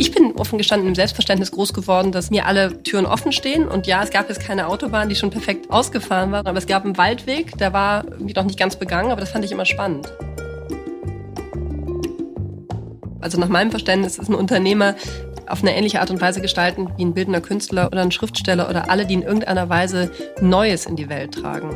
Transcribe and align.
Ich 0.00 0.12
bin 0.12 0.36
offen 0.36 0.58
gestanden 0.58 0.88
im 0.88 0.94
Selbstverständnis 0.94 1.50
groß 1.50 1.74
geworden, 1.74 2.12
dass 2.12 2.30
mir 2.30 2.46
alle 2.46 2.82
Türen 2.84 3.04
offen 3.04 3.32
stehen. 3.32 3.66
Und 3.66 3.88
ja, 3.88 4.00
es 4.02 4.10
gab 4.10 4.28
jetzt 4.28 4.40
keine 4.40 4.68
Autobahn, 4.68 5.08
die 5.08 5.16
schon 5.16 5.30
perfekt 5.30 5.70
ausgefahren 5.70 6.30
war, 6.30 6.46
aber 6.46 6.56
es 6.56 6.68
gab 6.68 6.84
einen 6.84 6.96
Waldweg, 6.96 7.58
der 7.58 7.72
war 7.72 8.04
irgendwie 8.04 8.34
noch 8.34 8.44
nicht 8.44 8.58
ganz 8.58 8.76
begangen, 8.76 9.10
aber 9.10 9.20
das 9.20 9.30
fand 9.30 9.44
ich 9.44 9.50
immer 9.50 9.64
spannend. 9.64 10.12
Also 13.20 13.40
nach 13.40 13.48
meinem 13.48 13.70
Verständnis 13.70 14.18
ist 14.18 14.28
ein 14.28 14.34
Unternehmer 14.36 14.94
auf 15.48 15.62
eine 15.62 15.74
ähnliche 15.74 16.00
Art 16.00 16.10
und 16.10 16.20
Weise 16.20 16.40
gestalten 16.40 16.90
wie 16.96 17.04
ein 17.04 17.14
bildender 17.14 17.40
Künstler 17.40 17.88
oder 17.88 18.02
ein 18.02 18.12
Schriftsteller 18.12 18.68
oder 18.70 18.90
alle, 18.90 19.06
die 19.06 19.14
in 19.14 19.22
irgendeiner 19.22 19.68
Weise 19.68 20.12
Neues 20.40 20.86
in 20.86 20.94
die 20.94 21.08
Welt 21.08 21.34
tragen. 21.34 21.70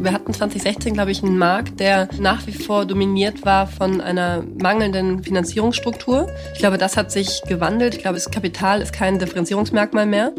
Wir 0.00 0.12
hatten 0.12 0.32
2016, 0.32 0.94
glaube 0.94 1.10
ich, 1.10 1.22
einen 1.24 1.38
Markt, 1.38 1.80
der 1.80 2.08
nach 2.20 2.46
wie 2.46 2.52
vor 2.52 2.86
dominiert 2.86 3.44
war 3.44 3.66
von 3.66 4.00
einer 4.00 4.44
mangelnden 4.56 5.24
Finanzierungsstruktur. 5.24 6.28
Ich 6.54 6.60
glaube, 6.60 6.78
das 6.78 6.96
hat 6.96 7.10
sich 7.10 7.42
gewandelt. 7.48 7.94
Ich 7.94 8.00
glaube, 8.00 8.14
das 8.14 8.30
Kapital 8.30 8.80
ist 8.80 8.92
kein 8.92 9.18
Differenzierungsmerkmal 9.18 10.06
mehr. 10.06 10.32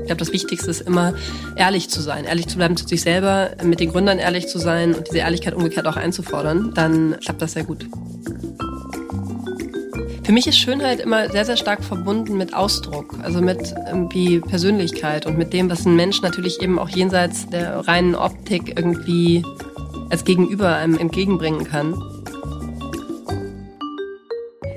Ich 0.00 0.06
glaube, 0.06 0.18
das 0.18 0.32
Wichtigste 0.32 0.70
ist 0.70 0.80
immer, 0.80 1.14
ehrlich 1.56 1.88
zu 1.88 2.00
sein, 2.00 2.24
ehrlich 2.24 2.48
zu 2.48 2.56
bleiben 2.56 2.76
zu 2.76 2.86
sich 2.86 3.02
selber, 3.02 3.50
mit 3.62 3.78
den 3.78 3.90
Gründern 3.90 4.18
ehrlich 4.18 4.48
zu 4.48 4.58
sein 4.58 4.94
und 4.94 5.06
diese 5.08 5.18
Ehrlichkeit 5.18 5.54
umgekehrt 5.54 5.86
auch 5.86 5.96
einzufordern. 5.96 6.72
Dann 6.74 7.16
klappt 7.20 7.42
das 7.42 7.52
sehr 7.52 7.64
gut. 7.64 7.86
Für 10.28 10.34
mich 10.34 10.46
ist 10.46 10.58
Schönheit 10.58 11.00
immer 11.00 11.30
sehr, 11.30 11.46
sehr 11.46 11.56
stark 11.56 11.82
verbunden 11.82 12.36
mit 12.36 12.52
Ausdruck, 12.52 13.14
also 13.22 13.40
mit 13.40 13.74
irgendwie 13.86 14.40
Persönlichkeit 14.40 15.24
und 15.24 15.38
mit 15.38 15.54
dem, 15.54 15.70
was 15.70 15.86
ein 15.86 15.96
Mensch 15.96 16.20
natürlich 16.20 16.60
eben 16.60 16.78
auch 16.78 16.90
jenseits 16.90 17.48
der 17.48 17.88
reinen 17.88 18.14
Optik 18.14 18.78
irgendwie 18.78 19.42
als 20.10 20.26
Gegenüber 20.26 20.76
einem 20.76 20.98
entgegenbringen 20.98 21.64
kann. 21.64 21.94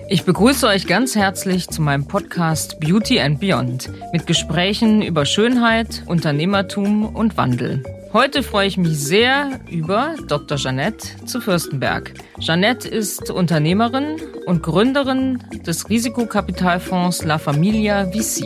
Ich 0.07 0.23
begrüße 0.23 0.65
euch 0.67 0.87
ganz 0.87 1.17
herzlich 1.17 1.67
zu 1.67 1.81
meinem 1.81 2.07
Podcast 2.07 2.79
Beauty 2.79 3.19
and 3.19 3.41
Beyond 3.41 3.89
mit 4.13 4.27
Gesprächen 4.27 5.01
über 5.01 5.25
Schönheit, 5.25 6.03
Unternehmertum 6.07 7.13
und 7.13 7.35
Wandel. 7.35 7.83
Heute 8.13 8.43
freue 8.43 8.67
ich 8.67 8.75
mich 8.75 8.99
sehr 8.99 9.61
über 9.69 10.15
Dr. 10.27 10.57
Jeanette 10.57 11.25
zu 11.25 11.39
Fürstenberg. 11.39 12.13
Jeanette 12.39 12.85
ist 12.89 13.31
Unternehmerin 13.31 14.17
und 14.45 14.61
Gründerin 14.61 15.41
des 15.65 15.87
Risikokapitalfonds 15.87 17.23
La 17.23 17.37
Familia 17.37 18.13
Vici. 18.13 18.45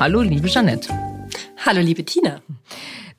Hallo, 0.00 0.20
liebe 0.20 0.48
Jeanette. 0.48 0.88
Hallo, 1.64 1.80
liebe 1.80 2.04
Tina. 2.04 2.42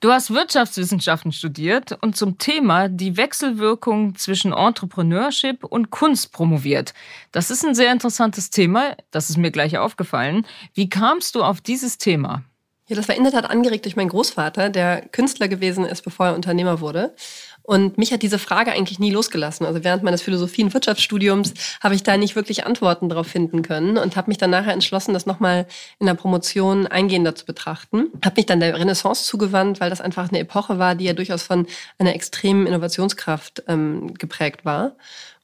Du 0.02 0.11
hast 0.11 0.33
Wirtschaftswissenschaften 0.33 1.31
studiert 1.31 1.97
und 2.02 2.17
zum 2.17 2.37
Thema 2.37 2.89
die 2.89 3.15
Wechselwirkung 3.15 4.15
zwischen 4.15 4.52
Entrepreneurship 4.52 5.63
und 5.63 5.91
Kunst 5.91 6.33
promoviert. 6.33 6.93
Das 7.31 7.49
ist 7.49 7.65
ein 7.65 7.73
sehr 7.73 7.93
interessantes 7.93 8.49
Thema, 8.49 8.97
das 9.11 9.30
ist 9.30 9.37
mir 9.37 9.52
gleich 9.52 9.77
aufgefallen. 9.77 10.45
Wie 10.73 10.89
kamst 10.89 11.35
du 11.35 11.41
auf 11.41 11.61
dieses 11.61 11.97
Thema? 11.97 12.43
Ja, 12.88 12.95
das 12.95 13.08
war 13.08 13.16
in 13.16 13.23
der 13.23 13.31
Tat 13.31 13.50
angeregt 13.50 13.86
durch 13.86 13.95
meinen 13.95 14.09
Großvater, 14.09 14.69
der 14.69 15.02
Künstler 15.08 15.47
gewesen 15.47 15.86
ist, 15.86 16.03
bevor 16.03 16.28
er 16.28 16.36
Unternehmer 16.36 16.81
wurde. 16.81 17.16
Und 17.64 17.97
mich 17.97 18.14
hat 18.14 18.22
diese 18.22 18.38
Frage 18.38 18.72
eigentlich 18.72 19.00
nie 19.00 19.09
losgelassen. 19.09 19.66
Also 19.66 19.83
während 19.83 20.03
meines 20.03 20.22
Philosophie- 20.22 20.64
und 20.64 20.73
Wirtschaftsstudiums 20.75 21.55
habe 21.81 21.95
ich 21.95 22.03
da 22.03 22.16
nicht 22.16 22.36
wirklich 22.36 22.64
Antworten 22.67 23.09
darauf 23.09 23.25
finden 23.25 23.64
können 23.64 23.97
und 23.97 24.16
habe 24.16 24.30
mich 24.30 24.38
dann 24.38 24.52
nachher 24.52 24.73
entschlossen, 24.73 25.16
das 25.16 25.25
nochmal 25.25 25.66
in 25.97 26.05
der 26.05 26.14
Promotion 26.14 26.86
eingehender 26.86 27.33
zu 27.33 27.45
betrachten. 27.45 28.11
Habe 28.23 28.36
mich 28.38 28.45
dann 28.45 28.59
der 28.59 28.77
Renaissance 28.77 29.25
zugewandt, 29.25 29.80
weil 29.80 29.89
das 29.89 29.99
einfach 29.99 30.30
eine 30.30 30.38
Epoche 30.38 30.77
war, 30.77 30.94
die 30.94 31.05
ja 31.05 31.14
durchaus 31.14 31.42
von 31.42 31.66
einer 31.97 32.14
extremen 32.14 32.67
Innovationskraft 32.67 33.64
ähm, 33.67 34.14
geprägt 34.14 34.64
war 34.64 34.95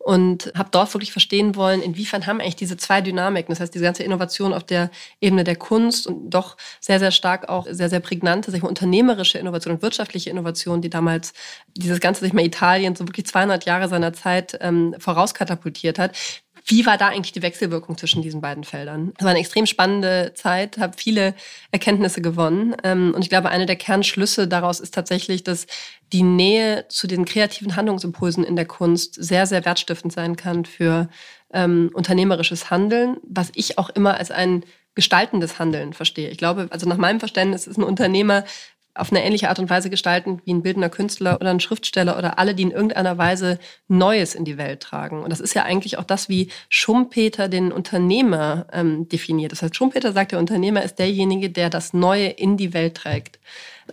und 0.03 0.51
habe 0.55 0.69
dort 0.71 0.93
wirklich 0.93 1.11
verstehen 1.11 1.55
wollen, 1.55 1.81
inwiefern 1.81 2.25
haben 2.25 2.39
eigentlich 2.39 2.55
diese 2.55 2.77
zwei 2.77 3.01
Dynamiken, 3.01 3.51
das 3.51 3.59
heißt 3.59 3.73
diese 3.73 3.83
ganze 3.83 4.03
Innovation 4.03 4.53
auf 4.53 4.63
der 4.63 4.89
Ebene 5.19 5.43
der 5.43 5.55
Kunst 5.55 6.07
und 6.07 6.29
doch 6.29 6.57
sehr, 6.79 6.99
sehr 6.99 7.11
stark 7.11 7.49
auch 7.49 7.67
sehr, 7.69 7.89
sehr 7.89 7.99
prägnante, 7.99 8.51
mal, 8.63 8.69
unternehmerische 8.69 9.37
Innovation 9.37 9.75
und 9.75 9.81
wirtschaftliche 9.81 10.29
Innovation, 10.29 10.81
die 10.81 10.89
damals 10.89 11.33
dieses 11.75 11.99
ganze, 11.99 12.21
sag 12.21 12.27
ich 12.27 12.33
mal, 12.33 12.45
Italien 12.45 12.95
so 12.95 13.07
wirklich 13.07 13.27
200 13.27 13.65
Jahre 13.65 13.87
seiner 13.89 14.13
Zeit 14.13 14.57
ähm, 14.61 14.95
vorauskatapultiert 14.97 15.99
hat, 15.99 16.17
wie 16.65 16.85
war 16.85 16.97
da 16.97 17.07
eigentlich 17.07 17.31
die 17.31 17.41
Wechselwirkung 17.41 17.97
zwischen 17.97 18.21
diesen 18.21 18.41
beiden 18.41 18.63
Feldern? 18.63 19.13
Es 19.17 19.23
war 19.23 19.31
eine 19.31 19.39
extrem 19.39 19.65
spannende 19.65 20.33
Zeit, 20.35 20.77
habe 20.77 20.97
viele 20.97 21.33
Erkenntnisse 21.71 22.21
gewonnen. 22.21 22.75
Ähm, 22.83 23.13
und 23.15 23.23
ich 23.23 23.29
glaube, 23.29 23.49
eine 23.49 23.65
der 23.65 23.75
Kernschlüsse 23.75 24.47
daraus 24.47 24.79
ist 24.79 24.93
tatsächlich, 24.93 25.43
dass 25.43 25.67
die 26.13 26.23
Nähe 26.23 26.85
zu 26.89 27.07
den 27.07 27.25
kreativen 27.25 27.75
Handlungsimpulsen 27.75 28.43
in 28.43 28.55
der 28.55 28.65
Kunst 28.65 29.15
sehr, 29.15 29.45
sehr 29.47 29.65
wertstiftend 29.65 30.13
sein 30.13 30.35
kann 30.35 30.65
für 30.65 31.09
ähm, 31.53 31.89
unternehmerisches 31.93 32.69
Handeln, 32.69 33.17
was 33.23 33.51
ich 33.55 33.77
auch 33.77 33.89
immer 33.89 34.17
als 34.17 34.31
ein 34.31 34.63
gestaltendes 34.93 35.57
Handeln 35.57 35.93
verstehe. 35.93 36.29
Ich 36.29 36.37
glaube, 36.37 36.67
also 36.69 36.87
nach 36.87 36.97
meinem 36.97 37.19
Verständnis 37.19 37.65
ist 37.65 37.77
ein 37.77 37.83
Unternehmer 37.83 38.43
auf 38.93 39.11
eine 39.11 39.23
ähnliche 39.23 39.49
Art 39.49 39.59
und 39.59 39.69
Weise 39.69 39.89
gestalten 39.89 40.41
wie 40.45 40.53
ein 40.53 40.61
bildender 40.61 40.89
Künstler 40.89 41.37
oder 41.39 41.49
ein 41.49 41.59
Schriftsteller 41.59 42.17
oder 42.17 42.37
alle, 42.39 42.55
die 42.55 42.63
in 42.63 42.71
irgendeiner 42.71 43.17
Weise 43.17 43.59
Neues 43.87 44.35
in 44.35 44.45
die 44.45 44.57
Welt 44.57 44.81
tragen. 44.81 45.23
Und 45.23 45.29
das 45.29 45.39
ist 45.39 45.53
ja 45.53 45.63
eigentlich 45.63 45.97
auch 45.97 46.03
das, 46.03 46.29
wie 46.29 46.49
Schumpeter 46.69 47.47
den 47.47 47.71
Unternehmer 47.71 48.67
ähm, 48.73 49.07
definiert. 49.07 49.51
Das 49.51 49.61
heißt, 49.61 49.75
Schumpeter 49.75 50.13
sagt, 50.13 50.33
der 50.33 50.39
Unternehmer 50.39 50.83
ist 50.83 50.99
derjenige, 50.99 51.49
der 51.49 51.69
das 51.69 51.93
Neue 51.93 52.27
in 52.27 52.57
die 52.57 52.73
Welt 52.73 52.95
trägt. 52.95 53.39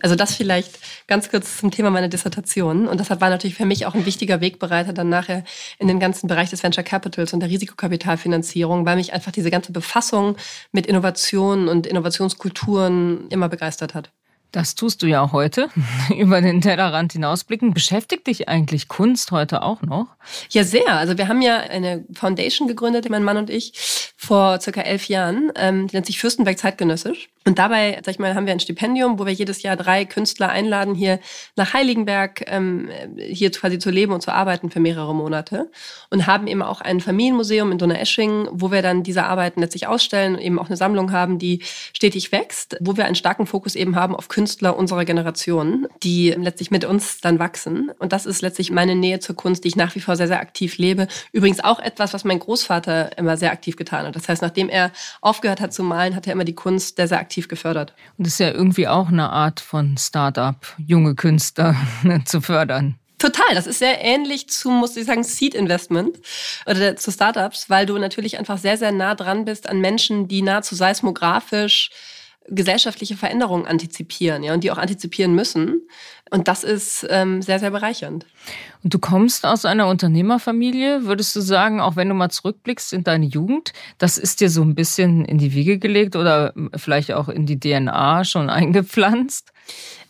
Also 0.01 0.15
das 0.15 0.35
vielleicht 0.35 0.79
ganz 1.07 1.29
kurz 1.29 1.57
zum 1.57 1.71
Thema 1.71 1.89
meiner 1.89 2.07
Dissertation. 2.07 2.87
Und 2.87 2.99
deshalb 2.99 3.21
war 3.21 3.29
natürlich 3.29 3.55
für 3.55 3.65
mich 3.65 3.85
auch 3.85 3.95
ein 3.95 4.05
wichtiger 4.05 4.41
Wegbereiter 4.41 4.93
dann 4.93 5.09
nachher 5.09 5.43
in 5.77 5.87
den 5.87 5.99
ganzen 5.99 6.27
Bereich 6.27 6.49
des 6.49 6.63
Venture 6.63 6.83
Capitals 6.83 7.33
und 7.33 7.39
der 7.41 7.49
Risikokapitalfinanzierung, 7.49 8.85
weil 8.85 8.95
mich 8.95 9.13
einfach 9.13 9.31
diese 9.31 9.51
ganze 9.51 9.71
Befassung 9.71 10.37
mit 10.71 10.85
Innovationen 10.85 11.67
und 11.67 11.87
Innovationskulturen 11.87 13.27
immer 13.29 13.49
begeistert 13.49 13.93
hat. 13.93 14.11
Das 14.51 14.73
tust 14.73 15.03
du 15.03 15.05
ja 15.05 15.31
heute, 15.31 15.69
über 16.17 16.41
den 16.41 16.61
Tellerrand 16.61 17.13
hinausblicken. 17.13 17.73
Beschäftigt 17.73 18.25
dich 18.25 18.49
eigentlich 18.49 18.87
Kunst 18.87 19.31
heute 19.31 19.61
auch 19.61 19.83
noch? 19.83 20.07
Ja, 20.49 20.63
sehr. 20.63 20.93
Also 20.93 21.17
wir 21.17 21.27
haben 21.27 21.41
ja 21.41 21.57
eine 21.57 22.03
Foundation 22.13 22.67
gegründet, 22.67 23.07
mein 23.09 23.23
Mann 23.23 23.37
und 23.37 23.49
ich, 23.51 23.73
vor 24.17 24.59
circa 24.59 24.81
elf 24.81 25.07
Jahren. 25.07 25.51
Ähm, 25.55 25.87
die 25.87 25.95
nennt 25.95 26.07
sich 26.07 26.19
Fürstenberg 26.19 26.57
Zeitgenössisch. 26.57 27.29
Und 27.45 27.57
dabei, 27.57 27.99
sag 28.03 28.13
ich 28.13 28.19
mal, 28.19 28.35
haben 28.35 28.45
wir 28.45 28.53
ein 28.53 28.59
Stipendium, 28.59 29.17
wo 29.17 29.25
wir 29.25 29.33
jedes 29.33 29.61
Jahr 29.61 29.75
drei 29.75 30.05
Künstler 30.05 30.49
einladen, 30.49 30.93
hier 30.93 31.19
nach 31.55 31.73
Heiligenberg, 31.73 32.43
ähm, 32.47 32.89
hier 33.17 33.51
quasi 33.51 33.79
zu 33.79 33.89
leben 33.89 34.13
und 34.13 34.21
zu 34.21 34.31
arbeiten 34.31 34.71
für 34.71 34.79
mehrere 34.79 35.15
Monate. 35.15 35.71
Und 36.09 36.27
haben 36.27 36.47
eben 36.47 36.61
auch 36.61 36.81
ein 36.81 36.99
Familienmuseum 36.99 37.71
in 37.71 37.77
Donaueschingen, 37.77 38.49
wo 38.51 38.71
wir 38.71 38.81
dann 38.81 39.03
diese 39.03 39.23
Arbeiten 39.23 39.61
letztlich 39.61 39.87
ausstellen 39.87 40.35
und 40.35 40.41
eben 40.41 40.59
auch 40.59 40.67
eine 40.67 40.77
Sammlung 40.77 41.11
haben, 41.11 41.39
die 41.39 41.61
stetig 41.93 42.31
wächst, 42.31 42.77
wo 42.81 42.97
wir 42.97 43.05
einen 43.05 43.15
starken 43.15 43.45
Fokus 43.45 43.75
eben 43.75 43.95
haben 43.95 44.15
auf 44.15 44.27
Künstler 44.27 44.38
unserer 44.39 45.05
Generation, 45.05 45.87
die 46.03 46.29
letztlich 46.31 46.71
mit 46.71 46.85
uns 46.85 47.21
dann 47.21 47.39
wachsen. 47.39 47.91
Und 47.99 48.13
das 48.13 48.25
ist 48.25 48.41
letztlich 48.41 48.71
meine 48.71 48.95
Nähe 48.95 49.19
zur 49.19 49.35
Kunst, 49.35 49.63
die 49.63 49.69
ich 49.69 49.75
nach 49.75 49.95
wie 49.95 49.99
vor 49.99 50.15
sehr, 50.15 50.27
sehr 50.27 50.39
aktiv 50.39 50.77
lebe. 50.77 51.07
Übrigens 51.31 51.63
auch 51.63 51.79
etwas, 51.79 52.13
was 52.13 52.23
mein 52.23 52.39
Großvater 52.39 53.17
immer 53.17 53.37
sehr 53.37 53.51
aktiv 53.51 53.75
getan 53.75 54.05
hat. 54.05 54.15
Das 54.15 54.29
heißt, 54.29 54.41
nachdem 54.41 54.69
er 54.69 54.91
aufgehört 55.21 55.61
hat 55.61 55.73
zu 55.73 55.83
malen, 55.83 56.15
hat 56.15 56.27
er 56.27 56.33
immer 56.33 56.45
die 56.45 56.55
Kunst 56.55 56.97
sehr, 56.97 57.07
sehr 57.07 57.19
aktiv 57.19 57.47
gefördert. 57.47 57.93
Und 58.17 58.25
das 58.25 58.33
ist 58.33 58.39
ja 58.39 58.51
irgendwie 58.51 58.87
auch 58.87 59.09
eine 59.09 59.29
Art 59.29 59.59
von 59.59 59.97
Start-up, 59.97 60.75
junge 60.77 61.15
Künstler 61.15 61.75
zu 62.25 62.41
fördern. 62.41 62.95
Total, 63.19 63.53
das 63.53 63.67
ist 63.67 63.79
sehr 63.79 64.01
ähnlich 64.01 64.47
zu, 64.47 64.69
muss 64.69 64.95
ich 64.95 65.05
sagen, 65.05 65.25
Seed 65.25 65.53
Investment 65.53 66.17
oder 66.65 66.95
zu 66.95 67.11
Startups, 67.11 67.69
weil 67.69 67.85
du 67.85 67.97
natürlich 67.97 68.39
einfach 68.39 68.57
sehr, 68.57 68.77
sehr 68.77 68.93
nah 68.93 69.13
dran 69.13 69.43
bist 69.43 69.67
an 69.67 69.81
Menschen, 69.81 70.29
die 70.29 70.41
nahezu 70.41 70.73
seismografisch 70.73 71.91
gesellschaftliche 72.51 73.15
Veränderungen 73.15 73.65
antizipieren, 73.65 74.43
ja, 74.43 74.53
und 74.53 74.63
die 74.63 74.71
auch 74.71 74.77
antizipieren 74.77 75.33
müssen. 75.33 75.81
Und 76.29 76.47
das 76.47 76.63
ist 76.63 77.07
ähm, 77.09 77.41
sehr, 77.41 77.59
sehr 77.59 77.71
bereichernd. 77.71 78.25
Und 78.83 78.93
du 78.93 78.99
kommst 78.99 79.45
aus 79.45 79.65
einer 79.65 79.87
Unternehmerfamilie, 79.87 81.05
würdest 81.05 81.35
du 81.35 81.41
sagen, 81.41 81.81
auch 81.81 81.95
wenn 81.95 82.07
du 82.07 82.15
mal 82.15 82.29
zurückblickst 82.29 82.93
in 82.93 83.03
deine 83.03 83.25
Jugend, 83.25 83.73
das 83.97 84.17
ist 84.17 84.41
dir 84.41 84.49
so 84.49 84.61
ein 84.61 84.75
bisschen 84.75 85.25
in 85.25 85.37
die 85.37 85.53
Wiege 85.53 85.79
gelegt 85.79 86.15
oder 86.15 86.53
vielleicht 86.75 87.11
auch 87.13 87.29
in 87.29 87.45
die 87.45 87.59
DNA 87.59 88.23
schon 88.25 88.49
eingepflanzt? 88.49 89.51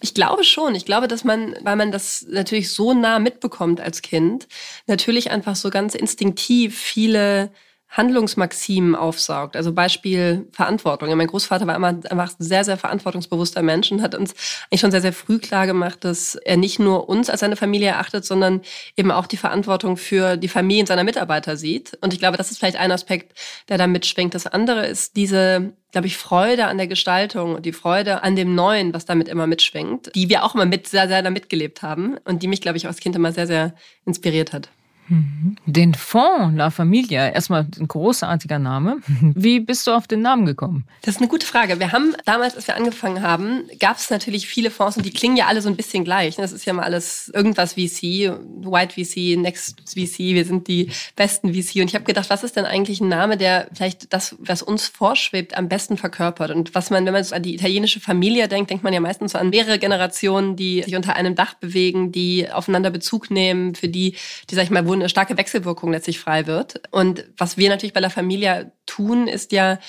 Ich 0.01 0.13
glaube 0.13 0.43
schon. 0.43 0.75
Ich 0.75 0.85
glaube, 0.85 1.07
dass 1.07 1.23
man, 1.23 1.55
weil 1.63 1.75
man 1.75 1.91
das 1.91 2.25
natürlich 2.29 2.71
so 2.71 2.93
nah 2.93 3.19
mitbekommt 3.19 3.81
als 3.81 4.01
Kind, 4.01 4.47
natürlich 4.87 5.31
einfach 5.31 5.55
so 5.55 5.69
ganz 5.69 5.95
instinktiv 5.95 6.77
viele 6.77 7.51
Handlungsmaximen 7.89 8.95
aufsaugt. 8.95 9.55
Also 9.55 9.73
Beispiel 9.73 10.47
Verantwortung. 10.51 11.15
Mein 11.15 11.27
Großvater 11.27 11.65
war 11.65 11.75
immer 11.75 11.87
einfach 11.87 12.29
ein 12.39 12.43
sehr, 12.43 12.63
sehr 12.63 12.77
verantwortungsbewusster 12.77 13.63
Mensch 13.63 13.91
und 13.91 14.03
hat 14.03 14.13
uns 14.13 14.35
eigentlich 14.69 14.81
schon 14.81 14.91
sehr, 14.91 15.01
sehr 15.01 15.13
früh 15.13 15.39
klar 15.39 15.65
gemacht, 15.65 16.03
dass 16.05 16.35
er 16.35 16.57
nicht 16.57 16.79
nur 16.79 17.09
uns 17.09 17.29
als 17.29 17.39
seine 17.39 17.55
Familie 17.55 17.89
erachtet, 17.89 18.25
sondern 18.25 18.61
eben 18.95 19.11
auch 19.11 19.25
die 19.25 19.37
Verantwortung 19.37 19.97
für 19.97 20.37
die 20.37 20.47
Familien 20.47 20.85
seiner 20.85 21.03
Mitarbeiter 21.03 21.57
sieht. 21.57 21.97
Und 22.01 22.13
ich 22.13 22.19
glaube, 22.19 22.37
das 22.37 22.51
ist 22.51 22.59
vielleicht 22.59 22.77
ein 22.77 22.91
Aspekt, 22.91 23.37
der 23.69 23.79
da 23.79 23.87
mitschwingt. 23.87 24.35
Das 24.35 24.45
andere 24.45 24.85
ist 24.85 25.15
diese 25.15 25.73
glaube 25.91 26.05
ich, 26.05 26.17
Freude 26.17 26.67
an 26.67 26.77
der 26.77 26.85
Gestaltung 26.85 27.55
und 27.55 27.65
die 27.65 27.73
Freude 27.73 28.21
an 28.21 28.35
dem 28.35 28.53
Neuen, 28.53 28.93
was 28.93 29.05
damit 29.05 29.27
immer 29.27 29.47
mitschwingt, 29.47 30.11
die 30.13 30.29
wir 30.29 30.43
auch 30.43 30.53
immer 30.53 30.65
mit 30.65 30.87
sehr, 30.87 31.07
sehr 31.07 31.23
da 31.23 31.31
mitgelebt 31.31 31.81
haben 31.81 32.17
und 32.25 32.43
die 32.43 32.47
mich, 32.47 32.61
glaube 32.61 32.77
ich, 32.77 32.85
als 32.85 32.99
Kind 32.99 33.15
immer 33.15 33.31
sehr, 33.31 33.47
sehr 33.47 33.73
inspiriert 34.05 34.53
hat. 34.53 34.69
Mhm. 35.09 35.55
Den 35.65 35.93
Fonds 35.93 36.55
La 36.55 36.69
Familia, 36.69 37.29
erstmal 37.29 37.67
ein 37.79 37.87
großartiger 37.87 38.59
Name. 38.59 38.97
Wie 39.21 39.59
bist 39.59 39.85
du 39.87 39.91
auf 39.91 40.07
den 40.07 40.21
Namen 40.21 40.45
gekommen? 40.45 40.85
Das 41.01 41.15
ist 41.15 41.21
eine 41.21 41.29
gute 41.29 41.45
Frage. 41.45 41.79
Wir 41.79 41.91
haben 41.91 42.15
damals, 42.25 42.55
als 42.55 42.67
wir 42.67 42.75
angefangen 42.75 43.21
haben, 43.21 43.63
gab 43.79 43.97
es 43.97 44.09
natürlich 44.09 44.47
viele 44.47 44.71
Fonds 44.71 44.97
und 44.97 45.05
die 45.05 45.11
klingen 45.11 45.37
ja 45.37 45.47
alle 45.47 45.61
so 45.61 45.69
ein 45.69 45.75
bisschen 45.75 46.03
gleich. 46.03 46.35
Das 46.35 46.51
ist 46.51 46.65
ja 46.65 46.73
mal 46.73 46.83
alles 46.83 47.29
irgendwas 47.33 47.73
VC, 47.73 48.31
White 48.61 48.93
VC, 48.93 49.37
Next 49.37 49.81
VC, 49.89 50.19
wir 50.35 50.45
sind 50.45 50.67
die 50.67 50.91
besten 51.15 51.53
VC. 51.53 51.77
Und 51.77 51.89
ich 51.89 51.95
habe 51.95 52.05
gedacht, 52.05 52.29
was 52.29 52.43
ist 52.43 52.55
denn 52.55 52.65
eigentlich 52.65 53.01
ein 53.01 53.09
Name, 53.09 53.37
der 53.37 53.67
vielleicht 53.73 54.13
das, 54.13 54.35
was 54.39 54.61
uns 54.61 54.87
vorschwebt, 54.87 55.57
am 55.57 55.69
besten 55.69 55.97
verkörpert? 55.97 56.51
Und 56.51 56.75
was 56.75 56.89
man, 56.89 57.05
wenn 57.05 57.13
man 57.13 57.23
so 57.23 57.35
an 57.35 57.43
die 57.43 57.55
italienische 57.55 57.99
Familie 57.99 58.47
denkt, 58.47 58.69
denkt 58.69 58.83
man 58.83 58.93
ja 58.93 58.99
meistens 58.99 59.31
so 59.31 59.37
an 59.37 59.49
mehrere 59.49 59.79
Generationen, 59.79 60.55
die 60.55 60.83
sich 60.83 60.95
unter 60.95 61.15
einem 61.15 61.35
Dach 61.35 61.55
bewegen, 61.55 62.11
die 62.11 62.49
aufeinander 62.51 62.91
Bezug 62.91 63.31
nehmen, 63.31 63.75
für 63.75 63.87
die, 63.87 64.15
die, 64.49 64.55
sag 64.55 64.63
ich 64.63 64.69
mal, 64.69 64.85
eine 64.99 65.09
starke 65.09 65.37
Wechselwirkung 65.37 65.91
letztlich 65.91 66.19
frei 66.19 66.47
wird. 66.47 66.81
Und 66.91 67.25
was 67.37 67.57
wir 67.57 67.69
natürlich 67.69 67.93
bei 67.93 67.99
La 67.99 68.09
Familia 68.09 68.71
tun, 68.85 69.27
ist 69.27 69.51
ja, 69.51 69.79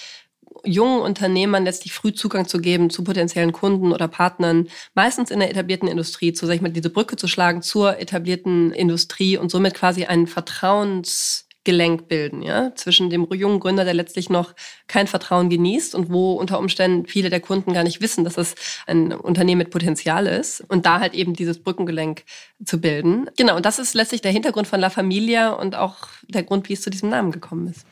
jungen 0.64 1.00
Unternehmern 1.00 1.64
letztlich 1.64 1.92
früh 1.92 2.12
Zugang 2.12 2.46
zu 2.46 2.58
geben 2.58 2.90
zu 2.90 3.04
potenziellen 3.04 3.52
Kunden 3.52 3.92
oder 3.92 4.08
Partnern, 4.08 4.68
meistens 4.94 5.30
in 5.30 5.40
der 5.40 5.50
etablierten 5.50 5.88
Industrie, 5.88 6.32
zu, 6.32 6.46
sag 6.46 6.54
ich 6.54 6.60
mal, 6.60 6.70
diese 6.70 6.90
Brücke 6.90 7.16
zu 7.16 7.28
schlagen 7.28 7.62
zur 7.62 7.98
etablierten 7.98 8.72
Industrie 8.72 9.36
und 9.36 9.50
somit 9.50 9.74
quasi 9.74 10.04
einen 10.04 10.26
Vertrauens 10.26 11.46
Gelenk 11.64 12.08
bilden, 12.08 12.40
ja, 12.40 12.74
zwischen 12.74 13.10
dem 13.10 13.26
jungen 13.32 13.60
Gründer, 13.60 13.84
der 13.84 13.92
letztlich 13.92 14.30
noch 14.30 14.54
kein 14.86 15.06
Vertrauen 15.06 15.50
genießt 15.50 15.94
und 15.94 16.10
wo 16.10 16.32
unter 16.32 16.58
Umständen 16.58 17.06
viele 17.06 17.28
der 17.28 17.40
Kunden 17.40 17.74
gar 17.74 17.84
nicht 17.84 18.00
wissen, 18.00 18.24
dass 18.24 18.38
es 18.38 18.54
ein 18.86 19.12
Unternehmen 19.12 19.58
mit 19.58 19.70
Potenzial 19.70 20.26
ist 20.26 20.62
und 20.68 20.86
da 20.86 21.00
halt 21.00 21.12
eben 21.12 21.34
dieses 21.34 21.62
Brückengelenk 21.62 22.24
zu 22.64 22.80
bilden. 22.80 23.28
Genau, 23.36 23.56
und 23.56 23.66
das 23.66 23.78
ist 23.78 23.94
letztlich 23.94 24.22
der 24.22 24.32
Hintergrund 24.32 24.68
von 24.68 24.80
La 24.80 24.88
Familia 24.88 25.50
und 25.50 25.74
auch 25.74 25.96
der 26.28 26.44
Grund, 26.44 26.70
wie 26.70 26.72
es 26.72 26.80
zu 26.80 26.88
diesem 26.88 27.10
Namen 27.10 27.30
gekommen 27.30 27.68
ist. 27.68 27.84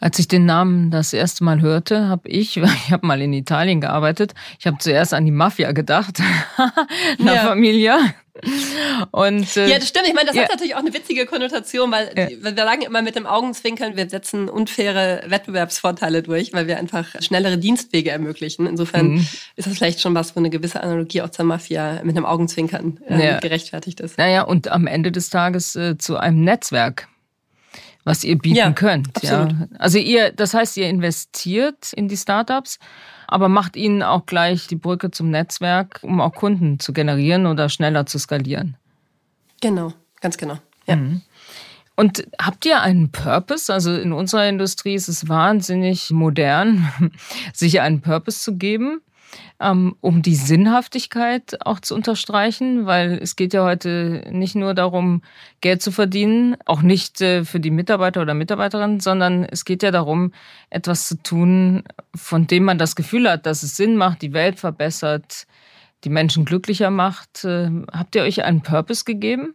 Als 0.00 0.18
ich 0.20 0.28
den 0.28 0.46
Namen 0.46 0.92
das 0.92 1.12
erste 1.12 1.42
Mal 1.42 1.60
hörte, 1.60 2.06
habe 2.06 2.28
ich, 2.28 2.56
ich 2.56 2.92
habe 2.92 3.04
mal 3.04 3.20
in 3.20 3.32
Italien 3.32 3.80
gearbeitet, 3.80 4.34
ich 4.60 4.66
habe 4.68 4.78
zuerst 4.78 5.12
an 5.12 5.24
die 5.24 5.32
Mafia 5.32 5.72
gedacht, 5.72 6.20
La 7.18 7.34
ja. 7.34 7.42
Familia. 7.42 7.98
Und, 9.10 9.56
äh, 9.56 9.68
ja, 9.68 9.78
das 9.78 9.88
stimmt. 9.88 10.06
Ich 10.08 10.14
meine, 10.14 10.26
das 10.26 10.36
ja. 10.36 10.42
hat 10.42 10.50
natürlich 10.50 10.74
auch 10.74 10.80
eine 10.80 10.92
witzige 10.92 11.26
Konnotation, 11.26 11.90
weil 11.90 12.10
ja. 12.16 12.28
wir 12.40 12.54
sagen 12.54 12.82
immer 12.82 13.02
mit 13.02 13.16
dem 13.16 13.26
Augenzwinkern, 13.26 13.96
wir 13.96 14.08
setzen 14.08 14.48
unfaire 14.48 15.24
Wettbewerbsvorteile 15.26 16.22
durch, 16.22 16.52
weil 16.52 16.66
wir 16.66 16.78
einfach 16.78 17.06
schnellere 17.20 17.58
Dienstwege 17.58 18.10
ermöglichen. 18.10 18.66
Insofern 18.66 19.14
mhm. 19.14 19.26
ist 19.56 19.66
das 19.66 19.76
vielleicht 19.76 20.00
schon 20.00 20.14
was, 20.14 20.34
wo 20.36 20.40
eine 20.40 20.50
gewisse 20.50 20.82
Analogie 20.82 21.22
auch 21.22 21.30
zur 21.30 21.44
Mafia 21.44 22.00
mit 22.04 22.16
einem 22.16 22.26
Augenzwinkern 22.26 23.00
äh, 23.08 23.26
ja. 23.26 23.38
gerechtfertigt 23.40 24.00
ist. 24.00 24.18
Naja, 24.18 24.42
und 24.42 24.68
am 24.68 24.86
Ende 24.86 25.12
des 25.12 25.30
Tages 25.30 25.76
äh, 25.76 25.96
zu 25.98 26.16
einem 26.16 26.42
Netzwerk 26.42 27.08
was 28.04 28.24
ihr 28.24 28.38
bieten 28.38 28.56
ja, 28.56 28.72
könnt. 28.72 29.08
Absolut. 29.14 29.52
Ja. 29.52 29.68
Also 29.78 29.98
ihr, 29.98 30.32
das 30.32 30.54
heißt, 30.54 30.78
ihr 30.78 30.88
investiert 30.88 31.92
in 31.92 32.08
die 32.08 32.16
Startups, 32.16 32.78
aber 33.28 33.48
macht 33.48 33.76
ihnen 33.76 34.02
auch 34.02 34.26
gleich 34.26 34.66
die 34.66 34.76
Brücke 34.76 35.10
zum 35.10 35.30
Netzwerk, 35.30 36.00
um 36.02 36.20
auch 36.20 36.34
Kunden 36.34 36.80
zu 36.80 36.92
generieren 36.92 37.46
oder 37.46 37.68
schneller 37.68 38.06
zu 38.06 38.18
skalieren. 38.18 38.76
Genau, 39.60 39.92
ganz 40.20 40.38
genau. 40.38 40.58
Ja. 40.86 40.96
Mhm. 40.96 41.20
Und 41.94 42.26
habt 42.40 42.64
ihr 42.64 42.80
einen 42.80 43.12
Purpose? 43.12 43.72
Also 43.72 43.94
in 43.94 44.12
unserer 44.12 44.48
Industrie 44.48 44.94
ist 44.94 45.08
es 45.08 45.28
wahnsinnig 45.28 46.10
modern, 46.10 46.90
sich 47.52 47.80
einen 47.80 48.00
Purpose 48.00 48.40
zu 48.40 48.56
geben 48.56 49.02
um 49.58 50.22
die 50.22 50.36
Sinnhaftigkeit 50.36 51.66
auch 51.66 51.80
zu 51.80 51.94
unterstreichen, 51.94 52.86
weil 52.86 53.18
es 53.20 53.34
geht 53.34 53.52
ja 53.52 53.64
heute 53.64 54.24
nicht 54.30 54.54
nur 54.54 54.74
darum, 54.74 55.22
Geld 55.60 55.82
zu 55.82 55.90
verdienen, 55.90 56.56
auch 56.64 56.82
nicht 56.82 57.20
äh, 57.20 57.44
für 57.44 57.58
die 57.58 57.72
Mitarbeiter 57.72 58.22
oder 58.22 58.34
Mitarbeiterinnen, 58.34 59.00
sondern 59.00 59.44
es 59.44 59.64
geht 59.64 59.82
ja 59.82 59.90
darum, 59.90 60.32
etwas 60.70 61.08
zu 61.08 61.20
tun, 61.20 61.82
von 62.14 62.46
dem 62.46 62.64
man 62.64 62.78
das 62.78 62.94
Gefühl 62.94 63.28
hat, 63.28 63.46
dass 63.46 63.64
es 63.64 63.76
Sinn 63.76 63.96
macht, 63.96 64.22
die 64.22 64.32
Welt 64.32 64.60
verbessert, 64.60 65.46
die 66.04 66.10
Menschen 66.10 66.44
glücklicher 66.44 66.90
macht. 66.90 67.44
Äh, 67.44 67.70
habt 67.92 68.14
ihr 68.14 68.22
euch 68.22 68.44
einen 68.44 68.62
Purpose 68.62 69.04
gegeben? 69.04 69.54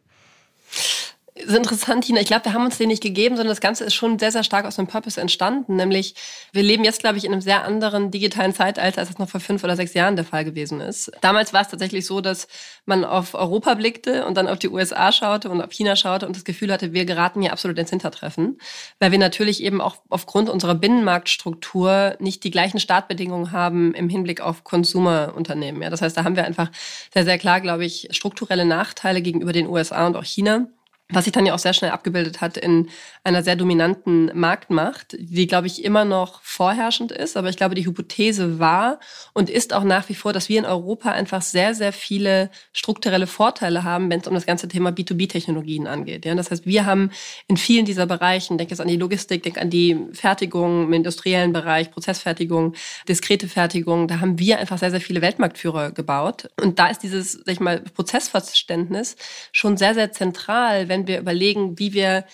Das 1.35 1.45
ist 1.45 1.55
interessant, 1.55 2.05
Tina. 2.05 2.21
Ich 2.21 2.27
glaube, 2.27 2.45
wir 2.45 2.53
haben 2.53 2.65
uns 2.65 2.77
den 2.77 2.89
nicht 2.89 3.01
gegeben, 3.01 3.35
sondern 3.35 3.49
das 3.49 3.59
Ganze 3.59 3.85
ist 3.85 3.95
schon 3.95 4.19
sehr, 4.19 4.31
sehr 4.31 4.43
stark 4.43 4.65
aus 4.65 4.75
dem 4.75 4.85
Purpose 4.85 5.19
entstanden. 5.19 5.77
Nämlich, 5.77 6.13
wir 6.51 6.61
leben 6.61 6.83
jetzt, 6.83 6.99
glaube 6.99 7.17
ich, 7.17 7.25
in 7.25 7.31
einem 7.31 7.41
sehr 7.41 7.63
anderen 7.63 8.11
digitalen 8.11 8.53
Zeitalter, 8.53 8.99
als 8.99 9.09
es 9.09 9.17
noch 9.17 9.29
vor 9.29 9.39
fünf 9.39 9.63
oder 9.63 9.75
sechs 9.75 9.95
Jahren 9.95 10.15
der 10.15 10.25
Fall 10.25 10.45
gewesen 10.45 10.79
ist. 10.79 11.11
Damals 11.21 11.51
war 11.51 11.61
es 11.61 11.69
tatsächlich 11.69 12.05
so, 12.05 12.21
dass 12.21 12.47
man 12.85 13.03
auf 13.03 13.33
Europa 13.33 13.73
blickte 13.73 14.27
und 14.27 14.37
dann 14.37 14.47
auf 14.47 14.59
die 14.59 14.69
USA 14.69 15.11
schaute 15.11 15.49
und 15.49 15.59
auf 15.59 15.71
China 15.71 15.95
schaute 15.95 16.27
und 16.27 16.35
das 16.35 16.43
Gefühl 16.43 16.71
hatte, 16.71 16.93
wir 16.93 17.05
geraten 17.05 17.41
hier 17.41 17.51
absolut 17.51 17.79
ins 17.79 17.89
Hintertreffen. 17.89 18.59
Weil 18.99 19.11
wir 19.11 19.19
natürlich 19.19 19.63
eben 19.63 19.81
auch 19.81 19.95
aufgrund 20.09 20.51
unserer 20.51 20.75
Binnenmarktstruktur 20.75 22.15
nicht 22.19 22.43
die 22.43 22.51
gleichen 22.51 22.79
Startbedingungen 22.79 23.51
haben 23.51 23.95
im 23.95 24.07
Hinblick 24.07 24.39
auf 24.39 24.63
Konsumerunternehmen. 24.63 25.81
Ja, 25.81 25.89
das 25.89 26.03
heißt, 26.03 26.15
da 26.15 26.25
haben 26.25 26.35
wir 26.35 26.45
einfach 26.45 26.69
sehr, 27.11 27.25
sehr 27.25 27.39
klar, 27.39 27.59
glaube 27.59 27.85
ich, 27.85 28.09
strukturelle 28.11 28.65
Nachteile 28.65 29.23
gegenüber 29.23 29.51
den 29.51 29.67
USA 29.67 30.05
und 30.05 30.15
auch 30.15 30.25
China 30.25 30.67
was 31.09 31.25
sich 31.25 31.33
dann 31.33 31.45
ja 31.45 31.53
auch 31.53 31.59
sehr 31.59 31.73
schnell 31.73 31.91
abgebildet 31.91 32.41
hat 32.41 32.57
in 32.57 32.89
einer 33.23 33.43
sehr 33.43 33.55
dominanten 33.55 34.31
Marktmacht, 34.33 35.15
die, 35.19 35.47
glaube 35.47 35.67
ich, 35.67 35.83
immer 35.83 36.05
noch 36.05 36.41
vorherrschend 36.41 37.11
ist. 37.11 37.37
Aber 37.37 37.49
ich 37.49 37.57
glaube, 37.57 37.75
die 37.75 37.85
Hypothese 37.85 38.59
war 38.59 38.99
und 39.33 39.49
ist 39.49 39.73
auch 39.73 39.83
nach 39.83 40.09
wie 40.09 40.15
vor, 40.15 40.33
dass 40.33 40.49
wir 40.49 40.59
in 40.59 40.65
Europa 40.65 41.11
einfach 41.11 41.41
sehr, 41.41 41.73
sehr 41.73 41.93
viele 41.93 42.49
strukturelle 42.71 43.27
Vorteile 43.27 43.83
haben, 43.83 44.09
wenn 44.09 44.21
es 44.21 44.27
um 44.27 44.33
das 44.33 44.45
ganze 44.45 44.67
Thema 44.67 44.89
B2B-Technologien 44.89 45.87
angeht. 45.87 46.25
Ja, 46.25 46.35
das 46.35 46.51
heißt, 46.51 46.65
wir 46.65 46.85
haben 46.85 47.11
in 47.47 47.57
vielen 47.57 47.85
dieser 47.85 48.05
Bereichen, 48.05 48.57
denke 48.57 48.71
jetzt 48.71 48.81
an 48.81 48.87
die 48.87 48.97
Logistik, 48.97 49.43
denke 49.43 49.61
an 49.61 49.69
die 49.69 49.97
Fertigung 50.13 50.85
im 50.85 50.93
industriellen 50.93 51.53
Bereich, 51.53 51.91
Prozessfertigung, 51.91 52.73
diskrete 53.07 53.47
Fertigung, 53.47 54.07
da 54.07 54.19
haben 54.19 54.39
wir 54.39 54.57
einfach 54.59 54.77
sehr, 54.77 54.91
sehr 54.91 55.01
viele 55.01 55.21
Weltmarktführer 55.21 55.91
gebaut. 55.91 56.49
Und 56.61 56.79
da 56.79 56.87
ist 56.87 56.99
dieses, 57.03 57.33
sag 57.33 57.49
ich 57.49 57.59
mal, 57.59 57.81
Prozessverständnis 57.81 59.15
schon 59.51 59.77
sehr, 59.77 59.93
sehr 59.93 60.11
zentral, 60.11 60.89
wenn 60.93 61.07
wir 61.07 61.19
überlegen, 61.19 61.79
wie 61.79 61.93
wir 61.93 62.25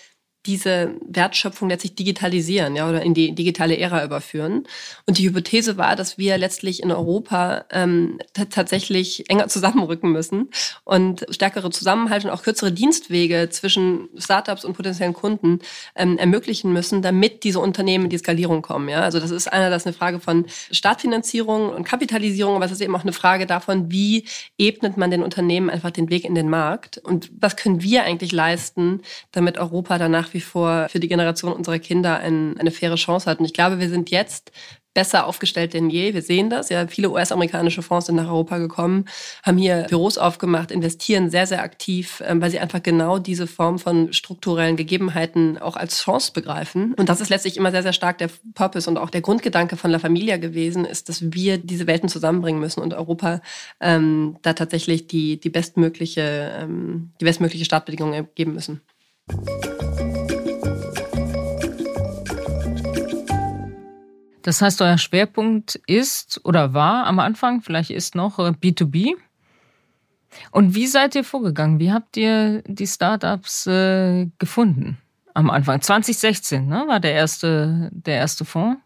diese 0.46 0.94
Wertschöpfung 1.06 1.68
letztlich 1.68 1.94
digitalisieren 1.94 2.74
ja, 2.74 2.88
oder 2.88 3.02
in 3.02 3.12
die 3.12 3.34
digitale 3.34 3.76
Ära 3.76 4.02
überführen. 4.04 4.66
Und 5.06 5.18
die 5.18 5.28
Hypothese 5.28 5.76
war, 5.76 5.96
dass 5.96 6.16
wir 6.16 6.38
letztlich 6.38 6.82
in 6.82 6.90
Europa 6.90 7.66
ähm, 7.70 8.18
tatsächlich 8.32 9.28
enger 9.28 9.48
zusammenrücken 9.48 10.10
müssen 10.10 10.48
und 10.84 11.26
stärkere 11.28 11.70
Zusammenhalt 11.70 12.24
und 12.24 12.30
auch 12.30 12.42
kürzere 12.42 12.72
Dienstwege 12.72 13.48
zwischen 13.50 14.08
Startups 14.16 14.64
und 14.64 14.72
potenziellen 14.72 15.12
Kunden 15.12 15.58
ähm, 15.94 16.16
ermöglichen 16.16 16.72
müssen, 16.72 17.02
damit 17.02 17.44
diese 17.44 17.60
Unternehmen 17.60 18.04
in 18.04 18.10
die 18.10 18.18
Skalierung 18.18 18.62
kommen. 18.62 18.88
Ja? 18.88 19.00
Also 19.00 19.20
das 19.20 19.30
ist 19.30 19.52
einer, 19.52 19.68
das 19.68 19.82
ist 19.82 19.88
eine 19.88 19.96
Frage 19.96 20.20
von 20.20 20.46
Startfinanzierung 20.70 21.68
und 21.68 21.84
Kapitalisierung, 21.84 22.56
aber 22.56 22.64
es 22.64 22.72
ist 22.72 22.80
eben 22.80 22.96
auch 22.96 23.02
eine 23.02 23.12
Frage 23.12 23.46
davon, 23.46 23.90
wie 23.90 24.24
ebnet 24.56 24.96
man 24.96 25.10
den 25.10 25.22
Unternehmen 25.22 25.68
einfach 25.68 25.90
den 25.90 26.08
Weg 26.08 26.24
in 26.24 26.34
den 26.34 26.48
Markt 26.48 26.96
und 26.96 27.30
was 27.38 27.56
können 27.56 27.82
wir 27.82 28.04
eigentlich 28.04 28.32
leisten, 28.32 29.02
damit 29.32 29.58
Europa 29.58 29.98
danach 29.98 30.29
wie 30.34 30.40
vor 30.40 30.88
für 30.88 31.00
die 31.00 31.08
Generation 31.08 31.52
unserer 31.52 31.78
Kinder 31.78 32.18
ein, 32.18 32.58
eine 32.58 32.70
faire 32.70 32.96
Chance 32.96 33.28
hat. 33.30 33.38
Und 33.38 33.44
ich 33.44 33.54
glaube, 33.54 33.78
wir 33.78 33.88
sind 33.88 34.10
jetzt 34.10 34.52
besser 34.94 35.26
aufgestellt 35.26 35.74
denn 35.74 35.88
je. 35.88 36.14
Wir 36.14 36.22
sehen 36.22 36.50
das. 36.50 36.68
Ja, 36.68 36.86
viele 36.86 37.10
US-amerikanische 37.10 37.82
Fonds 37.82 38.06
sind 38.06 38.16
nach 38.16 38.26
Europa 38.26 38.58
gekommen, 38.58 39.04
haben 39.42 39.56
hier 39.56 39.86
Büros 39.88 40.18
aufgemacht, 40.18 40.70
investieren 40.70 41.30
sehr, 41.30 41.46
sehr 41.46 41.62
aktiv, 41.62 42.22
ähm, 42.26 42.40
weil 42.40 42.50
sie 42.50 42.58
einfach 42.58 42.82
genau 42.82 43.18
diese 43.18 43.46
Form 43.46 43.78
von 43.78 44.12
strukturellen 44.12 44.76
Gegebenheiten 44.76 45.58
auch 45.58 45.76
als 45.76 46.02
Chance 46.02 46.32
begreifen. 46.32 46.94
Und 46.94 47.08
das 47.08 47.20
ist 47.20 47.28
letztlich 47.28 47.56
immer 47.56 47.70
sehr, 47.70 47.82
sehr 47.82 47.92
stark 47.92 48.18
der 48.18 48.30
Purpose 48.54 48.90
und 48.90 48.98
auch 48.98 49.10
der 49.10 49.20
Grundgedanke 49.20 49.76
von 49.76 49.90
La 49.90 49.98
Familia 49.98 50.38
gewesen, 50.38 50.84
ist, 50.84 51.08
dass 51.08 51.32
wir 51.32 51.58
diese 51.58 51.86
Welten 51.86 52.08
zusammenbringen 52.08 52.60
müssen 52.60 52.80
und 52.80 52.94
Europa 52.94 53.40
ähm, 53.80 54.38
da 54.42 54.54
tatsächlich 54.54 55.06
die, 55.06 55.38
die 55.38 55.50
bestmögliche, 55.50 56.52
ähm, 56.58 57.12
die 57.20 57.24
bestmögliche 57.24 57.64
Startbedingungen 57.64 58.28
geben 58.34 58.54
müssen. 58.54 58.80
Das 64.50 64.62
heißt, 64.62 64.82
euer 64.82 64.98
Schwerpunkt 64.98 65.76
ist 65.86 66.44
oder 66.44 66.74
war 66.74 67.06
am 67.06 67.20
Anfang, 67.20 67.62
vielleicht 67.62 67.90
ist 67.90 68.16
noch 68.16 68.40
B2B. 68.40 69.10
Äh, 69.10 69.14
Und 70.50 70.74
wie 70.74 70.88
seid 70.88 71.14
ihr 71.14 71.22
vorgegangen? 71.22 71.78
Wie 71.78 71.92
habt 71.92 72.16
ihr 72.16 72.60
die 72.66 72.88
Startups 72.88 73.68
äh, 73.68 74.26
gefunden 74.40 74.98
am 75.34 75.50
Anfang? 75.50 75.80
2016 75.80 76.66
ne, 76.66 76.82
war 76.88 76.98
der 76.98 77.12
erste, 77.12 77.90
der 77.92 78.16
erste 78.16 78.44
Fonds. 78.44 78.80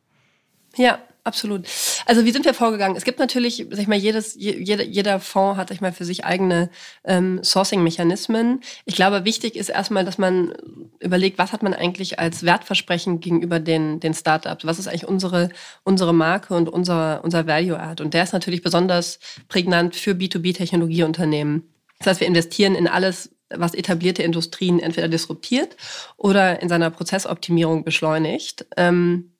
Ja, 0.76 0.98
absolut. 1.24 1.66
Also 2.06 2.24
wie 2.24 2.30
sind 2.30 2.44
wir 2.44 2.54
vorgegangen? 2.54 2.96
Es 2.96 3.04
gibt 3.04 3.18
natürlich, 3.18 3.66
sag 3.70 3.80
ich 3.80 3.88
mal, 3.88 3.98
jedes, 3.98 4.34
jeder, 4.34 4.84
jeder 4.84 5.20
Fonds 5.20 5.58
hat, 5.58 5.68
sag 5.68 5.74
ich 5.74 5.80
mal, 5.80 5.92
für 5.92 6.04
sich 6.04 6.24
eigene 6.24 6.70
ähm, 7.04 7.42
Sourcing-Mechanismen. 7.42 8.60
Ich 8.84 8.94
glaube, 8.94 9.24
wichtig 9.24 9.56
ist 9.56 9.70
erstmal, 9.70 10.04
dass 10.04 10.18
man 10.18 10.54
überlegt, 11.00 11.38
was 11.38 11.52
hat 11.52 11.62
man 11.62 11.74
eigentlich 11.74 12.18
als 12.18 12.44
Wertversprechen 12.44 13.20
gegenüber 13.20 13.58
den, 13.58 14.00
den 14.00 14.14
Startups? 14.14 14.64
Was 14.64 14.78
ist 14.78 14.86
eigentlich 14.86 15.08
unsere, 15.08 15.48
unsere 15.82 16.14
Marke 16.14 16.54
und 16.54 16.68
unser, 16.68 17.24
unser 17.24 17.46
Value-Add? 17.46 18.02
Und 18.02 18.14
der 18.14 18.22
ist 18.22 18.32
natürlich 18.32 18.62
besonders 18.62 19.18
prägnant 19.48 19.96
für 19.96 20.12
B2B-Technologieunternehmen. 20.12 21.64
Das 21.98 22.08
heißt, 22.08 22.20
wir 22.20 22.26
investieren 22.26 22.74
in 22.74 22.86
alles, 22.86 23.30
was 23.50 23.74
etablierte 23.74 24.22
Industrien 24.22 24.80
entweder 24.80 25.08
disruptiert 25.08 25.76
oder 26.16 26.60
in 26.60 26.68
seiner 26.68 26.90
Prozessoptimierung 26.90 27.84
beschleunigt. 27.84 28.66
Ähm, 28.76 29.33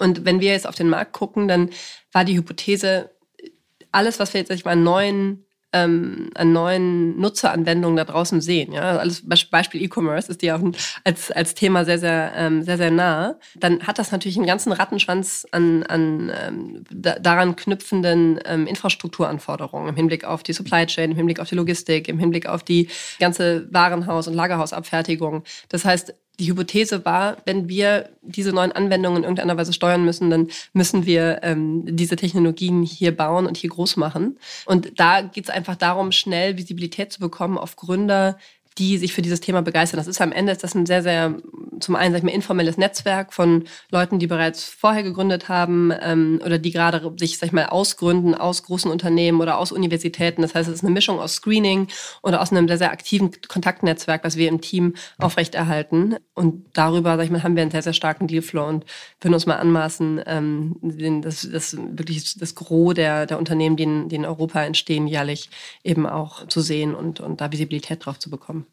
und 0.00 0.24
wenn 0.24 0.40
wir 0.40 0.52
jetzt 0.52 0.66
auf 0.66 0.74
den 0.74 0.88
Markt 0.88 1.12
gucken, 1.12 1.46
dann 1.46 1.70
war 2.12 2.24
die 2.24 2.36
Hypothese, 2.36 3.10
alles, 3.92 4.18
was 4.18 4.34
wir 4.34 4.40
jetzt 4.40 4.50
ich 4.50 4.64
mal, 4.64 4.76
neuen 4.76 5.46
ähm, 5.72 6.30
an 6.34 6.52
neuen 6.52 7.20
Nutzeranwendungen 7.20 7.96
da 7.96 8.04
draußen 8.04 8.40
sehen. 8.40 8.72
Ja, 8.72 8.98
also 8.98 9.00
alles 9.00 9.50
Beispiel 9.50 9.82
E-Commerce 9.82 10.30
ist 10.30 10.42
dir 10.42 10.56
auch 10.56 10.60
als, 11.04 11.30
als 11.30 11.54
Thema 11.54 11.84
sehr, 11.84 11.98
sehr, 11.98 12.32
ähm, 12.36 12.62
sehr, 12.62 12.76
sehr 12.76 12.90
nah. 12.90 13.38
Dann 13.54 13.86
hat 13.86 13.98
das 13.98 14.10
natürlich 14.10 14.36
einen 14.36 14.46
ganzen 14.46 14.72
Rattenschwanz 14.72 15.46
an, 15.52 15.84
an 15.84 16.32
ähm, 16.34 16.84
da, 16.90 17.18
daran 17.18 17.54
knüpfenden 17.54 18.40
ähm, 18.46 18.66
Infrastrukturanforderungen 18.66 19.90
im 19.90 19.96
Hinblick 19.96 20.24
auf 20.24 20.42
die 20.42 20.52
Supply 20.52 20.86
Chain, 20.86 21.12
im 21.12 21.16
Hinblick 21.16 21.38
auf 21.38 21.48
die 21.48 21.54
Logistik, 21.54 22.08
im 22.08 22.18
Hinblick 22.18 22.46
auf 22.46 22.64
die 22.64 22.88
ganze 23.20 23.68
Warenhaus- 23.70 24.26
und 24.26 24.34
Lagerhausabfertigung. 24.34 25.44
Das 25.68 25.84
heißt, 25.84 26.14
die 26.40 26.48
Hypothese 26.48 27.04
war, 27.04 27.36
wenn 27.44 27.68
wir 27.68 28.08
diese 28.22 28.52
neuen 28.52 28.72
Anwendungen 28.72 29.18
in 29.18 29.24
irgendeiner 29.24 29.56
Weise 29.56 29.72
steuern 29.72 30.04
müssen, 30.04 30.30
dann 30.30 30.48
müssen 30.72 31.04
wir 31.04 31.40
ähm, 31.42 31.84
diese 31.84 32.16
Technologien 32.16 32.82
hier 32.82 33.14
bauen 33.14 33.46
und 33.46 33.58
hier 33.58 33.70
groß 33.70 33.96
machen. 33.96 34.38
Und 34.64 34.98
da 34.98 35.20
geht 35.20 35.44
es 35.44 35.50
einfach 35.50 35.76
darum, 35.76 36.12
schnell 36.12 36.56
Visibilität 36.56 37.12
zu 37.12 37.20
bekommen 37.20 37.58
auf 37.58 37.76
Gründer, 37.76 38.38
die 38.80 38.96
sich 38.96 39.12
für 39.12 39.20
dieses 39.20 39.40
Thema 39.40 39.60
begeistern. 39.60 39.98
Das 39.98 40.06
ist 40.06 40.20
am 40.22 40.32
Ende 40.32 40.52
ist 40.52 40.64
das 40.64 40.74
ein 40.74 40.86
sehr, 40.86 41.02
sehr, 41.02 41.36
zum 41.80 41.96
einen, 41.96 42.12
sag 42.12 42.20
ich 42.20 42.24
mal, 42.24 42.32
informelles 42.32 42.78
Netzwerk 42.78 43.34
von 43.34 43.64
Leuten, 43.90 44.18
die 44.18 44.26
bereits 44.26 44.64
vorher 44.64 45.02
gegründet 45.02 45.50
haben 45.50 45.92
ähm, 46.00 46.40
oder 46.44 46.58
die 46.58 46.70
gerade 46.70 47.12
sich, 47.18 47.38
sag 47.38 47.48
ich 47.48 47.52
mal, 47.52 47.66
ausgründen 47.66 48.34
aus 48.34 48.62
großen 48.62 48.90
Unternehmen 48.90 49.42
oder 49.42 49.58
aus 49.58 49.70
Universitäten. 49.70 50.40
Das 50.40 50.54
heißt, 50.54 50.66
es 50.68 50.76
ist 50.76 50.84
eine 50.84 50.94
Mischung 50.94 51.20
aus 51.20 51.34
Screening 51.34 51.88
oder 52.22 52.40
aus 52.40 52.52
einem 52.52 52.68
sehr, 52.68 52.78
sehr 52.78 52.90
aktiven 52.90 53.30
Kontaktnetzwerk, 53.48 54.24
was 54.24 54.36
wir 54.36 54.48
im 54.48 54.62
Team 54.62 54.94
aufrechterhalten. 55.18 56.16
Und 56.32 56.64
darüber, 56.72 57.16
sag 57.16 57.24
ich 57.24 57.30
mal, 57.30 57.42
haben 57.42 57.56
wir 57.56 57.62
einen 57.62 57.70
sehr, 57.70 57.82
sehr 57.82 57.92
starken 57.92 58.28
Dealflow 58.28 58.66
und 58.66 58.86
würden 59.20 59.34
uns 59.34 59.44
mal 59.44 59.56
anmaßen, 59.56 60.22
ähm, 60.26 60.76
das, 61.20 61.46
das 61.52 61.76
wirklich 61.76 62.38
das 62.38 62.54
Gros 62.54 62.94
der, 62.94 63.26
der 63.26 63.38
Unternehmen, 63.38 63.76
die 63.76 63.82
in, 63.82 64.08
die 64.08 64.16
in 64.16 64.24
Europa 64.24 64.62
entstehen, 64.62 65.06
jährlich 65.06 65.50
eben 65.84 66.06
auch 66.06 66.48
zu 66.48 66.62
sehen 66.62 66.94
und, 66.94 67.20
und 67.20 67.42
da 67.42 67.52
Visibilität 67.52 68.06
drauf 68.06 68.18
zu 68.18 68.30
bekommen. 68.30 68.66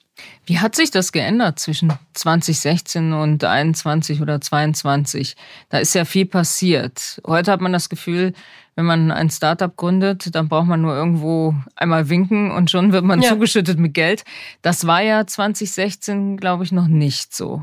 Wie 0.46 0.60
hat 0.60 0.76
sich 0.76 0.92
das 0.92 1.12
geändert 1.12 1.60
zwischen 1.60 1.94
2016 2.14 3.14
und 3.14 3.44
21 3.44 4.22
oder 4.22 4.42
22? 4.42 5.36
Da 5.70 5.78
ist 5.78 5.94
ja 5.94 6.06
viel 6.06 6.26
passiert. 6.26 7.22
Heute 7.26 7.52
hat 7.52 7.62
man 7.62 7.74
das 7.74 7.90
Gefühl, 7.90 8.34
wenn 8.76 8.86
man 8.86 9.12
ein 9.12 9.30
Startup 9.30 9.76
gründet, 9.76 10.34
dann 10.36 10.50
braucht 10.50 10.68
man 10.68 10.82
nur 10.82 10.96
irgendwo 10.96 11.56
einmal 11.76 12.10
winken 12.10 12.52
und 12.52 12.72
schon 12.72 12.94
wird 12.94 13.04
man 13.04 13.22
ja. 13.22 13.30
zugeschüttet 13.30 13.80
mit 13.80 13.94
Geld. 13.94 14.24
Das 14.62 14.88
war 14.88 15.02
ja 15.02 15.26
2016, 15.26 16.38
glaube 16.38 16.64
ich, 16.64 16.72
noch 16.72 16.88
nicht 16.88 17.36
so. 17.36 17.62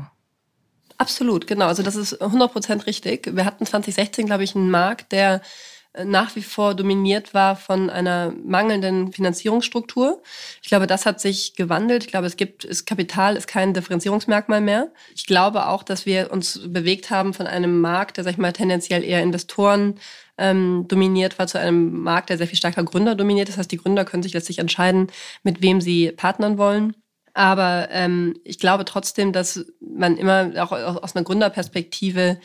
Absolut, 0.97 1.47
genau. 1.47 1.67
Also 1.67 1.83
das 1.83 1.95
ist 1.95 2.21
100 2.21 2.51
Prozent 2.51 2.87
richtig. 2.87 3.35
Wir 3.35 3.45
hatten 3.45 3.65
2016, 3.65 4.25
glaube 4.25 4.43
ich, 4.43 4.55
einen 4.55 4.69
Markt, 4.69 5.11
der 5.11 5.41
nach 6.03 6.35
wie 6.35 6.41
vor 6.41 6.73
dominiert 6.73 7.33
war 7.33 7.55
von 7.55 7.89
einer 7.89 8.33
mangelnden 8.43 9.11
Finanzierungsstruktur. 9.11 10.21
Ich 10.61 10.67
glaube, 10.67 10.87
das 10.87 11.05
hat 11.05 11.21
sich 11.21 11.55
gewandelt. 11.55 12.03
Ich 12.03 12.09
glaube, 12.09 12.27
es 12.27 12.35
gibt, 12.35 12.65
ist 12.65 12.85
Kapital 12.85 13.35
ist 13.35 13.47
kein 13.47 13.73
Differenzierungsmerkmal 13.73 14.61
mehr. 14.61 14.91
Ich 15.15 15.25
glaube 15.25 15.67
auch, 15.67 15.83
dass 15.83 16.05
wir 16.05 16.31
uns 16.31 16.59
bewegt 16.65 17.09
haben 17.09 17.33
von 17.33 17.47
einem 17.47 17.79
Markt, 17.79 18.17
der, 18.17 18.23
sag 18.23 18.31
ich 18.31 18.37
mal, 18.37 18.53
tendenziell 18.53 19.03
eher 19.03 19.23
Investoren 19.23 19.95
ähm, 20.37 20.85
dominiert 20.87 21.39
war, 21.39 21.47
zu 21.47 21.59
einem 21.59 22.01
Markt, 22.01 22.29
der 22.29 22.37
sehr 22.37 22.47
viel 22.47 22.57
stärker 22.57 22.83
Gründer 22.83 23.15
dominiert. 23.15 23.47
Das 23.49 23.57
heißt, 23.57 23.71
die 23.71 23.77
Gründer 23.77 24.05
können 24.05 24.23
sich 24.23 24.33
letztlich 24.33 24.59
entscheiden, 24.59 25.07
mit 25.43 25.61
wem 25.61 25.81
sie 25.81 26.11
partnern 26.11 26.57
wollen. 26.57 26.95
Aber 27.33 27.89
ähm, 27.91 28.39
ich 28.43 28.59
glaube 28.59 28.85
trotzdem, 28.85 29.33
dass 29.33 29.65
man 29.79 30.17
immer 30.17 30.51
auch 30.57 30.71
aus 30.71 31.15
einer 31.15 31.25
Gründerperspektive 31.25 32.39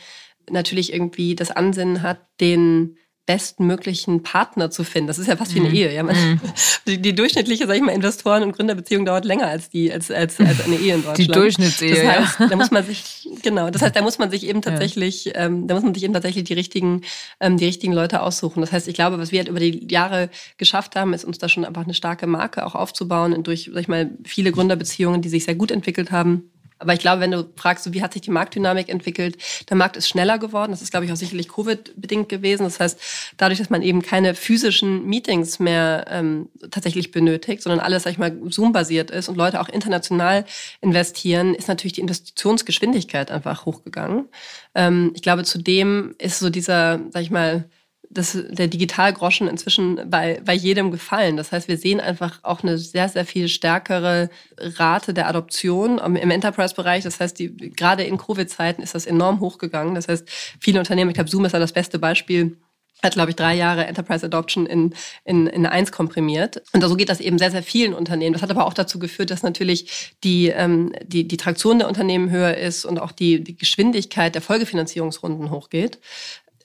natürlich 0.49 0.93
irgendwie 0.93 1.35
das 1.35 1.51
Ansinnen 1.51 2.01
hat, 2.01 2.19
den 2.39 2.97
bestmöglichen 3.31 4.23
Partner 4.23 4.71
zu 4.71 4.83
finden. 4.83 5.07
Das 5.07 5.17
ist 5.17 5.27
ja 5.27 5.37
fast 5.37 5.55
wie 5.55 5.61
eine 5.61 5.69
mhm. 5.69 5.75
Ehe. 5.75 5.93
Ja? 5.93 6.03
Man, 6.03 6.15
mhm. 6.15 6.41
die, 6.87 7.01
die, 7.01 7.15
durchschnittliche, 7.15 7.65
sag 7.65 7.75
ich 7.77 7.81
mal, 7.81 7.93
Investoren- 7.93 8.43
und 8.43 8.51
Gründerbeziehung 8.51 9.05
dauert 9.05 9.23
länger 9.23 9.47
als 9.47 9.69
die 9.69 9.89
als, 9.91 10.11
als, 10.11 10.37
als 10.41 10.65
eine 10.65 10.75
Ehe 10.75 10.95
in 10.95 11.03
Deutschland. 11.03 11.17
Die 11.19 11.27
Durchschnittsehe. 11.27 11.95
Das 11.95 12.05
heißt, 12.05 12.39
ja. 12.39 12.47
da 12.47 12.55
muss 12.57 12.71
man 12.71 12.85
sich 12.85 13.29
genau. 13.41 13.69
Das 13.69 13.81
heißt, 13.81 13.95
da 13.95 14.01
muss 14.01 14.19
man 14.19 14.31
sich 14.31 14.45
eben 14.45 14.61
tatsächlich, 14.61 15.25
ja. 15.25 15.45
ähm, 15.45 15.67
da 15.67 15.75
muss 15.75 15.83
man 15.83 15.93
sich 15.93 16.03
eben 16.03 16.13
tatsächlich 16.13 16.43
die 16.43 16.53
richtigen, 16.53 17.03
ähm, 17.39 17.55
die 17.55 17.65
richtigen 17.65 17.93
Leute 17.93 18.21
aussuchen. 18.21 18.59
Das 18.59 18.73
heißt, 18.73 18.89
ich 18.89 18.95
glaube, 18.95 19.17
was 19.17 19.31
wir 19.31 19.39
halt 19.39 19.47
über 19.47 19.61
die 19.61 19.87
Jahre 19.89 20.29
geschafft 20.57 20.97
haben, 20.97 21.13
ist 21.13 21.23
uns 21.23 21.37
da 21.37 21.47
schon 21.47 21.63
einfach 21.63 21.85
eine 21.85 21.93
starke 21.93 22.27
Marke 22.27 22.65
auch 22.65 22.75
aufzubauen 22.75 23.33
und 23.33 23.47
durch, 23.47 23.69
sag 23.73 23.81
ich 23.81 23.87
mal, 23.87 24.11
viele 24.25 24.51
Gründerbeziehungen, 24.51 25.21
die 25.21 25.29
sich 25.29 25.45
sehr 25.45 25.55
gut 25.55 25.71
entwickelt 25.71 26.11
haben 26.11 26.50
aber 26.81 26.93
ich 26.93 26.99
glaube, 26.99 27.21
wenn 27.21 27.31
du 27.31 27.47
fragst, 27.55 27.93
wie 27.93 28.01
hat 28.01 28.13
sich 28.13 28.23
die 28.23 28.31
Marktdynamik 28.31 28.89
entwickelt, 28.89 29.37
der 29.69 29.77
Markt 29.77 29.97
ist 29.97 30.09
schneller 30.09 30.39
geworden. 30.39 30.71
Das 30.71 30.81
ist, 30.81 30.89
glaube 30.89 31.05
ich, 31.05 31.11
auch 31.11 31.15
sicherlich 31.15 31.47
Covid-bedingt 31.47 32.27
gewesen. 32.27 32.63
Das 32.63 32.79
heißt, 32.79 32.99
dadurch, 33.37 33.59
dass 33.59 33.69
man 33.69 33.83
eben 33.83 34.01
keine 34.01 34.33
physischen 34.33 35.05
Meetings 35.05 35.59
mehr 35.59 36.05
ähm, 36.09 36.49
tatsächlich 36.71 37.11
benötigt, 37.11 37.61
sondern 37.61 37.79
alles, 37.79 38.03
sag 38.03 38.11
ich 38.11 38.17
mal, 38.17 38.35
Zoom-basiert 38.49 39.11
ist 39.11 39.29
und 39.29 39.37
Leute 39.37 39.61
auch 39.61 39.69
international 39.69 40.45
investieren, 40.81 41.53
ist 41.53 41.67
natürlich 41.67 41.93
die 41.93 42.01
Investitionsgeschwindigkeit 42.01 43.29
einfach 43.29 43.65
hochgegangen. 43.65 44.27
Ähm, 44.73 45.11
ich 45.13 45.21
glaube, 45.21 45.43
zudem 45.43 46.15
ist 46.17 46.39
so 46.39 46.49
dieser, 46.49 46.99
sag 47.11 47.21
ich 47.21 47.31
mal, 47.31 47.69
das, 48.13 48.37
der 48.49 48.67
Digitalgroschen 48.67 49.47
inzwischen 49.47 50.09
bei, 50.09 50.41
bei 50.43 50.53
jedem 50.53 50.91
gefallen. 50.91 51.37
Das 51.37 51.51
heißt, 51.51 51.67
wir 51.67 51.77
sehen 51.77 51.99
einfach 51.99 52.39
auch 52.43 52.61
eine 52.61 52.77
sehr, 52.77 53.07
sehr 53.09 53.25
viel 53.25 53.47
stärkere 53.47 54.29
Rate 54.57 55.13
der 55.13 55.27
Adoption 55.27 55.97
im 55.99 56.31
Enterprise-Bereich. 56.31 57.03
Das 57.03 57.19
heißt, 57.19 57.39
die, 57.39 57.55
gerade 57.71 58.03
in 58.03 58.17
Covid-Zeiten 58.17 58.81
ist 58.81 58.95
das 58.95 59.05
enorm 59.05 59.39
hochgegangen. 59.39 59.95
Das 59.95 60.07
heißt, 60.07 60.27
viele 60.59 60.79
Unternehmen, 60.79 61.11
ich 61.11 61.15
glaube, 61.15 61.29
Zoom 61.29 61.45
ist 61.45 61.53
ja 61.53 61.59
das 61.59 61.71
beste 61.71 61.99
Beispiel, 61.99 62.57
hat, 63.03 63.13
glaube 63.13 63.31
ich, 63.31 63.35
drei 63.35 63.55
Jahre 63.55 63.85
Enterprise 63.85 64.25
Adoption 64.25 64.65
in, 64.65 64.93
in, 65.23 65.47
in 65.47 65.65
eins 65.65 65.91
komprimiert. 65.91 66.61
Und 66.73 66.83
so 66.83 66.95
geht 66.95 67.09
das 67.09 67.19
eben 67.19 67.39
sehr, 67.39 67.49
sehr 67.51 67.63
vielen 67.63 67.93
Unternehmen. 67.93 68.33
Das 68.33 68.41
hat 68.41 68.51
aber 68.51 68.65
auch 68.65 68.73
dazu 68.73 68.99
geführt, 68.99 69.31
dass 69.31 69.41
natürlich 69.41 70.13
die, 70.23 70.49
ähm, 70.49 70.93
die, 71.03 71.27
die 71.27 71.37
Traktion 71.37 71.79
der 71.79 71.87
Unternehmen 71.87 72.29
höher 72.29 72.55
ist 72.55 72.85
und 72.85 72.99
auch 72.99 73.11
die, 73.11 73.43
die 73.43 73.57
Geschwindigkeit 73.57 74.35
der 74.35 74.41
Folgefinanzierungsrunden 74.41 75.49
hochgeht 75.49 75.99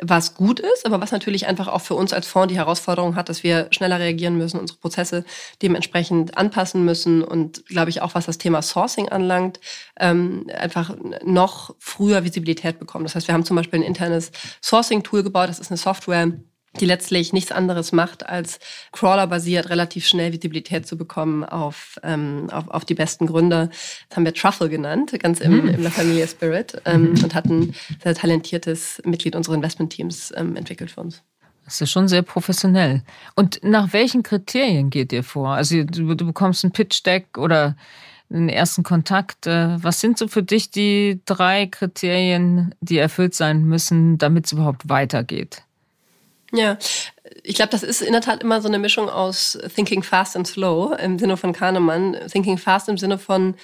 was 0.03 0.35
gut 0.35 0.61
ist, 0.61 0.87
aber 0.87 1.01
was 1.01 1.13
natürlich 1.13 1.47
einfach 1.47 1.69
auch 1.69 1.81
für 1.81 1.95
uns 1.95 2.13
als 2.13 2.27
Fonds 2.27 2.53
die 2.53 2.59
Herausforderung 2.59 3.17
hat, 3.17 3.29
dass 3.29 3.43
wir 3.43 3.69
schneller 3.71 3.99
reagieren 3.99 4.37
müssen, 4.37 4.61
unsere 4.61 4.79
Prozesse 4.79 5.25
dementsprechend 5.63 6.37
anpassen 6.37 6.85
müssen 6.85 7.23
und 7.23 7.67
glaube 7.67 7.91
ich 7.91 8.03
auch, 8.03 8.15
was 8.15 8.27
das 8.27 8.39
Thema 8.39 8.63
Sourcing 8.63 9.09
anlangt, 9.09 9.61
ähm, 9.99 10.47
einfach 10.57 10.95
noch 11.25 11.75
früher 11.79 12.25
Visibilität 12.25 12.79
bekommen. 12.79 13.05
Das 13.05 13.15
heißt, 13.15 13.29
wir 13.29 13.35
haben 13.35 13.45
zum 13.45 13.57
Beispiel 13.57 13.81
ein 13.81 13.87
internes 13.87 14.33
Sourcing-Tool 14.63 15.23
gebaut, 15.23 15.49
das 15.49 15.61
ist 15.61 15.71
eine 15.71 15.79
Software, 15.79 16.33
die 16.77 16.87
letztlich 16.87 17.33
nichts 17.33 17.53
anderes 17.53 17.93
macht, 17.93 18.27
als 18.27 18.59
crawlerbasiert 18.93 19.71
relativ 19.71 20.07
schnell 20.07 20.33
Visibilität 20.33 20.87
zu 20.87 20.97
bekommen 20.97 21.45
auf, 21.45 21.99
ähm, 22.03 22.49
auf, 22.51 22.69
auf 22.69 22.85
die 22.85 22.95
besten 22.95 23.27
Gründe. 23.27 23.71
Das 24.09 24.17
haben 24.17 24.25
wir 24.25 24.35
Truffle 24.35 24.69
genannt, 24.69 25.19
ganz 25.21 25.41
im, 25.41 25.63
mhm. 25.63 25.69
im 25.69 25.83
La 25.83 25.91
Familia 25.91 26.27
Spirit 26.27 26.81
ähm, 26.85 27.13
mhm. 27.13 27.25
und 27.25 27.35
hatten 27.35 27.61
ein 27.61 27.75
sehr 28.03 28.15
talentiertes 28.15 29.03
Mitglied 29.05 29.37
unseres 29.37 29.57
Investmentteams 29.57 30.33
ähm, 30.37 30.57
entwickelt 30.57 30.91
für 30.91 31.01
uns. 31.01 31.23
Das 31.65 31.81
ist 31.81 31.91
schon 31.91 32.07
sehr 32.07 32.23
professionell. 32.23 33.03
Und 33.35 33.61
nach 33.65 33.93
welchen 33.93 34.23
Kriterien 34.23 34.89
geht 34.89 35.13
ihr 35.13 35.25
vor? 35.25 35.51
Also 35.51 35.83
du, 35.83 36.15
du 36.15 36.27
bekommst 36.27 36.65
ein 36.65 36.71
Pitch-Deck 36.71 37.39
oder 37.39 37.77
einen 38.31 38.49
ersten 38.49 38.83
Kontakt. 38.83 39.47
Äh, 39.47 39.83
was 39.83 40.01
sind 40.01 40.19
so 40.19 40.29
für 40.29 40.43
dich 40.43 40.71
die 40.71 41.21
drei 41.27 41.67
Kriterien, 41.67 42.75
die 42.81 42.99
erfüllt 42.99 43.35
sein 43.35 43.65
müssen, 43.65 44.19
damit 44.19 44.47
es 44.47 44.53
überhaupt 44.53 44.89
weitergeht? 44.89 45.63
Ja, 46.57 46.79
ich 47.43 47.55
glaube, 47.55 47.71
das 47.71 47.83
ist 47.83 48.01
in 48.01 48.13
der 48.13 48.23
Tat 48.23 48.43
immer 48.43 48.63
so 48.63 48.69
eine 48.69 48.79
Mischung 48.79 49.11
aus 49.11 49.59
Thinking 49.75 50.03
Fast 50.03 50.37
and 50.37 50.47
Slow 50.47 50.97
im 50.97 51.19
Sinne 51.19 51.37
von 51.37 51.53
Kahnemann. 51.53 52.17
Thinking 52.31 52.57
Fast 52.57 52.89
im 52.89 52.97
Sinne 52.97 53.19
von, 53.19 53.55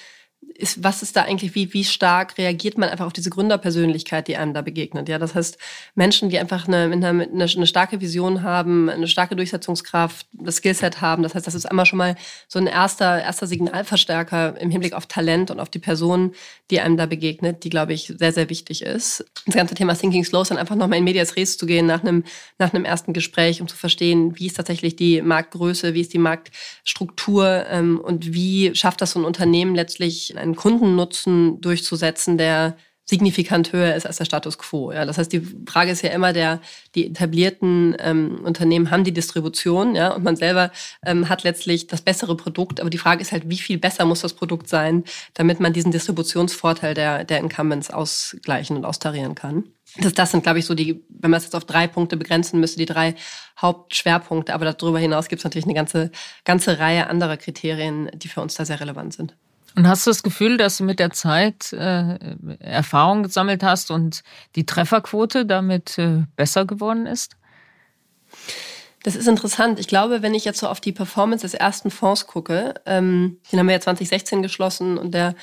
ist, 0.63 0.83
was 0.85 1.03
ist 1.03 1.17
da 1.17 1.23
eigentlich, 1.23 1.55
wie, 1.55 1.73
wie 1.73 1.85
stark 1.85 2.39
reagiert 2.39 2.79
man 2.79 2.89
einfach 2.89 3.07
auf 3.07 3.13
diese 3.13 3.31
Gründerpersönlichkeit, 3.31 4.29
die 4.29 4.37
einem 4.37 4.55
da 4.55 4.63
begegnet? 4.63 5.09
Ja, 5.09 5.19
das 5.19 5.35
heißt, 5.35 5.59
Menschen, 5.95 6.31
die 6.31 6.39
einfach 6.39 6.69
eine, 6.69 6.85
eine, 6.85 7.29
eine, 7.33 7.67
starke 7.67 8.01
Vision 8.01 8.43
haben, 8.43 8.89
eine 8.89 9.09
starke 9.09 9.37
Durchsetzungskraft, 9.37 10.27
das 10.33 10.57
Skillset 10.57 11.01
haben. 11.01 11.23
Das 11.23 11.35
heißt, 11.35 11.47
das 11.47 11.55
ist 11.55 11.67
einmal 11.67 11.87
schon 11.87 11.99
mal 11.99 12.17
so 12.49 12.59
ein 12.59 12.67
erster, 12.67 13.23
erster 13.23 13.47
Signalverstärker 13.47 14.61
im 14.61 14.71
Hinblick 14.71 14.93
auf 14.93 15.07
Talent 15.07 15.51
und 15.51 15.61
auf 15.61 15.69
die 15.69 15.79
Person, 15.79 16.33
die 16.71 16.81
einem 16.81 16.97
da 16.97 17.07
begegnet, 17.07 17.65
die, 17.65 17.71
glaube 17.71 17.93
ich, 17.93 18.13
sehr, 18.17 18.33
sehr 18.33 18.49
wichtig 18.49 18.83
ist. 18.83 19.25
Das 19.47 19.55
ganze 19.55 19.75
Thema 19.75 19.95
Thinking 19.95 20.25
Slow 20.25 20.43
ist 20.43 20.51
dann 20.51 20.59
einfach 20.59 20.77
nochmal 20.77 20.99
in 20.99 21.05
Medias 21.05 21.37
Res 21.37 21.59
zu 21.59 21.67
gehen 21.67 21.87
nach 21.87 22.03
einem, 22.03 22.25
nach 22.59 22.73
einem 22.73 22.85
ersten 22.85 23.13
Gespräch, 23.13 23.61
um 23.61 23.69
zu 23.69 23.77
verstehen, 23.77 24.39
wie 24.39 24.47
ist 24.47 24.57
tatsächlich 24.57 24.97
die 24.97 25.23
Marktgröße, 25.23 25.95
wie 25.95 26.01
ist 26.01 26.13
die 26.13 26.19
Marktstruktur 26.19 27.67
ähm, 27.69 28.01
und 28.01 28.33
wie 28.33 28.75
schafft 28.75 29.01
das 29.01 29.13
so 29.13 29.21
ein 29.21 29.25
Unternehmen 29.25 29.75
letztlich 29.75 30.32
einen 30.39 30.57
Kundennutzen 30.57 31.61
durchzusetzen, 31.61 32.39
der 32.39 32.77
signifikant 33.05 33.73
höher 33.73 33.95
ist 33.95 34.07
als 34.07 34.19
der 34.19 34.25
Status 34.25 34.59
quo. 34.59 34.93
Ja, 34.93 35.05
das 35.05 35.19
heißt, 35.19 35.33
die 35.33 35.43
Frage 35.67 35.91
ist 35.91 36.03
ja 36.03 36.11
immer 36.11 36.33
der, 36.33 36.61
die 36.95 37.09
etablierten 37.09 37.97
ähm, 37.99 38.41
Unternehmen 38.45 38.91
haben 38.91 39.05
die 39.05 39.13
Distribution, 39.13 39.95
ja, 39.95 40.15
und 40.15 40.23
man 40.23 40.37
selber 40.37 40.71
ähm, 41.05 41.29
hat 41.29 41.43
letztlich 41.43 41.89
das 41.89 42.01
bessere 42.01 42.37
Produkt. 42.37 42.81
Aber 42.81 42.91
die 42.91 42.99
Frage 42.99 43.21
ist 43.21 43.33
halt, 43.33 43.49
wie 43.49 43.59
viel 43.59 43.79
besser 43.79 44.05
muss 44.05 44.21
das 44.21 44.35
Produkt 44.35 44.69
sein, 44.69 45.05
damit 45.35 45.59
man 45.59 45.73
diesen 45.73 45.91
Distributionsvorteil 45.91 46.95
der, 46.95 47.25
der 47.25 47.39
Incumbents 47.39 47.91
ausgleichen 47.91 48.77
und 48.77 48.85
austarieren 48.85 49.35
kann. 49.35 49.65
Das, 49.99 50.15
das 50.15 50.31
sind, 50.31 50.45
glaube 50.45 50.61
ich, 50.61 50.65
so 50.65 50.75
die, 50.75 51.05
wenn 51.09 51.31
man 51.31 51.39
es 51.39 51.45
jetzt 51.45 51.57
auf 51.57 51.65
drei 51.65 51.87
Punkte 51.89 52.17
begrenzen 52.17 52.61
müsste, 52.61 52.79
die 52.79 52.87
drei 52.87 53.15
Hauptschwerpunkte. 53.61 54.55
Aber 54.55 54.73
darüber 54.73 54.99
hinaus 54.99 55.29
gibt 55.29 55.41
es 55.41 55.45
natürlich 55.45 55.67
eine 55.67 55.75
ganze, 55.75 56.13
ganze 56.45 56.79
Reihe 56.79 57.09
anderer 57.09 57.37
Kriterien, 57.37 58.11
die 58.15 58.29
für 58.29 58.41
uns 58.41 58.55
da 58.55 58.65
sehr 58.65 58.81
relevant 58.81 59.13
sind. 59.13 59.37
Und 59.75 59.89
hast 59.89 60.07
du 60.07 60.11
das 60.11 60.23
Gefühl, 60.23 60.57
dass 60.57 60.77
du 60.77 60.85
mit 60.85 60.99
der 60.99 61.11
Zeit 61.11 61.73
äh, 61.73 62.19
Erfahrung 62.59 63.23
gesammelt 63.23 63.63
hast 63.63 63.91
und 63.91 64.23
die 64.55 64.67
Trefferquote 64.67 65.47
damit 65.47 65.99
äh, 65.99 66.25
besser 66.37 66.65
geworden 66.67 67.07
ist? 67.07 67.37
Das 69.03 69.17
ist 69.17 69.27
interessant. 69.27 69.81
Ich 69.81 69.89
glaube, 69.89 70.23
wenn 70.23 70.35
ich 70.35 70.45
jetzt 70.45 70.61
so 70.61 70.69
auf 70.69 70.81
die 70.81 70.93
Performance 70.93 71.43
des 71.43 71.55
ersten 71.55 71.91
Fonds 71.91 72.27
gucke, 72.27 72.75
ähm, 72.87 73.39
den 73.51 73.59
haben 73.59 73.67
wir 73.67 73.75
ja 73.75 73.81
2016 73.81 74.43
geschlossen 74.43 74.97
und 74.97 75.13
der 75.13 75.35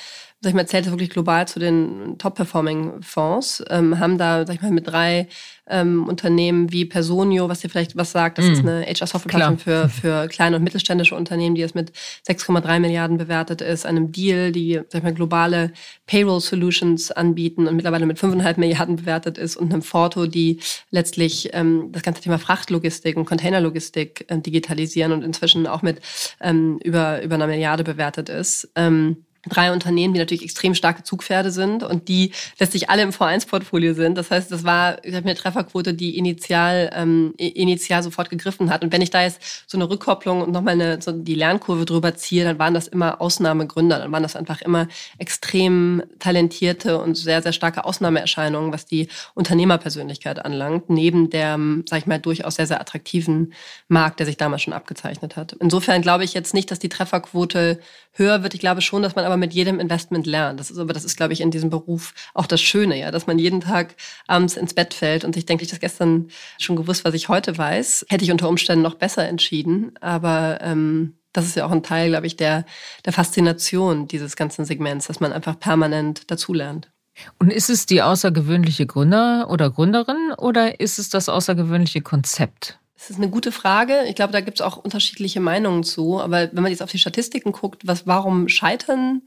sag 0.42 0.52
ich 0.52 0.56
mal, 0.56 0.68
zählt 0.68 0.90
wirklich 0.90 1.10
global 1.10 1.48
zu 1.48 1.60
den 1.60 2.18
Top-Performing-Fonds, 2.18 3.66
ähm, 3.70 4.00
haben 4.00 4.18
da, 4.18 4.46
sag 4.46 4.56
ich 4.56 4.62
mal, 4.62 4.72
mit 4.72 4.88
drei 4.88 5.28
ähm, 5.70 6.08
Unternehmen 6.08 6.72
wie 6.72 6.86
Personio, 6.86 7.50
was 7.50 7.62
dir 7.62 7.70
vielleicht 7.70 7.96
was 7.96 8.12
sagt, 8.12 8.38
das 8.38 8.46
mm. 8.46 8.52
ist 8.52 8.60
eine 8.60 8.86
HR-Software-Plattform 8.86 9.58
für, 9.58 9.90
für 9.90 10.28
kleine 10.28 10.56
und 10.56 10.64
mittelständische 10.64 11.16
Unternehmen, 11.16 11.56
die 11.56 11.62
jetzt 11.62 11.76
mit 11.76 11.92
6,3 12.28 12.80
Milliarden 12.80 13.18
bewertet 13.18 13.62
ist, 13.62 13.86
einem 13.86 14.12
Deal, 14.12 14.52
die, 14.52 14.82
sag 14.90 15.00
ich 15.00 15.04
mal, 15.04 15.14
globale 15.14 15.72
Payroll-Solutions 16.08 17.12
anbieten 17.12 17.68
und 17.68 17.76
mittlerweile 17.76 18.06
mit 18.06 18.18
5,5 18.18 18.60
Milliarden 18.60 18.96
bewertet 18.98 19.38
ist 19.38 19.56
und 19.56 19.72
einem 19.72 19.82
Forto, 19.82 20.26
die 20.26 20.60
letztlich 20.92 21.50
ähm, 21.54 21.92
das 21.92 22.04
ganze 22.04 22.22
Thema 22.22 22.40
Frachtlogistik 22.40 23.18
und 23.18 23.26
Containerlogistik 23.26 24.26
äh, 24.28 24.40
digitalisieren 24.40 25.12
und 25.12 25.24
inzwischen 25.24 25.68
auch 25.68 25.82
mit 25.82 26.02
ähm, 26.42 26.80
über, 26.84 27.22
über 27.22 27.36
einer 27.36 27.48
Milliarde 27.48 27.84
bewertet 27.84 28.30
ist. 28.30 28.70
Ähm, 28.76 29.26
drei 29.48 29.72
Unternehmen, 29.72 30.14
die 30.14 30.20
natürlich 30.20 30.44
extrem 30.44 30.76
starke 30.76 31.04
Zugpferde 31.04 31.52
sind 31.52 31.84
und 31.84 32.08
die 32.10 32.32
letztlich 32.60 32.90
alle 32.90 33.04
im 33.04 33.12
V1-Portfolio 33.12 33.94
sind. 33.94 34.18
Das 34.18 34.32
heißt, 34.32 34.52
das 34.52 34.64
war 34.64 35.04
ich 35.06 35.16
eine 35.16 35.36
Trefferquote, 35.36 35.94
die 35.94 36.18
initial, 36.18 36.90
ähm, 36.94 37.34
initial 37.38 38.04
sofort 38.04 38.30
gegriffen 38.30 38.70
hat. 38.70 38.84
Und 38.84 38.92
wenn 38.92 39.02
ich 39.02 39.12
da 39.12 39.22
jetzt 39.24 39.42
so 39.68 39.78
eine 39.78 39.90
Rückkopplung 39.90 40.42
und 40.42 40.52
nochmal 40.52 40.74
eine, 40.74 41.02
so 41.02 41.12
die 41.12 41.36
Lernkurve 41.36 41.86
drüber 41.86 42.16
ziehe, 42.16 42.44
dann 42.44 42.60
waren 42.60 42.74
das 42.74 42.88
immer 42.88 43.22
Ausnahmegründer. 43.22 44.00
Dann 44.00 44.12
waren 44.12 44.24
das 44.24 44.36
einfach 44.36 44.62
immer 44.62 44.88
extrem 45.18 46.04
talentierte 46.20 47.00
und 47.00 47.16
sehr, 47.16 47.42
sehr 47.42 47.54
starke 47.54 47.86
Ausnahmeerscheinungen, 47.86 48.74
was 48.74 48.86
die 48.86 49.08
Unternehmerpersönlichkeit 49.36 50.44
anlangt, 50.44 50.90
neben 50.90 51.30
der, 51.30 51.58
sag 51.88 52.00
ich 52.00 52.08
mal, 52.08 52.20
durchaus 52.20 52.56
sehr, 52.56 52.68
sehr 52.68 52.82
attraktiven 52.82 53.54
Markt, 53.88 54.20
der 54.20 54.26
sich 54.26 54.38
damals 54.38 54.64
schon 54.64 54.74
abgezeichnet 54.74 55.38
hat. 55.38 55.54
Insofern 55.60 56.02
glaube 56.02 56.24
ich 56.26 56.34
jetzt 56.34 56.54
nicht, 56.54 56.72
dass 56.72 56.80
die 56.80 56.90
Trefferquote 56.90 57.80
höher 58.14 58.44
wird. 58.44 58.54
Ich 58.54 58.60
glaube 58.60 58.82
schon, 58.82 59.02
dass 59.02 59.16
man 59.16 59.26
aber 59.30 59.38
mit 59.38 59.54
jedem 59.54 59.80
Investment 59.80 60.26
lernt. 60.26 60.60
Das 60.60 60.72
ist 60.72 60.78
aber, 60.78 60.94
das 60.94 61.06
ist, 61.06 61.18
glaube 61.18 61.34
ich, 61.34 61.42
in 61.42 61.52
diesem 61.52 61.70
Beruf 61.70 62.14
auch 62.34 62.48
das 62.48 62.62
Schöne, 62.62 63.00
ja, 63.00 63.12
dass 63.12 63.28
man 63.28 63.40
jeden 63.40 63.62
Tag 63.62 63.96
abends 64.28 64.58
ins 64.58 64.74
Bett 64.74 64.94
fällt 64.94 65.24
und 65.24 65.38
ich 65.38 65.46
denke, 65.46 65.64
ich 65.64 65.70
das 65.70 65.80
gestern 65.80 66.30
schon 66.58 66.76
gewusst, 66.76 67.06
was 67.06 67.14
ich 67.14 67.30
heute 67.30 67.58
weiß, 67.58 68.06
hätte 68.10 68.24
ich 68.24 68.32
unter 68.32 68.50
Umständen 68.50 68.84
noch 68.84 68.96
besser 68.96 69.28
entschieden. 69.28 69.92
Aber 70.02 70.60
ähm, 70.62 71.16
das 71.34 71.46
ist 71.46 71.56
ja 71.56 71.66
auch 71.66 71.72
ein 71.72 71.84
Teil, 71.84 72.10
glaube 72.10 72.28
ich, 72.28 72.36
der, 72.36 72.66
der 73.06 73.14
Faszination 73.14 74.08
dieses 74.08 74.36
ganzen 74.36 74.66
Segments, 74.66 75.08
dass 75.08 75.20
man 75.20 75.32
einfach 75.32 75.60
permanent 75.60 76.30
dazulernt. 76.32 76.92
Und 77.38 77.52
ist 77.52 77.70
es 77.70 77.86
die 77.86 78.02
außergewöhnliche 78.02 78.86
Gründer 78.86 79.50
oder 79.50 79.70
Gründerin 79.70 80.32
oder 80.38 80.80
ist 80.80 81.00
es 81.00 81.10
das 81.10 81.30
außergewöhnliche 81.30 82.02
Konzept? 82.02 82.80
Das 83.00 83.10
ist 83.10 83.16
eine 83.16 83.30
gute 83.30 83.54
Frage. 83.54 84.04
Ich 84.10 84.16
glaube, 84.16 84.34
da 84.34 84.42
gibt 84.42 84.60
es 84.60 84.66
auch 84.66 84.76
unterschiedliche 84.76 85.40
Meinungen 85.40 85.86
zu. 85.86 86.20
Aber 86.20 86.50
wenn 86.52 86.62
man 86.62 86.70
jetzt 86.70 86.84
auf 86.84 86.92
die 86.92 87.00
Statistiken 87.00 87.54
guckt, 87.54 87.88
was, 87.88 88.06
warum 88.06 88.50
scheitern 88.50 89.22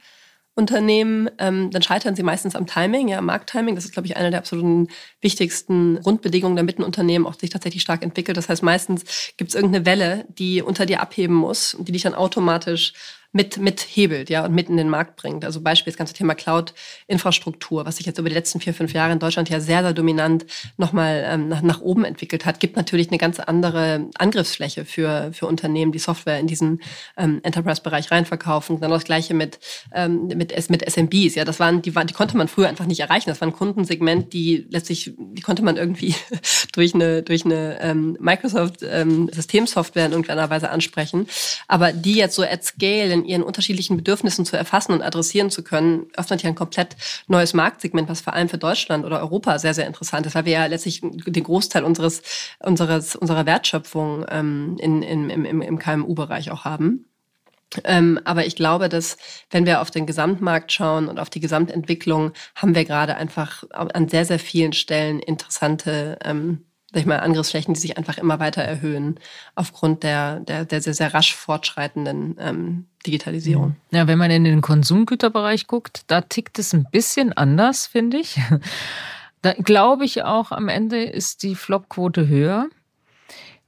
Unternehmen, 0.54 1.30
ähm, 1.38 1.70
dann 1.70 1.80
scheitern 1.80 2.14
sie 2.14 2.22
meistens 2.22 2.54
am 2.54 2.66
Timing, 2.66 3.08
ja, 3.08 3.16
am 3.16 3.24
Markttiming. 3.24 3.74
Das 3.74 3.86
ist, 3.86 3.92
glaube 3.94 4.06
ich, 4.06 4.18
eine 4.18 4.28
der 4.28 4.40
absoluten 4.40 4.88
wichtigsten 5.22 5.98
Grundbedingungen, 6.00 6.54
damit 6.54 6.78
ein 6.78 6.82
Unternehmen 6.84 7.26
auch 7.26 7.32
sich 7.32 7.48
tatsächlich 7.48 7.80
stark 7.80 8.02
entwickelt. 8.02 8.36
Das 8.36 8.50
heißt, 8.50 8.62
meistens 8.62 9.32
gibt 9.38 9.48
es 9.48 9.54
irgendeine 9.54 9.86
Welle, 9.86 10.26
die 10.28 10.60
unter 10.60 10.84
dir 10.84 11.00
abheben 11.00 11.34
muss 11.34 11.72
und 11.72 11.88
die 11.88 11.92
dich 11.92 12.02
dann 12.02 12.14
automatisch 12.14 12.92
mit, 13.32 13.56
mit 13.56 13.80
hebelt, 13.80 14.28
ja, 14.28 14.44
und 14.44 14.54
mit 14.54 14.68
in 14.68 14.76
den 14.76 14.90
Markt 14.90 15.16
bringt. 15.16 15.44
Also 15.44 15.62
Beispiel 15.62 15.90
das 15.90 15.98
ganze 15.98 16.12
Thema 16.12 16.34
Cloud-Infrastruktur, 16.34 17.86
was 17.86 17.96
sich 17.96 18.04
jetzt 18.06 18.18
über 18.18 18.28
die 18.28 18.34
letzten 18.34 18.60
vier, 18.60 18.74
fünf 18.74 18.92
Jahre 18.92 19.12
in 19.12 19.18
Deutschland 19.18 19.48
ja 19.48 19.58
sehr, 19.58 19.82
sehr 19.82 19.94
dominant 19.94 20.44
nochmal 20.76 21.24
ähm, 21.26 21.48
nach, 21.48 21.62
nach 21.62 21.80
oben 21.80 22.04
entwickelt 22.04 22.44
hat, 22.44 22.60
gibt 22.60 22.76
natürlich 22.76 23.08
eine 23.08 23.16
ganz 23.16 23.40
andere 23.40 24.10
Angriffsfläche 24.16 24.84
für, 24.84 25.30
für 25.32 25.46
Unternehmen, 25.46 25.92
die 25.92 25.98
Software 25.98 26.38
in 26.38 26.46
diesen 26.46 26.82
ähm, 27.16 27.40
Enterprise-Bereich 27.42 28.10
reinverkaufen. 28.10 28.80
Dann 28.80 28.90
das 28.90 29.04
Gleiche 29.04 29.32
mit, 29.32 29.58
ähm, 29.94 30.26
mit, 30.26 30.52
mit 30.68 30.82
SMBs, 30.82 31.34
ja, 31.34 31.46
das 31.46 31.58
waren, 31.58 31.80
die, 31.80 31.94
waren, 31.94 32.06
die 32.06 32.14
konnte 32.14 32.36
man 32.36 32.48
früher 32.48 32.68
einfach 32.68 32.86
nicht 32.86 33.00
erreichen. 33.00 33.30
Das 33.30 33.40
war 33.40 33.48
ein 33.48 33.54
Kundensegment, 33.54 34.34
die 34.34 34.66
letztlich, 34.68 35.14
die 35.16 35.42
konnte 35.42 35.64
man 35.64 35.78
irgendwie 35.78 36.14
durch 36.72 36.94
eine, 36.94 37.22
durch 37.22 37.46
eine 37.46 37.80
ähm, 37.80 38.18
Microsoft-Systemsoftware 38.20 40.04
ähm, 40.04 40.06
in 40.08 40.12
irgendeiner 40.12 40.50
Weise 40.50 40.68
ansprechen. 40.68 41.26
Aber 41.66 41.92
die 41.92 42.14
jetzt 42.14 42.34
so 42.34 42.42
at 42.42 42.62
scale 42.62 43.12
in 43.12 43.21
ihren 43.24 43.42
unterschiedlichen 43.42 43.96
Bedürfnissen 43.96 44.44
zu 44.44 44.56
erfassen 44.56 44.92
und 44.92 45.02
adressieren 45.02 45.50
zu 45.50 45.62
können, 45.62 46.06
öffnet 46.16 46.42
ja 46.42 46.48
ein 46.48 46.54
komplett 46.54 46.96
neues 47.26 47.54
Marktsegment, 47.54 48.08
was 48.08 48.20
vor 48.20 48.32
allem 48.32 48.48
für 48.48 48.58
Deutschland 48.58 49.04
oder 49.04 49.20
Europa 49.20 49.58
sehr, 49.58 49.74
sehr 49.74 49.86
interessant 49.86 50.26
ist, 50.26 50.34
weil 50.34 50.44
wir 50.44 50.52
ja 50.52 50.66
letztlich 50.66 51.00
den 51.02 51.44
Großteil 51.44 51.84
unseres, 51.84 52.22
unseres, 52.60 53.16
unserer 53.16 53.46
Wertschöpfung 53.46 54.24
ähm, 54.28 54.76
in, 54.78 55.02
in, 55.02 55.30
im, 55.30 55.62
im 55.62 55.78
KMU-Bereich 55.78 56.50
auch 56.50 56.64
haben. 56.64 57.06
Ähm, 57.84 58.20
aber 58.24 58.44
ich 58.44 58.56
glaube, 58.56 58.88
dass 58.88 59.16
wenn 59.50 59.64
wir 59.64 59.80
auf 59.80 59.90
den 59.90 60.06
Gesamtmarkt 60.06 60.72
schauen 60.72 61.08
und 61.08 61.18
auf 61.18 61.30
die 61.30 61.40
Gesamtentwicklung, 61.40 62.32
haben 62.54 62.74
wir 62.74 62.84
gerade 62.84 63.16
einfach 63.16 63.64
an 63.70 64.08
sehr, 64.08 64.26
sehr 64.26 64.38
vielen 64.38 64.74
Stellen 64.74 65.20
interessante 65.20 66.18
ähm, 66.22 66.66
sag 66.92 67.00
ich 67.00 67.06
mal, 67.06 67.20
Angriffsflächen, 67.20 67.74
die 67.74 67.80
sich 67.80 67.96
einfach 67.96 68.18
immer 68.18 68.38
weiter 68.38 68.62
erhöhen 68.62 69.18
aufgrund 69.54 70.02
der, 70.02 70.40
der, 70.40 70.64
der 70.64 70.82
sehr, 70.82 70.94
sehr 70.94 71.14
rasch 71.14 71.34
fortschreitenden 71.34 72.36
ähm, 72.38 72.86
Digitalisierung. 73.02 73.76
Ja, 73.90 74.06
wenn 74.06 74.18
man 74.18 74.30
in 74.30 74.44
den 74.44 74.60
Konsumgüterbereich 74.60 75.66
guckt, 75.66 76.02
da 76.06 76.20
tickt 76.20 76.58
es 76.58 76.72
ein 76.72 76.86
bisschen 76.90 77.32
anders, 77.32 77.86
finde 77.86 78.18
ich. 78.18 78.40
Da 79.42 79.54
glaube 79.54 80.04
ich 80.04 80.22
auch, 80.22 80.52
am 80.52 80.68
Ende 80.68 81.02
ist 81.02 81.42
die 81.42 81.56
Flopquote 81.56 82.28
höher. 82.28 82.68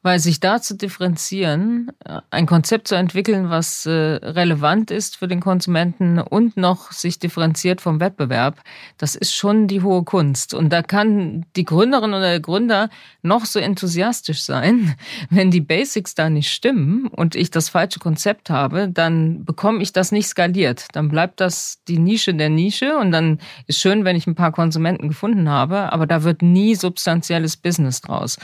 Weil 0.04 0.18
sich 0.18 0.38
da 0.38 0.60
zu 0.60 0.76
differenzieren, 0.76 1.90
äh, 2.04 2.20
ein 2.30 2.44
Konzept 2.44 2.88
zu 2.88 2.94
entwickeln, 2.94 3.48
was 3.48 3.86
äh, 3.86 3.90
relevant 3.90 4.90
ist 4.90 5.16
für 5.16 5.28
den 5.28 5.40
Konsumenten 5.40 6.18
und 6.18 6.58
noch 6.58 6.92
sich 6.92 7.18
differenziert 7.18 7.80
vom 7.80 8.00
Wettbewerb, 8.00 8.60
das 8.98 9.14
ist 9.14 9.34
schon 9.34 9.66
die 9.66 9.80
hohe 9.80 10.04
Kunst. 10.04 10.52
Und 10.52 10.74
da 10.74 10.82
kann 10.82 11.46
die 11.56 11.64
Gründerin 11.64 12.10
oder 12.10 12.20
der 12.20 12.40
Gründer 12.40 12.90
noch 13.22 13.46
so 13.46 13.58
enthusiastisch 13.58 14.42
sein. 14.42 14.94
Wenn 15.30 15.50
die 15.50 15.62
Basics 15.62 16.14
da 16.14 16.28
nicht 16.28 16.52
stimmen 16.52 17.06
und 17.06 17.34
ich 17.34 17.50
das 17.50 17.70
falsche 17.70 17.98
Konzept 17.98 18.50
habe, 18.50 18.90
dann 18.90 19.46
bekomme 19.46 19.82
ich 19.82 19.94
das 19.94 20.12
nicht 20.12 20.28
skaliert. 20.28 20.88
Dann 20.92 21.08
bleibt 21.08 21.40
das 21.40 21.78
die 21.88 21.98
Nische 21.98 22.34
der 22.34 22.50
Nische 22.50 22.98
und 22.98 23.10
dann 23.10 23.38
ist 23.68 23.80
schön, 23.80 24.04
wenn 24.04 24.16
ich 24.16 24.26
ein 24.26 24.34
paar 24.34 24.52
Konsumenten 24.52 25.08
gefunden 25.08 25.48
habe, 25.48 25.94
aber 25.94 26.06
da 26.06 26.24
wird 26.24 26.42
nie 26.42 26.74
substanzielles 26.74 27.56
Business 27.56 28.02
draus. 28.02 28.36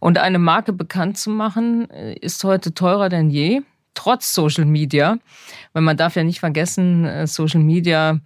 Und 0.00 0.18
eine 0.18 0.38
Marke 0.38 0.72
bekannt 0.72 1.18
zu 1.18 1.30
machen, 1.30 1.90
äh, 1.90 2.14
ist 2.14 2.42
heute 2.44 2.74
teurer 2.74 3.08
denn 3.08 3.30
je, 3.30 3.62
trotz 3.94 4.32
Social 4.32 4.64
Media. 4.64 5.18
Weil 5.72 5.82
man 5.82 5.96
darf 5.96 6.16
ja 6.16 6.22
nicht 6.22 6.40
vergessen, 6.40 7.04
äh, 7.04 7.26
Social 7.26 7.60
Media, 7.60 8.20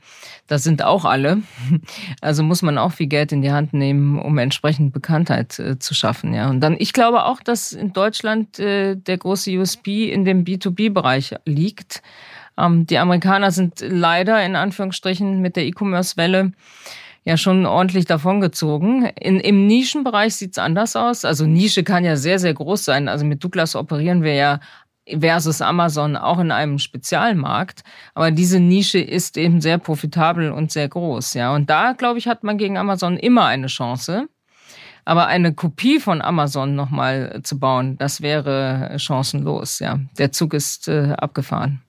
das 0.46 0.64
sind 0.64 0.82
auch 0.82 1.04
alle. 1.04 1.42
Also 2.20 2.42
muss 2.42 2.62
man 2.62 2.78
auch 2.78 2.92
viel 2.92 3.06
Geld 3.06 3.32
in 3.32 3.42
die 3.42 3.52
Hand 3.52 3.72
nehmen, 3.72 4.18
um 4.18 4.38
entsprechend 4.38 4.92
Bekanntheit 4.92 5.58
äh, 5.58 5.78
zu 5.78 5.94
schaffen. 5.94 6.34
Ja. 6.34 6.50
Und 6.50 6.60
dann, 6.60 6.76
ich 6.78 6.92
glaube 6.92 7.24
auch, 7.24 7.40
dass 7.40 7.72
in 7.72 7.92
Deutschland 7.92 8.58
der 8.58 9.18
große 9.18 9.58
USB 9.58 10.10
in 10.10 10.24
dem 10.24 10.44
B2B-Bereich 10.44 11.34
liegt. 11.44 12.02
Ähm, 12.58 12.86
die 12.86 12.98
Amerikaner 12.98 13.50
sind 13.50 13.80
leider 13.80 14.44
in 14.44 14.56
Anführungsstrichen 14.56 15.40
mit 15.40 15.56
der 15.56 15.64
E-Commerce-Welle 15.64 16.52
ja 17.24 17.36
schon 17.36 17.66
ordentlich 17.66 18.04
davongezogen. 18.04 19.06
In, 19.20 19.38
Im 19.40 19.66
Nischenbereich 19.66 20.34
sieht's 20.34 20.58
anders 20.58 20.96
aus. 20.96 21.24
Also 21.24 21.46
Nische 21.46 21.84
kann 21.84 22.04
ja 22.04 22.16
sehr, 22.16 22.38
sehr 22.38 22.54
groß 22.54 22.84
sein. 22.84 23.08
Also 23.08 23.24
mit 23.24 23.42
Douglas 23.44 23.76
operieren 23.76 24.22
wir 24.22 24.34
ja 24.34 24.60
versus 25.06 25.60
Amazon 25.60 26.16
auch 26.16 26.38
in 26.38 26.50
einem 26.50 26.78
Spezialmarkt. 26.78 27.82
Aber 28.14 28.30
diese 28.30 28.60
Nische 28.60 28.98
ist 28.98 29.36
eben 29.36 29.60
sehr 29.60 29.78
profitabel 29.78 30.50
und 30.50 30.72
sehr 30.72 30.88
groß. 30.88 31.34
Ja, 31.34 31.54
und 31.54 31.70
da, 31.70 31.92
glaube 31.92 32.18
ich, 32.18 32.28
hat 32.28 32.44
man 32.44 32.58
gegen 32.58 32.78
Amazon 32.78 33.16
immer 33.16 33.46
eine 33.46 33.66
Chance. 33.66 34.28
Aber 35.04 35.26
eine 35.26 35.52
Kopie 35.52 35.98
von 35.98 36.22
Amazon 36.22 36.76
nochmal 36.76 37.40
zu 37.42 37.58
bauen, 37.58 37.98
das 37.98 38.20
wäre 38.22 38.94
chancenlos. 38.98 39.80
Ja, 39.80 39.98
der 40.16 40.30
Zug 40.30 40.54
ist 40.54 40.86
äh, 40.86 41.14
abgefahren. 41.16 41.82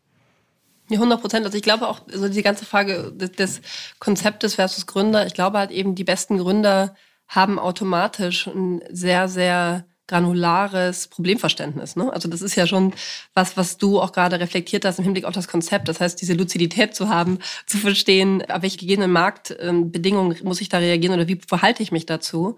Ja, 0.89 0.97
100 0.97 1.21
Prozent. 1.21 1.45
Also 1.45 1.57
ich 1.57 1.63
glaube 1.63 1.87
auch, 1.87 2.01
also 2.11 2.27
die 2.27 2.41
ganze 2.41 2.65
Frage 2.65 3.11
des, 3.13 3.31
des 3.31 3.61
Konzeptes 3.99 4.55
versus 4.55 4.85
Gründer, 4.85 5.25
ich 5.25 5.33
glaube 5.33 5.57
halt 5.57 5.71
eben, 5.71 5.95
die 5.95 6.03
besten 6.03 6.37
Gründer 6.37 6.95
haben 7.27 7.57
automatisch 7.57 8.47
ein 8.47 8.81
sehr, 8.91 9.27
sehr 9.27 9.85
granulares 10.07 11.07
Problemverständnis. 11.07 11.95
Ne? 11.95 12.11
Also 12.11 12.27
das 12.27 12.41
ist 12.41 12.55
ja 12.55 12.67
schon 12.67 12.93
was, 13.33 13.55
was 13.55 13.77
du 13.77 14.01
auch 14.01 14.11
gerade 14.11 14.39
reflektiert 14.39 14.83
hast 14.83 14.99
im 14.99 15.05
Hinblick 15.05 15.23
auf 15.23 15.33
das 15.33 15.47
Konzept. 15.47 15.87
Das 15.87 16.01
heißt, 16.01 16.21
diese 16.21 16.33
Luzidität 16.33 16.93
zu 16.93 17.07
haben, 17.07 17.39
zu 17.65 17.77
verstehen, 17.77 18.43
auf 18.49 18.61
welche 18.61 18.77
gegebenen 18.77 19.11
Marktbedingungen 19.11 20.37
muss 20.43 20.61
ich 20.61 20.67
da 20.69 20.79
reagieren 20.79 21.15
oder 21.15 21.27
wie 21.27 21.39
verhalte 21.47 21.81
ich 21.81 21.91
mich 21.91 22.05
dazu. 22.05 22.57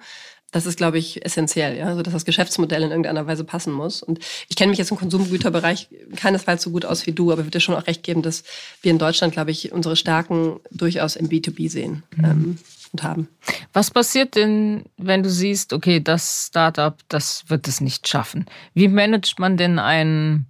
Das 0.55 0.65
ist, 0.65 0.77
glaube 0.77 0.97
ich, 0.97 1.25
essentiell, 1.25 1.77
ja, 1.77 1.87
also 1.87 2.01
dass 2.01 2.13
das 2.13 2.23
Geschäftsmodell 2.23 2.81
in 2.81 2.89
irgendeiner 2.89 3.27
Weise 3.27 3.43
passen 3.43 3.73
muss. 3.73 4.01
Und 4.01 4.19
ich 4.47 4.55
kenne 4.55 4.69
mich 4.69 4.77
jetzt 4.79 4.89
im 4.89 4.95
Konsumgüterbereich 4.95 5.89
keinesfalls 6.15 6.63
so 6.63 6.71
gut 6.71 6.85
aus 6.85 7.05
wie 7.05 7.11
du, 7.11 7.29
aber 7.33 7.41
ich 7.41 7.47
würde 7.47 7.57
dir 7.57 7.59
schon 7.59 7.75
auch 7.75 7.87
recht 7.87 8.03
geben, 8.03 8.21
dass 8.21 8.45
wir 8.81 8.91
in 8.91 8.97
Deutschland, 8.97 9.33
glaube 9.33 9.51
ich, 9.51 9.73
unsere 9.73 9.97
Stärken 9.97 10.61
durchaus 10.71 11.17
im 11.17 11.27
B2B 11.27 11.69
sehen. 11.69 12.03
Mhm. 12.15 12.23
Ähm, 12.23 12.57
und 12.93 13.03
haben. 13.03 13.27
Was 13.73 13.91
passiert 13.91 14.37
denn, 14.37 14.85
wenn 14.95 15.23
du 15.23 15.29
siehst, 15.29 15.73
okay, 15.73 15.99
das 15.99 16.45
Startup, 16.47 16.97
das 17.09 17.43
wird 17.49 17.67
es 17.67 17.81
nicht 17.81 18.07
schaffen? 18.07 18.45
Wie 18.73 18.87
managt 18.87 19.39
man 19.39 19.57
denn 19.57 19.77
einen, 19.77 20.45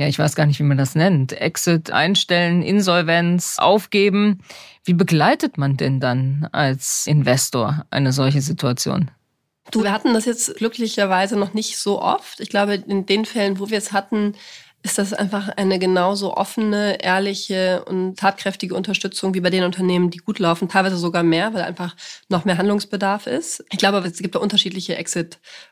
ja, 0.00 0.08
ich 0.08 0.18
weiß 0.18 0.34
gar 0.34 0.46
nicht, 0.46 0.58
wie 0.58 0.64
man 0.64 0.78
das 0.78 0.94
nennt, 0.94 1.38
Exit 1.38 1.90
einstellen, 1.90 2.62
Insolvenz 2.62 3.56
aufgeben? 3.58 4.38
Wie 4.82 4.94
begleitet 4.94 5.58
man 5.58 5.76
denn 5.76 6.00
dann 6.00 6.48
als 6.52 7.06
Investor 7.06 7.84
eine 7.90 8.14
solche 8.14 8.40
Situation? 8.40 9.10
Du, 9.70 9.82
wir 9.82 9.92
hatten 9.92 10.14
das 10.14 10.24
jetzt 10.24 10.56
glücklicherweise 10.56 11.38
noch 11.38 11.52
nicht 11.52 11.76
so 11.76 12.00
oft. 12.00 12.40
Ich 12.40 12.48
glaube, 12.48 12.76
in 12.76 13.04
den 13.04 13.26
Fällen, 13.26 13.60
wo 13.60 13.68
wir 13.68 13.76
es 13.76 13.92
hatten, 13.92 14.32
ist 14.82 14.96
das 14.96 15.12
einfach 15.12 15.50
eine 15.50 15.78
genauso 15.78 16.34
offene, 16.34 17.02
ehrliche 17.02 17.84
und 17.84 18.18
tatkräftige 18.18 18.74
Unterstützung 18.74 19.34
wie 19.34 19.40
bei 19.40 19.50
den 19.50 19.64
Unternehmen, 19.64 20.08
die 20.10 20.18
gut 20.18 20.38
laufen, 20.38 20.68
teilweise 20.68 20.96
sogar 20.96 21.22
mehr, 21.22 21.52
weil 21.52 21.62
einfach 21.62 21.94
noch 22.30 22.46
mehr 22.46 22.56
Handlungsbedarf 22.56 23.26
ist. 23.26 23.62
Ich 23.70 23.78
glaube, 23.78 23.98
es 23.98 24.18
gibt 24.18 24.34
da 24.34 24.38
unterschiedliche 24.38 24.96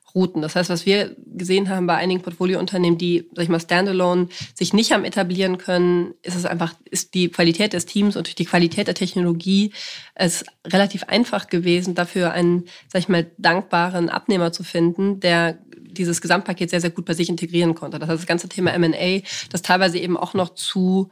Exit-Routen. 0.09 0.43
Das 0.43 0.57
heißt, 0.57 0.71
was 0.71 0.87
wir 0.87 1.17
gesehen 1.27 1.69
haben 1.69 1.87
bei 1.87 1.97
einigen 1.97 2.23
Portfoliounternehmen, 2.23 2.99
die, 2.99 3.29
sag 3.35 3.45
ich 3.45 3.49
mal, 3.49 3.61
standalone 3.61 4.29
sich 4.55 4.73
nicht 4.73 4.93
haben 4.93 5.05
etablieren 5.05 5.59
können, 5.59 6.15
ist 6.23 6.37
es 6.37 6.45
einfach, 6.45 6.75
ist 6.91 7.15
die 7.15 7.29
Qualität 7.29 7.73
des 7.73 7.87
Teams 7.87 8.17
und 8.17 8.39
die 8.39 8.45
Qualität 8.45 8.87
der 8.87 8.95
Technologie 8.95 9.73
es 10.15 10.45
relativ 10.67 11.05
einfach 11.05 11.49
gewesen, 11.49 11.95
dafür 11.95 12.33
einen, 12.33 12.65
sag 12.89 13.01
ich 13.01 13.09
mal, 13.09 13.31
dankbaren 13.39 14.09
Abnehmer 14.09 14.53
zu 14.53 14.65
finden, 14.65 15.21
der 15.21 15.59
dieses 15.91 16.21
Gesamtpaket 16.21 16.71
sehr, 16.71 16.81
sehr 16.81 16.91
gut 16.91 17.07
bei 17.07 17.15
sich 17.15 17.29
integrieren 17.29 17.75
konnte. 17.75 17.99
Das 17.99 18.09
heißt, 18.09 18.21
das 18.21 18.27
ganze 18.27 18.49
Thema 18.49 18.73
M&A, 18.73 19.23
das 19.51 19.63
teilweise 19.63 19.99
eben 19.99 20.17
auch 20.17 20.35
noch 20.35 20.51
zu 20.55 21.11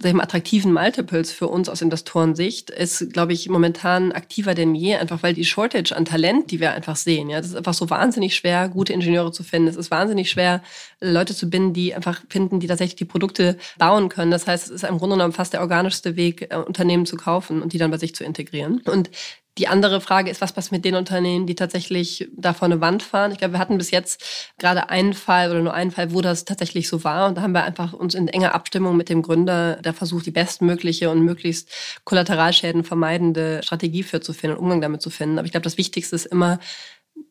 sagen 0.00 0.20
attraktiven 0.20 0.72
Multiples 0.72 1.32
für 1.32 1.48
uns 1.48 1.68
aus 1.68 1.82
Investorensicht 1.82 2.70
ist, 2.70 3.12
glaube 3.12 3.32
ich, 3.32 3.48
momentan 3.48 4.12
aktiver 4.12 4.54
denn 4.54 4.74
je, 4.74 4.96
einfach 4.96 5.22
weil 5.22 5.34
die 5.34 5.44
Shortage 5.44 5.94
an 5.96 6.04
Talent, 6.04 6.50
die 6.50 6.60
wir 6.60 6.72
einfach 6.72 6.96
sehen, 6.96 7.30
ja, 7.30 7.38
das 7.38 7.50
ist 7.50 7.56
einfach 7.56 7.74
so 7.74 7.88
wahnsinnig 7.90 8.36
schwer, 8.36 8.68
gute 8.68 8.92
Ingenieure 8.92 9.32
zu 9.32 9.42
finden. 9.42 9.68
Es 9.68 9.76
ist 9.76 9.90
wahnsinnig 9.90 10.30
schwer, 10.30 10.62
Leute 11.00 11.34
zu 11.34 11.48
binden, 11.48 11.72
die 11.72 11.94
einfach 11.94 12.22
finden, 12.28 12.60
die 12.60 12.66
tatsächlich 12.66 12.96
die 12.96 13.04
Produkte 13.04 13.56
bauen 13.78 14.08
können. 14.08 14.30
Das 14.30 14.46
heißt, 14.46 14.66
es 14.66 14.70
ist 14.70 14.84
im 14.84 14.98
Grunde 14.98 15.16
genommen 15.16 15.32
fast 15.32 15.52
der 15.52 15.60
organischste 15.60 16.16
Weg, 16.16 16.48
äh, 16.50 16.56
Unternehmen 16.56 17.06
zu 17.06 17.16
kaufen 17.16 17.62
und 17.62 17.72
die 17.72 17.78
dann 17.78 17.90
bei 17.90 17.98
sich 17.98 18.14
zu 18.14 18.24
integrieren. 18.24 18.82
Und 18.86 19.10
die 19.58 19.68
andere 19.68 20.00
Frage 20.00 20.30
ist, 20.30 20.40
was 20.40 20.52
passiert 20.52 20.72
mit 20.72 20.84
den 20.84 20.96
Unternehmen, 20.96 21.46
die 21.46 21.54
tatsächlich 21.54 22.28
da 22.36 22.54
vor 22.54 22.66
eine 22.66 22.80
Wand 22.80 23.02
fahren? 23.02 23.30
Ich 23.30 23.38
glaube, 23.38 23.54
wir 23.54 23.58
hatten 23.60 23.78
bis 23.78 23.90
jetzt 23.90 24.52
gerade 24.58 24.88
einen 24.90 25.14
Fall 25.14 25.50
oder 25.50 25.62
nur 25.62 25.74
einen 25.74 25.92
Fall, 25.92 26.12
wo 26.12 26.20
das 26.20 26.44
tatsächlich 26.44 26.88
so 26.88 27.04
war. 27.04 27.28
Und 27.28 27.36
da 27.36 27.42
haben 27.42 27.52
wir 27.52 27.62
einfach 27.62 27.92
uns 27.92 28.14
in 28.14 28.26
enger 28.26 28.54
Abstimmung 28.54 28.96
mit 28.96 29.08
dem 29.08 29.22
Gründer 29.22 29.78
da 29.82 29.92
versucht, 29.92 30.26
die 30.26 30.32
bestmögliche 30.32 31.08
und 31.10 31.20
möglichst 31.20 31.68
Kollateralschäden 32.04 32.82
vermeidende 32.82 33.60
Strategie 33.62 34.02
für 34.02 34.20
zu 34.20 34.32
finden 34.32 34.56
und 34.56 34.62
Umgang 34.64 34.80
damit 34.80 35.02
zu 35.02 35.10
finden. 35.10 35.38
Aber 35.38 35.46
ich 35.46 35.52
glaube, 35.52 35.64
das 35.64 35.78
Wichtigste 35.78 36.16
ist 36.16 36.26
immer, 36.26 36.58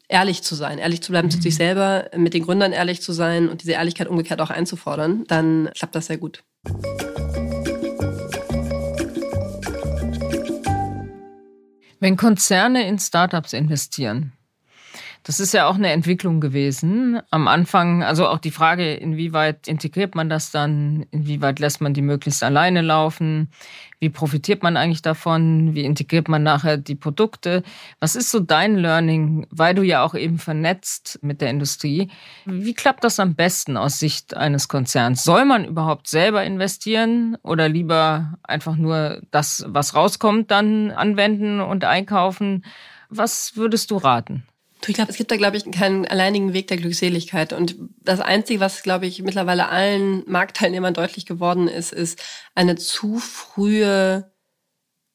ehrlich 0.08 0.44
zu 0.44 0.56
sein, 0.56 0.78
ehrlich 0.78 1.02
zu 1.02 1.12
bleiben 1.12 1.28
mhm. 1.28 1.32
zu 1.32 1.42
sich 1.42 1.56
selber, 1.56 2.10
mit 2.16 2.34
den 2.34 2.44
Gründern 2.44 2.72
ehrlich 2.72 3.02
zu 3.02 3.12
sein 3.12 3.50
und 3.50 3.64
diese 3.64 3.74
Ehrlichkeit 3.74 4.08
umgekehrt 4.08 4.40
auch 4.40 4.50
einzufordern. 4.50 5.26
Dann 5.28 5.70
klappt 5.76 5.96
das 5.96 6.06
sehr 6.06 6.18
gut. 6.18 6.44
Wenn 12.04 12.18
Konzerne 12.18 12.86
in 12.86 13.00
Startups 13.00 13.54
investieren, 13.54 14.33
das 15.24 15.40
ist 15.40 15.54
ja 15.54 15.68
auch 15.68 15.76
eine 15.76 15.92
Entwicklung 15.92 16.42
gewesen. 16.42 17.22
Am 17.30 17.48
Anfang, 17.48 18.04
also 18.04 18.28
auch 18.28 18.40
die 18.40 18.52
Frage, 18.52 18.94
inwieweit 18.94 19.70
integriert 19.70 20.16
man 20.16 20.30
das 20.30 20.52
dann, 20.52 21.06
inwieweit 21.12 21.60
lässt 21.60 21.80
man 21.80 21.94
die 21.94 22.02
möglichst 22.02 22.44
alleine 22.44 22.82
laufen, 22.82 23.50
wie 24.00 24.10
profitiert 24.10 24.64
man 24.64 24.76
eigentlich 24.76 25.02
davon, 25.02 25.76
wie 25.76 25.86
integriert 25.86 26.28
man 26.28 26.44
nachher 26.44 26.76
die 26.76 26.96
Produkte. 26.96 27.64
Was 28.02 28.18
ist 28.18 28.32
so 28.32 28.42
dein 28.42 28.76
Learning, 28.76 29.48
weil 29.50 29.74
du 29.74 29.82
ja 29.82 30.04
auch 30.04 30.14
eben 30.14 30.40
vernetzt 30.40 31.20
mit 31.22 31.40
der 31.40 31.52
Industrie? 31.52 32.12
Wie 32.44 32.74
klappt 32.74 33.06
das 33.06 33.18
am 33.22 33.36
besten 33.36 33.78
aus 33.78 34.00
Sicht 34.00 34.36
eines 34.36 34.68
Konzerns? 34.68 35.24
Soll 35.24 35.46
man 35.46 35.64
überhaupt 35.64 36.10
selber 36.10 36.44
investieren 36.44 37.38
oder 37.44 37.70
lieber 37.70 38.38
einfach 38.44 38.76
nur 38.76 39.22
das, 39.32 39.64
was 39.70 39.96
rauskommt, 39.96 40.52
dann 40.52 40.92
anwenden 40.92 41.62
und 41.62 41.86
einkaufen? 41.86 42.66
Was 43.10 43.56
würdest 43.56 43.90
du 43.90 43.96
raten? 43.96 44.44
Ich 44.86 44.96
glaube, 44.96 45.12
es 45.12 45.18
gibt 45.18 45.32
da, 45.32 45.38
glaube 45.38 45.58
ich, 45.58 45.70
keinen 45.72 46.06
alleinigen 46.06 46.54
Weg 46.54 46.68
der 46.68 46.78
Glückseligkeit. 46.78 47.54
Und 47.54 47.76
das 48.02 48.20
Einzige, 48.20 48.60
was, 48.60 48.84
glaube 48.84 49.06
ich, 49.06 49.22
mittlerweile 49.22 49.70
allen 49.70 50.24
Marktteilnehmern 50.28 50.94
deutlich 50.94 51.26
geworden 51.26 51.68
ist, 51.68 51.94
ist 51.94 52.22
eine 52.56 52.76
zu 52.76 53.20
frühe 53.20 54.33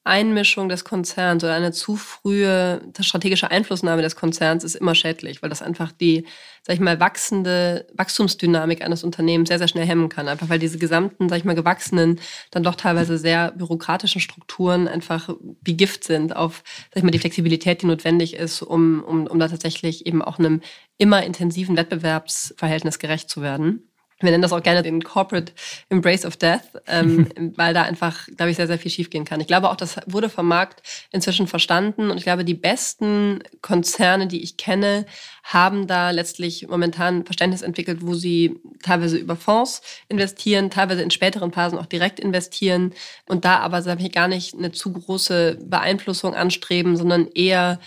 Einmischung 0.09 0.69
des 0.69 0.85
Konzerns 0.85 1.45
oder 1.45 1.55
eine 1.55 1.71
zu 1.71 1.97
frühe 1.97 2.81
strategische 2.99 3.51
Einflussnahme 3.51 4.03
des 4.03 4.17
Konzerns 4.17 4.65
ist 4.65 4.75
immer 4.75 4.95
schädlich, 4.95 5.43
weil 5.43 5.51
das 5.51 5.63
einfach 5.63 5.93
die, 5.93 6.27
sag 6.63 6.75
ich 6.75 6.81
mal, 6.81 6.99
wachsende 6.99 7.87
Wachstumsdynamik 7.95 8.83
eines 8.83 9.05
Unternehmens 9.05 9.49
sehr, 9.49 9.59
sehr 9.59 9.69
schnell 9.69 9.87
hemmen 9.87 10.09
kann. 10.09 10.27
Einfach 10.27 10.49
weil 10.49 10.59
diese 10.59 10.79
gesamten, 10.79 11.29
sag 11.29 11.37
ich 11.37 11.45
mal, 11.45 11.55
gewachsenen, 11.55 12.19
dann 12.51 12.63
doch 12.63 12.75
teilweise 12.75 13.19
sehr 13.19 13.53
bürokratischen 13.53 14.21
Strukturen 14.21 14.89
einfach 14.89 15.29
wie 15.63 15.77
Gift 15.77 16.05
sind 16.05 16.35
auf, 16.35 16.65
sag 16.91 16.97
ich 16.97 17.03
mal, 17.03 17.11
die 17.11 17.19
Flexibilität, 17.19 17.83
die 17.83 17.87
notwendig 17.87 18.35
ist, 18.35 18.63
um, 18.63 19.05
um, 19.05 19.27
um 19.27 19.39
da 19.39 19.49
tatsächlich 19.49 20.07
eben 20.07 20.23
auch 20.23 20.39
einem 20.39 20.63
immer 20.97 21.23
intensiven 21.23 21.77
Wettbewerbsverhältnis 21.77 22.99
gerecht 22.99 23.31
zu 23.31 23.43
werden 23.43 23.89
wir 24.21 24.31
nennen 24.31 24.43
das 24.43 24.53
auch 24.53 24.63
gerne 24.63 24.83
den 24.83 25.03
Corporate 25.03 25.53
Embrace 25.89 26.25
of 26.25 26.37
Death, 26.37 26.63
ähm, 26.87 27.29
weil 27.57 27.75
da 27.75 27.83
einfach, 27.83 28.27
glaube 28.37 28.51
ich, 28.51 28.57
sehr, 28.57 28.67
sehr 28.67 28.79
viel 28.79 28.91
schiefgehen 28.91 29.25
kann. 29.25 29.41
Ich 29.41 29.47
glaube 29.47 29.71
auch, 29.71 29.77
das 29.77 29.97
wurde 30.07 30.29
vom 30.29 30.49
Markt 30.49 30.83
inzwischen 31.13 31.47
verstanden 31.47 32.11
und 32.11 32.19
ich 32.19 32.25
glaube, 32.25 32.45
die 32.45 32.55
besten 32.55 33.41
Konzerne, 33.63 34.27
die 34.27 34.43
ich 34.43 34.57
kenne, 34.57 35.07
haben 35.45 35.87
da 35.87 36.11
letztlich 36.11 36.69
momentan 36.69 37.25
Verständnis 37.25 37.63
entwickelt, 37.63 37.99
wo 38.03 38.15
sie 38.15 38.61
teilweise 38.83 39.17
über 39.17 39.37
Fonds 39.37 39.83
investieren, 40.09 40.71
teilweise 40.71 41.03
in 41.03 41.11
späteren 41.11 41.53
Phasen 41.53 41.79
auch 41.79 41.87
direkt 41.87 42.21
investieren 42.21 42.93
und 43.27 43.45
da 43.45 43.59
aber, 43.59 43.83
sage 43.83 44.03
ich, 44.03 44.13
gar 44.13 44.29
nicht 44.29 44.55
eine 44.55 44.73
zu 44.73 44.93
große 44.93 45.59
Beeinflussung 45.65 46.35
anstreben, 46.35 46.97
sondern 46.97 47.29
eher 47.29 47.79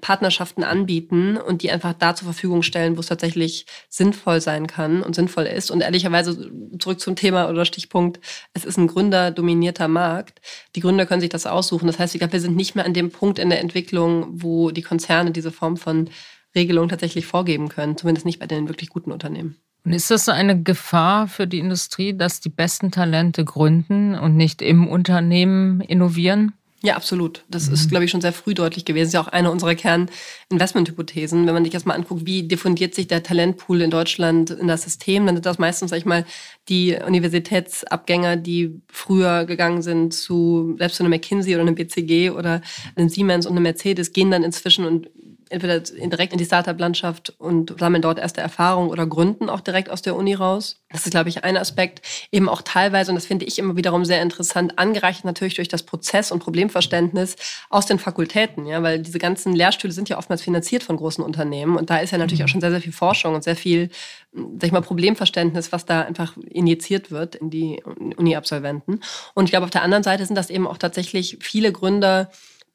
Partnerschaften 0.00 0.62
anbieten 0.62 1.36
und 1.36 1.62
die 1.62 1.70
einfach 1.70 1.92
da 1.92 2.14
zur 2.14 2.26
Verfügung 2.26 2.62
stellen, 2.62 2.96
wo 2.96 3.00
es 3.00 3.06
tatsächlich 3.06 3.66
sinnvoll 3.88 4.40
sein 4.40 4.66
kann 4.66 5.02
und 5.02 5.14
sinnvoll 5.14 5.44
ist. 5.44 5.70
Und 5.70 5.80
ehrlicherweise 5.80 6.50
zurück 6.78 7.00
zum 7.00 7.16
Thema 7.16 7.48
oder 7.48 7.64
Stichpunkt, 7.64 8.20
es 8.54 8.64
ist 8.64 8.78
ein 8.78 8.86
gründerdominierter 8.86 9.88
Markt. 9.88 10.40
Die 10.76 10.80
Gründer 10.80 11.06
können 11.06 11.20
sich 11.20 11.30
das 11.30 11.46
aussuchen. 11.46 11.86
Das 11.86 11.98
heißt, 11.98 12.14
ich 12.14 12.20
glaube, 12.20 12.34
wir 12.34 12.40
sind 12.40 12.56
nicht 12.56 12.74
mehr 12.74 12.84
an 12.84 12.94
dem 12.94 13.10
Punkt 13.10 13.38
in 13.38 13.50
der 13.50 13.60
Entwicklung, 13.60 14.26
wo 14.30 14.70
die 14.70 14.82
Konzerne 14.82 15.32
diese 15.32 15.50
Form 15.50 15.76
von 15.76 16.10
Regelung 16.54 16.88
tatsächlich 16.88 17.26
vorgeben 17.26 17.68
können, 17.68 17.96
zumindest 17.96 18.26
nicht 18.26 18.38
bei 18.38 18.46
den 18.46 18.68
wirklich 18.68 18.90
guten 18.90 19.12
Unternehmen. 19.12 19.56
Und 19.84 19.92
ist 19.92 20.10
das 20.10 20.28
eine 20.28 20.62
Gefahr 20.62 21.28
für 21.28 21.46
die 21.46 21.60
Industrie, 21.60 22.16
dass 22.16 22.40
die 22.40 22.50
besten 22.50 22.90
Talente 22.90 23.44
gründen 23.44 24.14
und 24.14 24.36
nicht 24.36 24.60
im 24.60 24.86
Unternehmen 24.86 25.80
innovieren? 25.80 26.52
Ja, 26.80 26.94
absolut. 26.94 27.44
Das 27.48 27.66
mhm. 27.66 27.74
ist, 27.74 27.90
glaube 27.90 28.04
ich, 28.04 28.10
schon 28.10 28.20
sehr 28.20 28.32
früh 28.32 28.54
deutlich 28.54 28.84
gewesen. 28.84 29.06
Das 29.06 29.08
ist 29.08 29.14
ja 29.14 29.20
auch 29.20 29.32
eine 29.32 29.50
unserer 29.50 29.74
Kern-Investment-Hypothesen. 29.74 31.44
Wenn 31.44 31.54
man 31.54 31.64
sich 31.64 31.74
erstmal 31.74 31.96
anguckt, 31.96 32.24
wie 32.24 32.44
diffundiert 32.44 32.94
sich 32.94 33.08
der 33.08 33.24
Talentpool 33.24 33.82
in 33.82 33.90
Deutschland 33.90 34.50
in 34.50 34.68
das 34.68 34.82
System, 34.82 35.26
dann 35.26 35.34
sind 35.34 35.46
das 35.46 35.58
meistens, 35.58 35.90
sag 35.90 35.96
ich 35.98 36.04
mal, 36.04 36.24
die 36.68 36.96
Universitätsabgänger, 37.04 38.36
die 38.36 38.80
früher 38.86 39.44
gegangen 39.44 39.82
sind 39.82 40.14
zu 40.14 40.76
selbst 40.78 40.98
zu 40.98 41.02
einem 41.02 41.10
McKinsey 41.10 41.54
oder 41.54 41.62
einem 41.62 41.74
BCG 41.74 42.30
oder 42.30 42.62
einem 42.94 43.08
Siemens 43.08 43.46
und 43.46 43.52
einem 43.52 43.64
Mercedes, 43.64 44.12
gehen 44.12 44.30
dann 44.30 44.44
inzwischen 44.44 44.84
und 44.84 45.10
entweder 45.50 45.80
direkt 45.80 46.32
in 46.32 46.38
die 46.38 46.44
Startup-Landschaft 46.44 47.34
und 47.38 47.78
sammeln 47.78 48.02
dort 48.02 48.18
erste 48.18 48.40
Erfahrungen 48.40 48.90
oder 48.90 49.06
gründen 49.06 49.48
auch 49.48 49.60
direkt 49.60 49.90
aus 49.90 50.02
der 50.02 50.16
Uni 50.16 50.34
raus. 50.34 50.82
Das 50.90 51.04
ist, 51.04 51.10
glaube 51.10 51.28
ich, 51.28 51.44
ein 51.44 51.56
Aspekt. 51.56 52.00
Eben 52.32 52.48
auch 52.48 52.62
teilweise, 52.62 53.10
und 53.10 53.16
das 53.16 53.26
finde 53.26 53.44
ich 53.44 53.58
immer 53.58 53.76
wiederum 53.76 54.04
sehr 54.04 54.22
interessant, 54.22 54.78
angereichert 54.78 55.24
natürlich 55.24 55.54
durch 55.54 55.68
das 55.68 55.82
Prozess- 55.82 56.32
und 56.32 56.38
Problemverständnis 56.38 57.36
aus 57.68 57.86
den 57.86 57.98
Fakultäten. 57.98 58.66
Ja, 58.66 58.82
weil 58.82 58.98
diese 58.98 59.18
ganzen 59.18 59.54
Lehrstühle 59.54 59.92
sind 59.92 60.08
ja 60.08 60.18
oftmals 60.18 60.42
finanziert 60.42 60.82
von 60.82 60.96
großen 60.96 61.22
Unternehmen. 61.22 61.76
Und 61.76 61.90
da 61.90 61.98
ist 61.98 62.10
ja 62.10 62.18
natürlich 62.18 62.44
auch 62.44 62.48
schon 62.48 62.60
sehr, 62.60 62.70
sehr 62.70 62.80
viel 62.80 62.92
Forschung 62.92 63.34
und 63.34 63.44
sehr 63.44 63.56
viel, 63.56 63.90
sag 64.32 64.64
ich 64.64 64.72
mal, 64.72 64.80
Problemverständnis, 64.80 65.72
was 65.72 65.84
da 65.84 66.02
einfach 66.02 66.36
injiziert 66.50 67.10
wird 67.10 67.34
in 67.34 67.50
die 67.50 67.82
Uni-Absolventen. 68.16 69.00
Und 69.34 69.44
ich 69.44 69.50
glaube, 69.50 69.64
auf 69.64 69.70
der 69.70 69.82
anderen 69.82 70.02
Seite 70.02 70.24
sind 70.24 70.36
das 70.36 70.50
eben 70.50 70.66
auch 70.66 70.78
tatsächlich 70.78 71.38
viele 71.40 71.72
Gründer, 71.72 72.30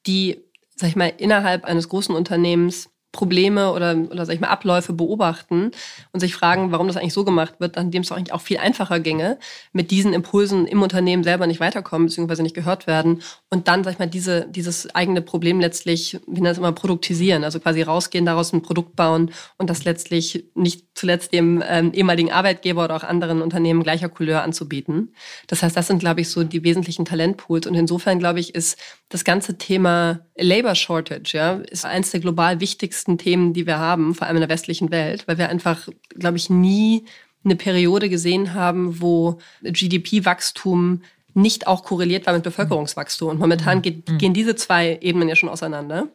die, 0.06 0.42
sag 0.76 0.90
ich 0.90 0.96
mal, 0.96 1.14
innerhalb 1.18 1.66
eines 1.66 1.90
großen 1.90 2.16
Unternehmens 2.16 2.90
Probleme 3.14 3.72
oder, 3.72 3.96
oder 4.10 4.26
sag 4.26 4.34
ich 4.34 4.42
mal, 4.42 4.50
Abläufe 4.50 4.92
beobachten 4.92 5.72
und 6.12 6.20
sich 6.20 6.34
fragen, 6.36 6.72
warum 6.72 6.88
das 6.88 6.98
eigentlich 6.98 7.14
so 7.14 7.24
gemacht 7.24 7.54
wird, 7.60 7.78
an 7.78 7.92
dem 7.92 8.02
es 8.02 8.12
eigentlich 8.12 8.34
auch 8.34 8.42
viel 8.42 8.58
einfacher 8.58 9.00
ginge, 9.00 9.38
mit 9.72 9.92
diesen 9.92 10.14
Impulsen 10.14 10.66
im 10.66 10.82
Unternehmen 10.82 11.24
selber 11.24 11.46
nicht 11.46 11.60
weiterkommen, 11.60 12.08
beziehungsweise 12.08 12.42
nicht 12.42 12.56
gehört 12.56 12.88
werden 12.88 13.22
und 13.52 13.68
dann, 13.68 13.84
sag 13.84 13.94
ich 13.94 14.00
mal, 14.00 14.08
diese, 14.08 14.48
dieses 14.50 14.94
eigene 14.96 15.22
Problem 15.22 15.60
letztlich, 15.60 16.20
wie 16.26 16.42
nennt 16.42 16.54
es 16.54 16.58
immer, 16.58 16.72
produktisieren, 16.72 17.44
also 17.44 17.60
quasi 17.60 17.84
rausgehen, 17.84 18.26
daraus 18.26 18.52
ein 18.52 18.64
Produkt 18.64 18.96
bauen 18.96 19.32
und 19.60 19.70
das 19.70 19.86
letztlich 19.86 20.46
nicht 20.56 20.88
zuletzt 20.96 21.34
dem 21.34 21.64
ähm, 21.68 21.94
ehemaligen 21.94 22.32
Arbeitgeber 22.32 22.84
oder 22.84 22.96
auch 22.96 23.04
anderen 23.04 23.44
Unternehmen 23.44 23.84
gleicher 23.84 24.10
Couleur 24.10 24.42
anzubieten. 24.42 25.14
Das 25.46 25.62
heißt, 25.62 25.78
das 25.78 25.86
sind, 25.86 26.00
glaube 26.00 26.22
ich, 26.22 26.30
so 26.30 26.44
die 26.44 26.64
wesentlichen 26.64 27.06
Talentpools 27.06 27.68
und 27.68 27.76
insofern, 27.76 28.18
glaube 28.18 28.40
ich, 28.40 28.56
ist 28.56 28.80
das 29.10 29.24
ganze 29.24 29.60
Thema 29.60 30.22
Labor 30.36 30.74
Shortage, 30.74 31.38
ja, 31.38 31.54
ist 31.70 31.86
eines 31.86 32.10
der 32.10 32.20
global 32.20 32.60
wichtigsten 32.60 33.03
Themen, 33.18 33.54
die 33.54 33.66
wir 33.66 33.80
haben, 33.80 34.16
vor 34.16 34.28
allem 34.28 34.38
in 34.38 34.42
der 34.42 34.50
westlichen 34.50 34.92
Welt, 34.92 35.28
weil 35.28 35.38
wir 35.38 35.50
einfach, 35.50 35.88
glaube 36.10 36.38
ich, 36.38 36.50
nie 36.50 37.06
eine 37.44 37.56
Periode 37.56 38.10
gesehen 38.10 38.54
haben, 38.54 39.02
wo 39.02 39.40
GDP-Wachstum 39.62 41.02
nicht 41.34 41.68
auch 41.68 41.84
korreliert 41.84 42.26
war 42.26 42.34
mit 42.34 42.44
Bevölkerungswachstum. 42.44 43.30
Und 43.30 43.40
momentan 43.40 43.82
geht, 43.82 44.10
mhm. 44.10 44.18
gehen 44.18 44.34
diese 44.34 44.56
zwei 44.56 45.00
Ebenen 45.02 45.30
ja 45.30 45.36
schon 45.36 45.50
auseinander. 45.50 46.08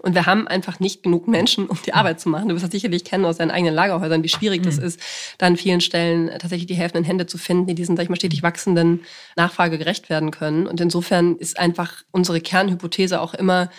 Und 0.00 0.14
wir 0.14 0.26
haben 0.26 0.46
einfach 0.46 0.80
nicht 0.80 1.02
genug 1.02 1.28
Menschen, 1.28 1.66
um 1.66 1.78
die 1.84 1.94
Arbeit 1.94 2.20
zu 2.20 2.28
machen. 2.28 2.48
Du 2.48 2.54
wirst 2.54 2.64
das 2.64 2.72
sicherlich 2.72 3.04
kennen 3.04 3.24
aus 3.24 3.38
deinen 3.38 3.50
eigenen 3.50 3.74
Lagerhäusern, 3.74 4.22
wie 4.22 4.28
schwierig 4.28 4.60
mhm. 4.60 4.66
das 4.66 4.78
ist, 4.78 5.00
da 5.38 5.46
an 5.46 5.56
vielen 5.56 5.80
Stellen 5.80 6.28
tatsächlich 6.28 6.66
die 6.66 6.74
helfenden 6.74 7.04
Hände 7.04 7.26
zu 7.26 7.38
finden, 7.38 7.66
die 7.66 7.74
diesen, 7.74 7.96
sag 7.96 8.04
ich 8.04 8.08
mal, 8.08 8.16
stetig 8.16 8.42
wachsenden 8.42 9.02
Nachfrage 9.36 9.78
gerecht 9.78 10.10
werden 10.10 10.30
können. 10.30 10.66
Und 10.66 10.80
insofern 10.80 11.36
ist 11.36 11.58
einfach 11.58 12.02
unsere 12.10 12.40
Kernhypothese 12.40 13.20
auch 13.20 13.34
immer, 13.34 13.70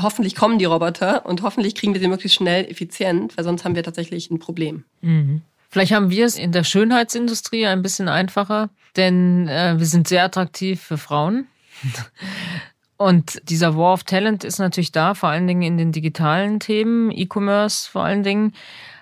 hoffentlich 0.00 0.34
kommen 0.34 0.58
die 0.58 0.64
Roboter 0.64 1.26
und 1.26 1.42
hoffentlich 1.42 1.74
kriegen 1.74 1.94
wir 1.94 2.00
sie 2.00 2.08
möglichst 2.08 2.36
schnell 2.36 2.64
effizient, 2.64 3.36
weil 3.36 3.44
sonst 3.44 3.64
haben 3.64 3.74
wir 3.74 3.82
tatsächlich 3.82 4.30
ein 4.30 4.38
Problem. 4.38 4.84
Mhm. 5.00 5.42
Vielleicht 5.68 5.92
haben 5.92 6.10
wir 6.10 6.24
es 6.24 6.38
in 6.38 6.52
der 6.52 6.64
Schönheitsindustrie 6.64 7.66
ein 7.66 7.82
bisschen 7.82 8.08
einfacher, 8.08 8.70
denn 8.96 9.48
äh, 9.48 9.78
wir 9.78 9.86
sind 9.86 10.08
sehr 10.08 10.24
attraktiv 10.24 10.80
für 10.80 10.98
Frauen. 10.98 11.46
Und 12.96 13.42
dieser 13.50 13.76
War 13.76 13.92
of 13.92 14.04
Talent 14.04 14.42
ist 14.42 14.58
natürlich 14.58 14.92
da, 14.92 15.14
vor 15.14 15.28
allen 15.28 15.46
Dingen 15.46 15.62
in 15.62 15.76
den 15.76 15.92
digitalen 15.92 16.60
Themen, 16.60 17.10
E-Commerce 17.10 17.90
vor 17.90 18.04
allen 18.04 18.22
Dingen. 18.22 18.54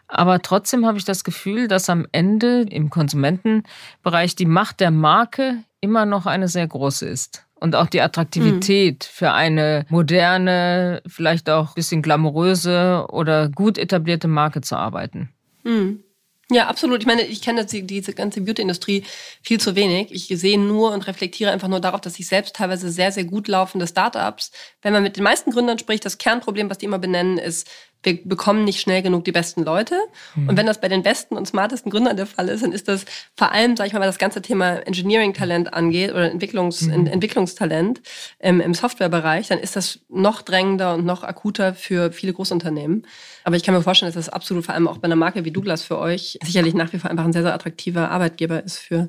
Aber 0.08 0.42
trotzdem 0.42 0.84
habe 0.84 0.98
ich 0.98 1.04
das 1.04 1.22
Gefühl, 1.22 1.68
dass 1.68 1.88
am 1.88 2.06
Ende 2.10 2.62
im 2.62 2.90
Konsumentenbereich 2.90 4.34
die 4.34 4.46
Macht 4.46 4.80
der 4.80 4.90
Marke 4.90 5.62
immer 5.80 6.06
noch 6.06 6.26
eine 6.26 6.48
sehr 6.48 6.66
große 6.66 7.06
ist. 7.06 7.46
Und 7.64 7.77
auch 7.77 7.87
die 7.87 8.03
Attraktivität 8.03 9.09
mhm. 9.09 9.16
für 9.16 9.33
eine 9.33 9.87
moderne, 9.88 11.00
vielleicht 11.07 11.48
auch 11.48 11.68
ein 11.68 11.74
bisschen 11.74 12.03
glamouröse 12.03 13.07
oder 13.09 13.48
gut 13.48 13.79
etablierte 13.79 14.29
Marke 14.29 14.61
zu 14.61 14.77
arbeiten. 14.77 15.31
Mhm. 15.62 16.05
Ja, 16.50 16.66
absolut. 16.66 17.00
Ich 17.00 17.07
meine, 17.07 17.22
ich 17.22 17.40
kenne 17.40 17.64
diese 17.64 18.12
ganze 18.12 18.42
Beauty-Industrie 18.42 19.05
viel 19.40 19.59
zu 19.59 19.74
wenig. 19.77 20.12
Ich 20.12 20.29
sehe 20.38 20.61
nur 20.61 20.92
und 20.92 21.07
reflektiere 21.07 21.53
einfach 21.53 21.68
nur 21.68 21.81
darauf, 21.81 22.03
dass 22.03 22.18
ich 22.18 22.27
selbst 22.27 22.55
teilweise 22.55 22.90
sehr, 22.90 23.12
sehr 23.12 23.24
gut 23.24 23.48
laufende 23.48 23.87
Startups, 23.87 24.53
wenn 24.83 24.92
man 24.92 25.03
mit 25.03 25.16
den 25.16 25.24
meisten 25.24 25.50
Gründern 25.50 25.79
spricht, 25.79 26.05
das 26.05 26.18
Kernproblem, 26.18 26.68
was 26.68 26.77
die 26.77 26.85
immer 26.85 26.98
benennen, 26.98 27.38
ist, 27.38 27.66
wir 28.04 28.22
bekommen 28.24 28.64
nicht 28.64 28.80
schnell 28.80 29.02
genug 29.02 29.24
die 29.24 29.32
besten 29.32 29.64
Leute. 29.64 29.96
Mhm. 30.34 30.48
Und 30.48 30.56
wenn 30.56 30.66
das 30.66 30.80
bei 30.80 30.88
den 30.88 31.02
besten 31.02 31.36
und 31.36 31.46
smartesten 31.46 31.90
Gründern 31.90 32.16
der 32.16 32.26
Fall 32.26 32.48
ist, 32.48 32.62
dann 32.62 32.72
ist 32.72 32.88
das 32.88 33.04
vor 33.36 33.52
allem, 33.52 33.76
sage 33.76 33.88
ich 33.88 33.92
mal, 33.92 34.00
was 34.00 34.08
das 34.08 34.18
ganze 34.18 34.42
Thema 34.42 34.86
Engineering-Talent 34.86 35.74
angeht 35.74 36.10
oder 36.10 36.30
Entwicklungs 36.30 36.82
mhm. 36.82 37.06
Entwicklungstalent 37.06 38.00
ähm, 38.40 38.60
im 38.60 38.74
Softwarebereich, 38.74 39.48
dann 39.48 39.58
ist 39.58 39.76
das 39.76 40.00
noch 40.08 40.42
drängender 40.42 40.94
und 40.94 41.04
noch 41.04 41.24
akuter 41.24 41.74
für 41.74 42.12
viele 42.12 42.32
Großunternehmen. 42.32 43.06
Aber 43.44 43.56
ich 43.56 43.62
kann 43.62 43.74
mir 43.74 43.82
vorstellen, 43.82 44.12
dass 44.12 44.24
das 44.24 44.32
absolut 44.32 44.64
vor 44.64 44.74
allem 44.74 44.88
auch 44.88 44.98
bei 44.98 45.06
einer 45.06 45.16
Marke 45.16 45.44
wie 45.44 45.50
Douglas 45.50 45.82
für 45.82 45.98
euch 45.98 46.38
sicherlich 46.44 46.74
nach 46.74 46.92
wie 46.92 46.98
vor 46.98 47.10
einfach 47.10 47.24
ein 47.24 47.32
sehr, 47.32 47.42
sehr 47.42 47.54
attraktiver 47.54 48.10
Arbeitgeber 48.10 48.62
ist 48.62 48.78
für, 48.78 49.08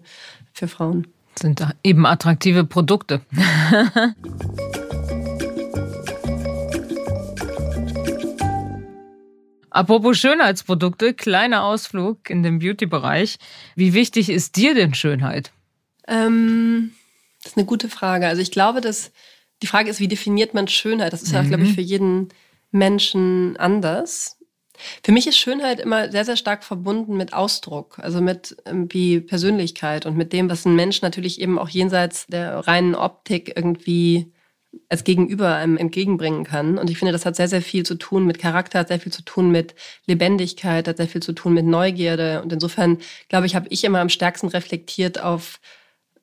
für 0.53 0.67
Frauen. 0.67 1.07
sind 1.39 1.65
eben 1.83 2.05
attraktive 2.05 2.63
Produkte. 2.63 3.21
Apropos 9.75 10.17
Schönheitsprodukte, 10.17 11.13
kleiner 11.13 11.65
Ausflug 11.65 12.29
in 12.29 12.43
den 12.43 12.59
Beauty-Bereich. 12.59 13.35
Wie 13.75 13.93
wichtig 13.93 14.29
ist 14.29 14.55
dir 14.55 14.73
denn 14.73 14.93
Schönheit? 14.93 15.51
Ähm, 16.07 16.93
das 17.43 17.51
ist 17.51 17.57
eine 17.57 17.65
gute 17.65 17.89
Frage. 17.89 18.25
Also 18.25 18.41
ich 18.41 18.51
glaube, 18.51 18.79
dass 18.79 19.11
die 19.61 19.67
Frage 19.67 19.89
ist, 19.89 19.99
wie 19.99 20.07
definiert 20.07 20.53
man 20.53 20.69
Schönheit? 20.69 21.11
Das 21.11 21.23
ist 21.23 21.33
ja, 21.33 21.43
mhm. 21.43 21.49
glaube 21.49 21.63
ich, 21.65 21.73
für 21.73 21.81
jeden 21.81 22.29
Menschen 22.71 23.57
anders. 23.57 24.37
Für 25.03 25.11
mich 25.11 25.27
ist 25.27 25.37
Schönheit 25.37 25.81
immer 25.81 26.09
sehr, 26.09 26.23
sehr 26.23 26.37
stark 26.37 26.63
verbunden 26.63 27.17
mit 27.17 27.33
Ausdruck, 27.33 27.99
also 27.99 28.21
mit 28.21 28.55
irgendwie 28.65 29.19
Persönlichkeit 29.19 30.05
und 30.05 30.15
mit 30.15 30.31
dem, 30.31 30.49
was 30.49 30.63
ein 30.63 30.77
Mensch 30.77 31.01
natürlich 31.01 31.41
eben 31.41 31.59
auch 31.59 31.67
jenseits 31.67 32.27
der 32.27 32.59
reinen 32.59 32.95
Optik 32.95 33.51
irgendwie 33.57 34.31
als 34.89 35.03
Gegenüber 35.03 35.55
einem 35.55 35.77
entgegenbringen 35.77 36.43
kann. 36.43 36.77
Und 36.77 36.89
ich 36.89 36.97
finde, 36.97 37.11
das 37.11 37.25
hat 37.25 37.35
sehr, 37.35 37.47
sehr 37.47 37.61
viel 37.61 37.83
zu 37.83 37.95
tun 37.95 38.25
mit 38.25 38.39
Charakter, 38.39 38.79
hat 38.79 38.89
sehr 38.89 38.99
viel 38.99 39.11
zu 39.11 39.23
tun 39.23 39.51
mit 39.51 39.75
Lebendigkeit, 40.05 40.87
hat 40.87 40.97
sehr 40.97 41.07
viel 41.07 41.21
zu 41.21 41.33
tun 41.33 41.53
mit 41.53 41.65
Neugierde. 41.65 42.41
Und 42.41 42.53
insofern, 42.53 42.99
glaube 43.29 43.45
ich, 43.45 43.55
habe 43.55 43.67
ich 43.69 43.83
immer 43.83 43.99
am 43.99 44.09
stärksten 44.09 44.47
reflektiert 44.47 45.21
auf 45.21 45.59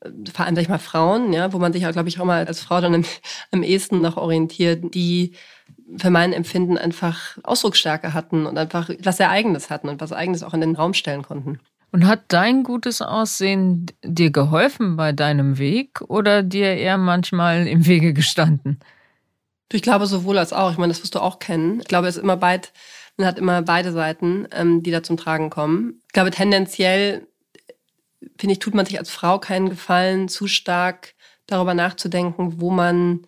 äh, 0.01 0.11
vor 0.33 0.47
allem, 0.47 0.55
sag 0.55 0.63
ich 0.63 0.69
mal, 0.69 0.79
Frauen, 0.79 1.33
ja, 1.33 1.53
wo 1.53 1.59
man 1.59 1.73
sich 1.73 1.83
glaube 1.83 2.09
ich, 2.09 2.21
auch 2.21 2.25
mal 2.25 2.47
als 2.47 2.61
Frau 2.61 2.81
dann 2.81 2.95
am, 2.95 3.05
am 3.51 3.63
ehesten 3.63 4.01
noch 4.01 4.17
orientiert, 4.17 4.95
die 4.95 5.33
für 5.97 6.11
mein 6.11 6.33
Empfinden 6.33 6.79
einfach 6.79 7.39
Ausdrucksstärke 7.43 8.15
hatten 8.15 8.47
und 8.47 8.59
einfach 8.59 8.91
was 9.03 9.19
sehr 9.19 9.31
Eigenes 9.31 9.71
hatten 9.71 9.89
und 9.89 10.01
was 10.01 10.13
Eigenes 10.13 10.43
auch 10.43 10.55
in 10.55 10.61
den 10.61 10.77
Raum 10.77 10.95
stellen 10.95 11.23
konnten. 11.23 11.61
Und 11.93 12.07
hat 12.07 12.25
dein 12.29 12.63
gutes 12.63 13.03
Aussehen 13.03 13.87
dir 14.03 14.31
geholfen 14.31 14.97
bei 14.97 15.13
deinem 15.13 15.59
Weg 15.59 16.01
oder 16.01 16.43
dir 16.43 16.75
eher 16.75 16.97
manchmal 16.97 17.67
im 17.67 17.87
Wege 17.87 18.15
gestanden? 18.15 18.81
Ich 19.71 19.83
glaube 19.83 20.07
sowohl 20.07 20.39
als 20.39 20.55
auch. 20.55 20.73
Ich 20.73 20.79
meine, 20.79 20.93
das 20.93 21.03
wirst 21.03 21.15
du 21.15 21.21
auch 21.21 21.39
kennen. 21.39 21.81
Ich 21.81 21.89
glaube, 21.89 22.09
es 22.09 22.17
ist 22.17 22.23
immer 22.23 22.39
beid, 22.39 22.73
man 23.19 23.27
hat 23.27 23.39
immer 23.39 23.61
beide 23.61 23.93
Seiten, 23.93 24.49
ähm, 24.53 24.83
die 24.83 24.91
da 24.91 25.03
zum 25.03 25.19
Tragen 25.19 25.51
kommen. 25.51 26.01
Ich 26.07 26.13
glaube, 26.13 26.31
tendenziell, 26.31 27.27
finde 28.39 28.55
ich, 28.55 28.59
tut 28.59 28.75
man 28.75 28.87
sich 28.87 28.99
als 28.99 29.11
Frau 29.11 29.39
keinen 29.39 29.69
Gefallen, 29.69 30.29
zu 30.29 30.47
stark 30.47 31.15
darüber 31.47 31.75
nachzudenken, 31.75 32.61
wo 32.61 32.71
man 32.71 33.27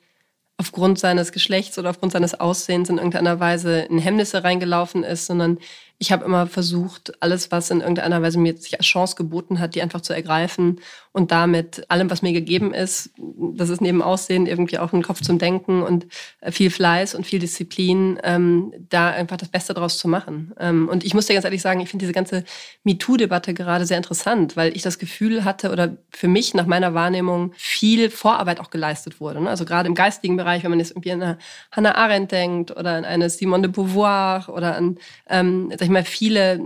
aufgrund 0.56 0.98
seines 0.98 1.32
Geschlechts 1.32 1.78
oder 1.78 1.90
aufgrund 1.90 2.12
seines 2.12 2.38
Aussehens 2.38 2.88
in 2.88 2.96
irgendeiner 2.96 3.40
Weise 3.40 3.80
in 3.80 3.98
Hemmnisse 3.98 4.44
reingelaufen 4.44 5.02
ist, 5.02 5.26
sondern 5.26 5.58
ich 5.98 6.12
habe 6.12 6.24
immer 6.24 6.46
versucht, 6.46 7.12
alles, 7.22 7.52
was 7.52 7.70
in 7.70 7.80
irgendeiner 7.80 8.20
Weise 8.20 8.38
mir 8.38 8.56
sich 8.56 8.76
als 8.78 8.86
Chance 8.86 9.14
geboten 9.16 9.60
hat, 9.60 9.74
die 9.74 9.82
einfach 9.82 10.00
zu 10.00 10.12
ergreifen 10.12 10.80
und 11.12 11.30
damit 11.30 11.88
allem, 11.88 12.10
was 12.10 12.22
mir 12.22 12.32
gegeben 12.32 12.74
ist, 12.74 13.10
das 13.16 13.68
ist 13.68 13.80
neben 13.80 14.02
Aussehen 14.02 14.46
irgendwie 14.46 14.78
auch 14.78 14.92
ein 14.92 15.02
Kopf 15.02 15.20
zum 15.22 15.38
Denken 15.38 15.82
und 15.82 16.06
äh, 16.40 16.50
viel 16.50 16.70
Fleiß 16.70 17.14
und 17.14 17.24
viel 17.24 17.38
Disziplin, 17.38 18.18
ähm, 18.24 18.72
da 18.88 19.10
einfach 19.10 19.36
das 19.36 19.48
Beste 19.48 19.74
draus 19.74 19.96
zu 19.96 20.08
machen. 20.08 20.52
Ähm, 20.58 20.88
und 20.88 21.04
ich 21.04 21.14
muss 21.14 21.26
dir 21.26 21.34
ganz 21.34 21.44
ehrlich 21.44 21.62
sagen, 21.62 21.80
ich 21.80 21.88
finde 21.88 22.02
diese 22.02 22.12
ganze 22.12 22.44
MeToo-Debatte 22.82 23.54
gerade 23.54 23.86
sehr 23.86 23.96
interessant, 23.96 24.56
weil 24.56 24.76
ich 24.76 24.82
das 24.82 24.98
Gefühl 24.98 25.44
hatte 25.44 25.70
oder 25.70 25.96
für 26.10 26.28
mich 26.28 26.52
nach 26.54 26.66
meiner 26.66 26.94
Wahrnehmung 26.94 27.52
viel 27.56 28.10
Vorarbeit 28.10 28.58
auch 28.58 28.70
geleistet 28.70 29.20
wurde. 29.20 29.40
Ne? 29.40 29.48
Also 29.48 29.64
gerade 29.64 29.88
im 29.88 29.94
geistigen 29.94 30.36
Bereich, 30.36 30.64
wenn 30.64 30.70
man 30.70 30.80
jetzt 30.80 30.90
irgendwie 30.90 31.12
an 31.12 31.22
eine 31.22 31.38
Hannah 31.70 31.94
Arendt 31.94 32.32
denkt 32.32 32.72
oder 32.72 32.94
an 32.94 33.04
eine 33.04 33.30
Simone 33.30 33.62
de 33.62 33.70
Beauvoir 33.70 34.48
oder 34.48 34.74
an 34.74 34.98
ähm, 35.28 35.70
sag 35.84 35.88
ich 35.88 35.92
mal, 35.92 36.04
viele 36.04 36.60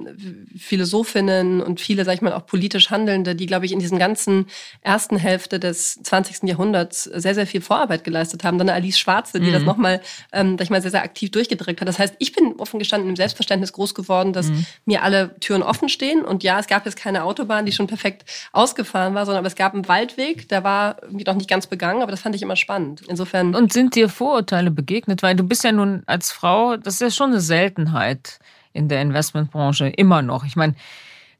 Philosophinnen 0.57 1.61
und 1.61 1.81
viele, 1.81 2.04
sag 2.04 2.14
ich 2.14 2.22
mal, 2.22 2.33
auch 2.33 2.46
politisch 2.46 2.90
Handelnde, 2.90 3.35
die, 3.35 3.46
glaube 3.46 3.66
ich, 3.66 3.72
in 3.72 3.81
diesen 3.81 3.98
ganzen 3.98 4.46
ersten 4.81 5.16
Hälfte 5.16 5.59
des 5.59 6.00
20. 6.04 6.44
Jahrhunderts 6.44 7.04
sehr, 7.04 7.35
sehr 7.35 7.46
viel 7.46 7.61
Vorarbeit 7.61 8.04
geleistet 8.04 8.44
haben. 8.44 8.59
Dann 8.59 8.68
eine 8.68 8.76
Alice 8.76 8.98
Schwarze, 8.98 9.40
die 9.40 9.48
mhm. 9.48 9.54
das 9.54 9.62
nochmal, 9.64 10.00
ähm, 10.33 10.57
sag 10.57 10.64
ich 10.64 10.70
mal, 10.70 10.81
sehr, 10.81 10.92
sehr 10.92 11.02
aktiv 11.02 11.33
durchgedrückt 11.33 11.81
hat. 11.81 11.88
Das 11.88 11.98
heißt, 11.98 12.14
ich 12.20 12.33
bin 12.33 12.54
offen 12.59 12.78
gestanden 12.78 13.11
im 13.11 13.16
Selbstverständnis 13.16 13.72
groß 13.72 13.96
geworden, 13.96 14.33
dass 14.33 14.50
mhm. 14.50 14.66
mir 14.85 15.02
alle 15.02 15.35
Türen 15.40 15.64
offen 15.64 15.88
stehen. 15.88 16.24
Und 16.24 16.44
ja, 16.44 16.61
es 16.61 16.68
gab 16.68 16.87
jetzt 16.87 16.96
keine 16.96 17.24
Autobahn, 17.24 17.66
die 17.66 17.72
schon 17.72 17.88
perfekt 17.88 18.24
ausgefahren 18.52 19.14
war, 19.14 19.26
sondern 19.26 19.40
aber 19.40 19.48
es 19.48 19.57
gab 19.57 19.74
einen 19.74 19.88
Waldweg, 19.88 20.48
der 20.48 20.62
war 20.62 21.02
irgendwie 21.02 21.24
noch 21.24 21.35
nicht 21.35 21.50
ganz 21.50 21.66
begangen, 21.66 22.02
aber 22.02 22.12
das 22.12 22.20
fand 22.20 22.37
ich 22.37 22.42
immer 22.42 22.57
spannend. 22.57 23.02
Insofern. 23.09 23.57
Und 23.57 23.72
sind 23.72 23.96
dir 23.96 24.09
Vorurteile 24.09 24.70
begegnet? 24.70 25.24
Weil 25.24 25.35
du 25.35 25.42
bist 25.42 25.64
ja 25.64 25.72
nun 25.72 26.04
als 26.07 26.31
Frau, 26.31 26.76
das 26.76 26.94
ist 26.94 27.00
ja 27.00 27.11
schon 27.11 27.31
eine 27.31 27.40
Seltenheit 27.40 28.38
in 28.78 28.88
der 28.88 29.02
Investmentbranche, 29.02 29.88
immer 29.88 30.22
noch. 30.22 30.44
Ich 30.44 30.56
meine, 30.56 30.74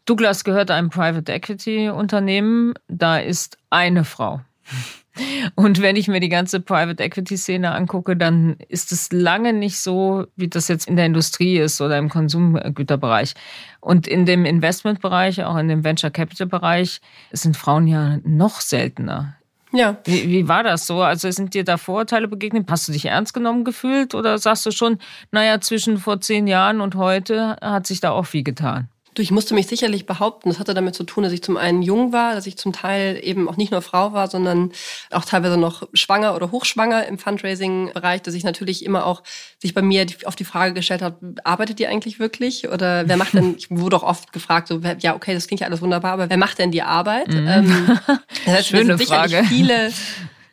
Douglas 0.05 0.45
gehört 0.45 0.71
einem 0.71 0.91
Private 0.91 1.33
Equity 1.33 1.89
Unternehmen, 1.89 2.75
da 2.89 3.19
ist 3.19 3.57
eine 3.71 4.05
Frau. 4.05 4.41
Und 5.55 5.83
wenn 5.83 5.97
ich 5.97 6.09
mir 6.09 6.21
die 6.21 6.29
ganze 6.29 6.61
Private 6.61 7.03
Equity 7.03 7.37
Szene 7.37 7.73
angucke, 7.73 8.17
dann 8.17 8.57
ist 8.69 8.93
es 8.93 9.11
lange 9.11 9.53
nicht 9.53 9.79
so, 9.79 10.27
wie 10.37 10.49
das 10.49 10.69
jetzt 10.69 10.87
in 10.87 10.97
der 10.97 11.07
Industrie 11.07 11.59
ist 11.59 11.81
oder 11.81 11.99
im 11.99 12.09
Konsumgüterbereich. 12.09 13.35
Und 13.81 14.07
in 14.07 14.27
dem 14.27 14.45
Investmentbereich, 14.45 15.43
auch 15.45 15.57
in 15.57 15.69
dem 15.69 15.85
Venture 15.85 16.11
Capital 16.11 16.47
Bereich, 16.47 17.01
sind 17.33 17.57
Frauen 17.57 17.87
ja 17.89 18.19
noch 18.25 18.61
seltener. 18.61 19.38
Ja. 19.73 19.99
Wie, 20.05 20.29
wie 20.29 20.49
war 20.49 20.63
das 20.63 20.87
so? 20.87 21.03
Also 21.03 21.31
sind 21.31 21.55
dir 21.55 21.65
da 21.65 21.77
Vorurteile 21.77 22.29
begegnet? 22.29 22.71
Hast 22.71 22.89
du 22.89 22.93
dich 22.93 23.05
ernst 23.07 23.35
genommen 23.35 23.65
gefühlt 23.65 24.15
oder 24.15 24.39
sagst 24.39 24.65
du 24.67 24.71
schon, 24.71 24.99
naja, 25.31 25.61
zwischen 25.61 25.99
vor 25.99 26.21
zehn 26.21 26.47
Jahren 26.47 26.81
und 26.81 26.95
heute 26.95 27.57
hat 27.61 27.87
sich 27.87 28.01
da 28.01 28.11
auch 28.11 28.27
viel 28.27 28.45
getan? 28.45 28.89
Du, 29.19 29.23
ich 29.23 29.33
musste 29.33 29.53
mich 29.53 29.67
sicherlich 29.67 30.07
behaupten. 30.07 30.49
Das 30.49 30.61
hatte 30.61 30.75
damit 30.75 30.95
zu 30.95 31.03
tun, 31.03 31.25
dass 31.25 31.33
ich 31.33 31.43
zum 31.43 31.57
einen 31.57 31.83
jung 31.83 32.13
war, 32.13 32.37
dass 32.37 32.47
ich 32.47 32.57
zum 32.57 32.73
Teil 32.73 33.19
eben 33.21 33.49
auch 33.49 33.57
nicht 33.57 33.73
nur 33.73 33.83
Frau 33.83 34.13
war, 34.13 34.29
sondern 34.29 34.71
auch 35.11 35.25
teilweise 35.25 35.57
noch 35.57 35.89
schwanger 35.93 36.37
oder 36.37 36.53
hochschwanger 36.53 37.05
im 37.05 37.19
Fundraising-Bereich, 37.19 38.23
dass 38.23 38.35
ich 38.35 38.45
natürlich 38.45 38.85
immer 38.85 39.05
auch 39.05 39.25
sich 39.61 39.75
bei 39.75 39.83
mir 39.83 40.07
auf 40.25 40.37
die 40.37 40.45
Frage 40.45 40.73
gestellt 40.73 41.03
habe, 41.03 41.35
arbeitet 41.43 41.81
ihr 41.81 41.89
eigentlich 41.89 42.21
wirklich? 42.21 42.69
Oder 42.69 43.09
wer 43.09 43.17
macht 43.17 43.35
denn, 43.35 43.57
ich 43.59 43.69
wurde 43.71 43.97
auch 43.97 44.05
oft 44.05 44.33
gefragt, 44.33 44.69
so, 44.69 44.81
ja, 45.01 45.17
okay, 45.17 45.35
das 45.35 45.49
klingt 45.49 45.63
ja 45.63 45.67
alles 45.67 45.83
wunderbar, 45.83 46.13
aber 46.13 46.31
wer 46.31 46.37
macht 46.37 46.61
denn 46.61 46.71
die 46.71 46.83
Arbeit? 46.83 47.27
Mhm. 47.27 47.49
Ähm, 47.49 47.99
das 48.45 48.55
heißt, 48.55 48.69
Schöne 48.69 48.99
Frage. 48.99 49.43
Viele 49.49 49.91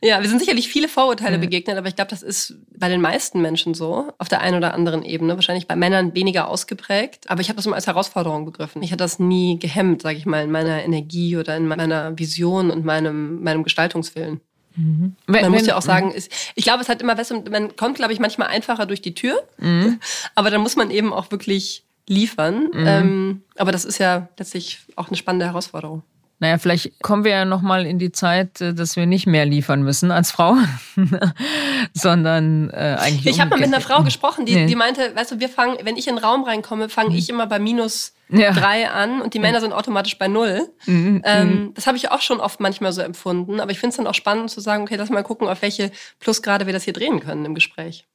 ja, 0.06 0.22
wir 0.22 0.30
sind 0.30 0.40
sicherlich 0.40 0.68
viele 0.68 0.88
Vorurteile 0.88 1.36
ja. 1.36 1.40
begegnet, 1.40 1.78
aber 1.78 1.88
ich 1.88 1.96
glaube, 1.96 2.10
das 2.10 2.22
ist 2.22 2.56
bei 2.78 2.90
den 2.90 3.02
meisten 3.02 3.42
Menschen 3.42 3.74
so, 3.74 4.12
auf 4.18 4.30
der 4.30 4.42
einen 4.42 4.58
oder 4.58 4.74
anderen 4.74 5.04
Ebene. 5.04 5.36
Wahrscheinlich 5.36 5.68
bei 5.68 5.76
Männern 5.76 6.14
weniger 6.14 6.48
ausgeprägt. 6.48 7.30
Aber 7.30 7.42
ich 7.42 7.50
habe 7.50 7.58
das 7.58 7.66
immer 7.66 7.76
als 7.76 7.88
Herausforderung 7.88 8.46
begriffen. 8.46 8.84
Ich 8.84 8.92
hatte 8.92 9.04
das 9.04 9.20
nie 9.20 9.58
gehemmt, 9.60 10.02
sage 10.02 10.18
ich 10.18 10.26
mal, 10.26 10.44
in 10.44 10.52
meiner 10.52 10.84
Energie 10.84 11.38
oder 11.38 11.58
in 11.58 11.68
meiner 11.68 12.18
Vision 12.18 12.72
und 12.72 12.86
meinem, 12.86 13.42
meinem 13.42 13.64
Gestaltungswillen. 13.64 14.42
Mhm. 14.76 15.16
Man 15.26 15.44
wenn, 15.44 15.52
muss 15.52 15.66
ja 15.66 15.78
auch 15.78 15.82
sagen, 15.82 16.12
ist, 16.12 16.32
ich 16.56 16.64
glaube, 16.64 16.82
es 16.82 16.90
hat 16.90 17.02
immer 17.02 17.16
besser, 17.16 17.42
man 17.50 17.76
kommt, 17.76 17.96
glaube 17.96 18.14
ich, 18.14 18.20
manchmal 18.20 18.50
einfacher 18.50 18.86
durch 18.86 19.02
die 19.02 19.16
Tür, 19.16 19.42
mhm. 19.58 20.00
aber 20.36 20.52
dann 20.52 20.62
muss 20.62 20.76
man 20.76 20.92
eben 20.92 21.14
auch 21.14 21.32
wirklich 21.32 21.86
liefern. 22.08 22.70
Mhm. 22.74 22.88
Ähm, 22.88 23.42
aber 23.56 23.72
das 23.72 23.86
ist 23.86 23.98
ja 23.98 24.28
letztlich 24.38 24.80
auch 24.96 25.08
eine 25.08 25.18
spannende 25.18 25.46
Herausforderung. 25.46 26.04
Naja, 26.40 26.58
vielleicht 26.58 27.02
kommen 27.02 27.24
wir 27.24 27.32
ja 27.32 27.46
nochmal 27.46 27.86
in 27.86 27.98
die 27.98 28.12
Zeit, 28.12 28.60
äh, 28.60 28.74
dass 28.74 28.96
wir 28.96 29.06
nicht 29.06 29.26
mehr 29.26 29.46
liefern 29.46 29.84
müssen 29.84 30.12
als 30.12 30.32
Frau, 30.32 30.56
sondern 31.94 32.70
äh, 32.72 32.98
eigentlich. 33.00 33.26
Ich 33.28 33.40
habe 33.40 33.52
mal 33.52 33.60
mit 33.60 33.68
einer 33.68 33.82
Frau 33.82 34.04
gesprochen, 34.04 34.46
die, 34.46 34.56
nee. 34.56 34.66
die 34.66 34.76
meinte, 34.76 35.16
weißt 35.16 35.32
du, 35.32 35.40
wir 35.40 35.50
fangen, 35.50 35.78
wenn 35.84 35.96
ich 35.96 36.08
in 36.08 36.16
den 36.16 36.24
Raum 36.24 36.44
reinkomme, 36.44 36.90
fange 36.90 37.12
mhm. 37.12 37.16
ich 37.16 37.30
immer 37.30 37.48
bei 37.48 37.60
minus 37.60 38.14
ja. 38.30 38.52
drei 38.52 38.90
an 38.90 39.22
und 39.22 39.34
die 39.34 39.40
Männer 39.40 39.62
sind 39.62 39.72
automatisch 39.72 40.18
bei 40.18 40.28
null. 40.28 40.68
Mhm. 40.86 41.22
Ähm, 41.24 41.48
mhm. 41.48 41.74
das 41.74 41.88
habe 41.88 41.96
ich 41.96 42.12
auch 42.12 42.22
schon 42.22 42.42
oft 42.42 42.60
manchmal 42.60 42.92
so 42.92 43.02
empfunden, 43.02 43.62
aber 43.62 43.72
ich 43.72 43.80
finde 43.80 43.92
es 43.92 43.98
dann 43.98 44.08
auch 44.08 44.14
spannend 44.14 44.50
zu 44.50 44.60
sagen, 44.60 44.84
okay, 44.84 44.96
lass 44.98 45.10
mal 45.10 45.24
gucken, 45.24 45.48
auf 45.48 45.62
welche 45.62 45.92
Plusgrade 46.20 46.66
wir 46.66 46.74
das 46.74 46.84
hier 46.84 46.94
drehen 46.94 47.22
können 47.22 47.46
im 47.46 47.56
Gespräch. 47.56 48.06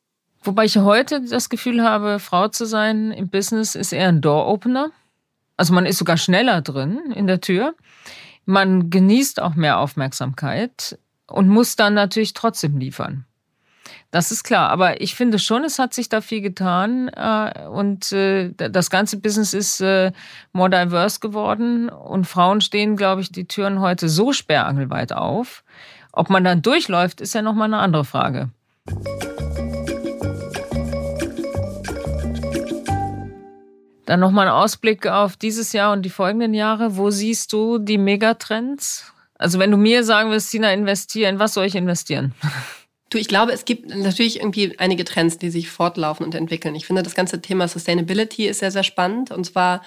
Wobei 0.42 0.64
ich 0.64 0.76
heute 0.78 1.20
das 1.22 1.50
Gefühl 1.50 1.83
habe, 1.83 2.18
Frau 2.18 2.48
zu 2.48 2.64
sein 2.64 3.12
im 3.12 3.28
Business 3.28 3.74
ist 3.74 3.92
eher 3.92 4.09
ein 4.09 4.20
Door-Opener. 4.20 4.90
Also 5.61 5.75
man 5.75 5.85
ist 5.85 5.99
sogar 5.99 6.16
schneller 6.16 6.62
drin 6.62 7.12
in 7.14 7.27
der 7.27 7.42
Tür. 7.42 7.75
Man 8.46 8.88
genießt 8.88 9.42
auch 9.42 9.57
mehr 9.57 9.79
Aufmerksamkeit 9.79 10.99
und 11.27 11.49
muss 11.49 11.77
dann 11.77 11.92
natürlich 11.92 12.33
trotzdem 12.33 12.79
liefern. 12.79 13.27
Das 14.11 14.33
ist 14.33 14.42
klar, 14.42 14.70
aber 14.70 15.03
ich 15.03 15.14
finde 15.14 15.38
schon, 15.38 15.62
es 15.62 15.79
hat 15.79 15.92
sich 15.92 16.09
da 16.09 16.23
viel 16.23 16.40
getan 16.40 17.09
äh, 17.09 17.66
und 17.68 18.11
äh, 18.12 18.55
das 18.57 18.88
ganze 18.88 19.18
Business 19.18 19.53
ist 19.53 19.83
äh, 19.83 20.12
more 20.55 20.70
diverse 20.70 21.20
geworden 21.20 21.90
und 21.90 22.27
Frauen 22.27 22.62
stehen, 22.62 22.96
glaube 22.96 23.20
ich, 23.20 23.31
die 23.31 23.46
Türen 23.46 23.81
heute 23.81 24.09
so 24.09 24.33
sperrangelweit 24.33 25.12
auf. 25.12 25.62
Ob 26.11 26.31
man 26.31 26.42
dann 26.42 26.62
durchläuft, 26.62 27.20
ist 27.20 27.35
ja 27.35 27.42
nochmal 27.42 27.66
eine 27.66 27.81
andere 27.81 28.07
Frage. 28.07 28.49
Dann 34.11 34.18
nochmal 34.18 34.49
ein 34.49 34.53
Ausblick 34.53 35.07
auf 35.07 35.37
dieses 35.37 35.73
Jahr 35.73 35.92
und 35.92 36.03
die 36.03 36.11
folgenden 36.11 36.53
Jahre. 36.53 36.96
Wo 36.96 37.11
siehst 37.11 37.53
du 37.53 37.79
die 37.79 37.96
Megatrends? 37.96 39.05
Also 39.38 39.61
wenn 39.61 39.70
du 39.70 39.77
mir 39.77 40.03
sagen 40.03 40.33
willst, 40.33 40.51
Tina, 40.51 40.73
investieren, 40.73 41.38
was 41.38 41.55
soll 41.55 41.66
ich 41.66 41.77
investieren? 41.77 42.35
Du, 43.11 43.18
ich 43.18 43.29
glaube, 43.29 43.53
es 43.53 43.64
gibt 43.64 43.88
natürlich 43.88 44.40
irgendwie 44.40 44.77
einige 44.81 45.05
Trends, 45.05 45.38
die 45.38 45.49
sich 45.49 45.70
fortlaufen 45.70 46.27
und 46.27 46.35
entwickeln. 46.35 46.75
Ich 46.75 46.87
finde, 46.87 47.05
das 47.05 47.14
ganze 47.14 47.40
Thema 47.40 47.68
Sustainability 47.68 48.49
ist 48.49 48.59
sehr, 48.59 48.73
sehr 48.73 48.83
spannend. 48.83 49.31
Und 49.31 49.44
zwar 49.44 49.81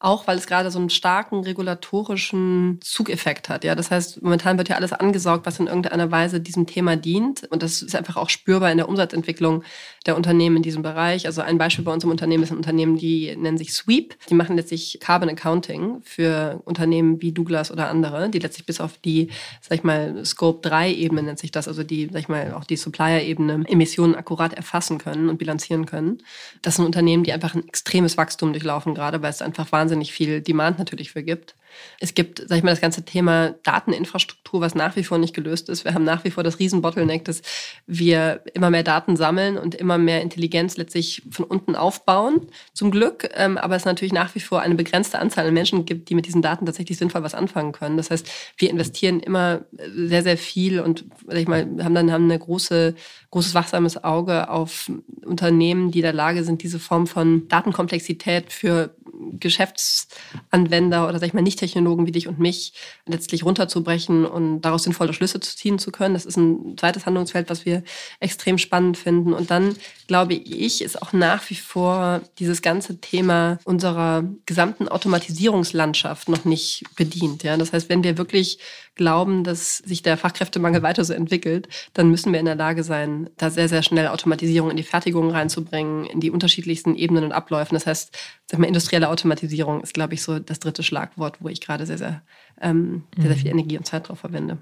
auch 0.00 0.26
weil 0.26 0.38
es 0.38 0.46
gerade 0.46 0.70
so 0.70 0.78
einen 0.78 0.88
starken 0.88 1.44
regulatorischen 1.44 2.78
Zugeffekt 2.80 3.50
hat. 3.50 3.64
Ja, 3.64 3.74
das 3.74 3.90
heißt, 3.90 4.22
momentan 4.22 4.56
wird 4.56 4.70
ja 4.70 4.76
alles 4.76 4.94
angesaugt, 4.94 5.44
was 5.44 5.60
in 5.60 5.66
irgendeiner 5.66 6.10
Weise 6.10 6.40
diesem 6.40 6.66
Thema 6.66 6.96
dient. 6.96 7.46
Und 7.50 7.62
das 7.62 7.82
ist 7.82 7.94
einfach 7.94 8.16
auch 8.16 8.30
spürbar 8.30 8.72
in 8.72 8.78
der 8.78 8.88
Umsatzentwicklung 8.88 9.62
der 10.06 10.16
Unternehmen 10.16 10.56
in 10.56 10.62
diesem 10.62 10.82
Bereich. 10.82 11.26
Also 11.26 11.42
ein 11.42 11.58
Beispiel 11.58 11.84
bei 11.84 11.92
unserem 11.92 12.10
Unternehmen 12.10 12.42
ist 12.42 12.50
ein 12.50 12.56
Unternehmen, 12.56 12.96
die 12.96 13.36
nennen 13.36 13.58
sich 13.58 13.74
Sweep. 13.74 14.16
Die 14.30 14.34
machen 14.34 14.56
letztlich 14.56 14.98
Carbon 15.02 15.28
Accounting 15.28 16.00
für 16.02 16.62
Unternehmen 16.64 17.20
wie 17.20 17.32
Douglas 17.32 17.70
oder 17.70 17.90
andere, 17.90 18.30
die 18.30 18.38
letztlich 18.38 18.64
bis 18.64 18.80
auf 18.80 18.96
die, 19.04 19.28
sag 19.60 19.76
ich 19.76 19.84
mal, 19.84 20.24
Scope 20.24 20.66
3 20.66 20.94
Ebene 20.94 21.22
nennt 21.22 21.38
sich 21.38 21.50
das, 21.50 21.68
also 21.68 21.84
die, 21.84 22.08
sag 22.10 22.20
ich 22.20 22.28
mal, 22.28 22.54
auch 22.54 22.64
die 22.64 22.76
Supplier-Ebene 22.76 23.64
Emissionen 23.66 24.14
akkurat 24.14 24.54
erfassen 24.54 24.96
können 24.96 25.28
und 25.28 25.36
bilanzieren 25.36 25.84
können. 25.84 26.22
Das 26.62 26.76
sind 26.76 26.86
Unternehmen, 26.86 27.22
die 27.22 27.34
einfach 27.34 27.54
ein 27.54 27.68
extremes 27.68 28.16
Wachstum 28.16 28.54
durchlaufen 28.54 28.94
gerade, 28.94 29.20
weil 29.20 29.30
es 29.30 29.42
einfach 29.42 29.70
wahnsinnig 29.72 29.89
viel 30.12 30.40
Demand 30.40 30.78
natürlich 30.78 31.10
für 31.10 31.22
gibt. 31.22 31.54
Es 31.98 32.14
gibt, 32.14 32.42
sag 32.46 32.58
ich 32.58 32.64
mal, 32.64 32.70
das 32.70 32.80
ganze 32.80 33.04
Thema 33.04 33.54
Dateninfrastruktur, 33.62 34.60
was 34.60 34.74
nach 34.74 34.96
wie 34.96 35.04
vor 35.04 35.18
nicht 35.18 35.34
gelöst 35.34 35.68
ist. 35.68 35.84
Wir 35.84 35.94
haben 35.94 36.04
nach 36.04 36.24
wie 36.24 36.30
vor 36.30 36.42
das 36.42 36.58
Riesen-Bottleneck, 36.58 37.24
dass 37.24 37.42
wir 37.86 38.42
immer 38.54 38.70
mehr 38.70 38.82
Daten 38.82 39.16
sammeln 39.16 39.58
und 39.58 39.74
immer 39.74 39.98
mehr 39.98 40.22
Intelligenz 40.22 40.76
letztlich 40.76 41.22
von 41.30 41.44
unten 41.44 41.74
aufbauen, 41.76 42.46
zum 42.72 42.90
Glück. 42.90 43.28
Ähm, 43.34 43.58
aber 43.58 43.76
es 43.76 43.84
natürlich 43.84 44.12
nach 44.12 44.34
wie 44.34 44.40
vor 44.40 44.60
eine 44.60 44.74
begrenzte 44.74 45.18
Anzahl 45.18 45.46
an 45.46 45.54
Menschen 45.54 45.84
gibt, 45.84 46.08
die 46.08 46.14
mit 46.14 46.26
diesen 46.26 46.42
Daten 46.42 46.66
tatsächlich 46.66 46.98
sinnvoll 46.98 47.22
was 47.22 47.34
anfangen 47.34 47.72
können. 47.72 47.96
Das 47.96 48.10
heißt, 48.10 48.28
wir 48.56 48.70
investieren 48.70 49.20
immer 49.20 49.62
sehr, 49.94 50.22
sehr 50.22 50.36
viel 50.36 50.80
und, 50.80 51.04
sag 51.26 51.36
ich 51.36 51.48
mal, 51.48 51.68
haben 51.82 51.94
dann 51.94 52.12
haben 52.12 52.24
eine 52.24 52.38
große, 52.38 52.94
großes 53.30 53.54
wachsames 53.54 54.02
Auge 54.02 54.48
auf 54.48 54.90
Unternehmen, 55.24 55.90
die 55.90 56.00
in 56.00 56.04
der 56.04 56.12
Lage 56.12 56.44
sind, 56.44 56.62
diese 56.62 56.78
Form 56.78 57.06
von 57.06 57.48
Datenkomplexität 57.48 58.52
für 58.52 58.94
Geschäftsanwender 59.32 61.08
oder 61.08 61.18
sag 61.18 61.28
ich 61.28 61.34
mal 61.34 61.42
Nicht-Technologen 61.60 62.06
wie 62.06 62.12
dich 62.12 62.28
und 62.28 62.38
mich 62.38 62.72
letztlich 63.06 63.44
runterzubrechen 63.44 64.24
und 64.24 64.62
daraus 64.62 64.84
sinnvolle 64.84 65.12
Schlüsse 65.12 65.40
zu 65.40 65.56
ziehen 65.56 65.78
zu 65.78 65.92
können. 65.92 66.14
Das 66.14 66.24
ist 66.24 66.36
ein 66.36 66.76
zweites 66.78 67.06
Handlungsfeld, 67.06 67.50
was 67.50 67.66
wir 67.66 67.82
extrem 68.18 68.58
spannend 68.58 68.96
finden. 68.96 69.32
Und 69.32 69.50
dann 69.50 69.76
glaube 70.06 70.34
ich, 70.34 70.82
ist 70.82 71.00
auch 71.00 71.12
nach 71.12 71.48
wie 71.50 71.54
vor 71.54 72.22
dieses 72.38 72.62
ganze 72.62 73.00
Thema 73.00 73.58
unserer 73.64 74.24
gesamten 74.46 74.88
Automatisierungslandschaft 74.88 76.28
noch 76.28 76.44
nicht 76.44 76.84
bedient. 76.96 77.42
Ja, 77.42 77.56
das 77.56 77.72
heißt, 77.72 77.88
wenn 77.88 78.02
wir 78.02 78.18
wirklich 78.18 78.58
glauben, 79.00 79.44
dass 79.44 79.78
sich 79.78 80.02
der 80.02 80.18
Fachkräftemangel 80.18 80.82
weiter 80.82 81.06
so 81.06 81.14
entwickelt, 81.14 81.68
dann 81.94 82.10
müssen 82.10 82.32
wir 82.34 82.38
in 82.38 82.44
der 82.44 82.54
Lage 82.54 82.84
sein, 82.84 83.30
da 83.38 83.48
sehr, 83.48 83.66
sehr 83.66 83.82
schnell 83.82 84.08
Automatisierung 84.08 84.70
in 84.70 84.76
die 84.76 84.82
Fertigung 84.82 85.30
reinzubringen, 85.30 86.04
in 86.04 86.20
die 86.20 86.30
unterschiedlichsten 86.30 86.94
Ebenen 86.94 87.24
und 87.24 87.32
Abläufen. 87.32 87.74
Das 87.74 87.86
heißt, 87.86 88.14
sag 88.44 88.60
mal, 88.60 88.66
industrielle 88.66 89.08
Automatisierung 89.08 89.80
ist, 89.80 89.94
glaube 89.94 90.12
ich, 90.12 90.22
so 90.22 90.38
das 90.38 90.58
dritte 90.58 90.82
Schlagwort, 90.82 91.38
wo 91.40 91.48
ich 91.48 91.62
gerade 91.62 91.86
sehr, 91.86 91.96
sehr, 91.96 92.20
ähm, 92.60 93.04
sehr, 93.16 93.28
sehr 93.28 93.36
viel 93.36 93.52
mhm. 93.54 93.58
Energie 93.60 93.78
und 93.78 93.86
Zeit 93.86 94.06
drauf 94.06 94.18
verwende. 94.18 94.58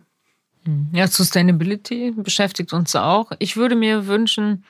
Mhm. 0.65 0.87
Ja, 0.93 1.09
Sustainability 1.09 2.13
beschäftigt 2.17 2.73
uns 2.73 2.95
auch. 2.95 3.33
Ich 3.41 3.57
würde 3.57 3.75
mir 3.75 4.07
wünschen, 4.07 4.65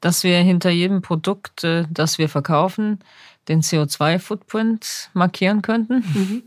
dass 0.00 0.22
wir 0.22 0.38
hinter 0.38 0.70
jedem 0.70 1.02
Produkt, 1.02 1.64
äh, 1.64 1.84
das 1.90 2.18
wir 2.18 2.28
verkaufen, 2.28 3.00
den 3.48 3.62
CO2-Footprint 3.62 5.10
markieren 5.14 5.62
könnten. 5.62 6.04
Mhm 6.14 6.42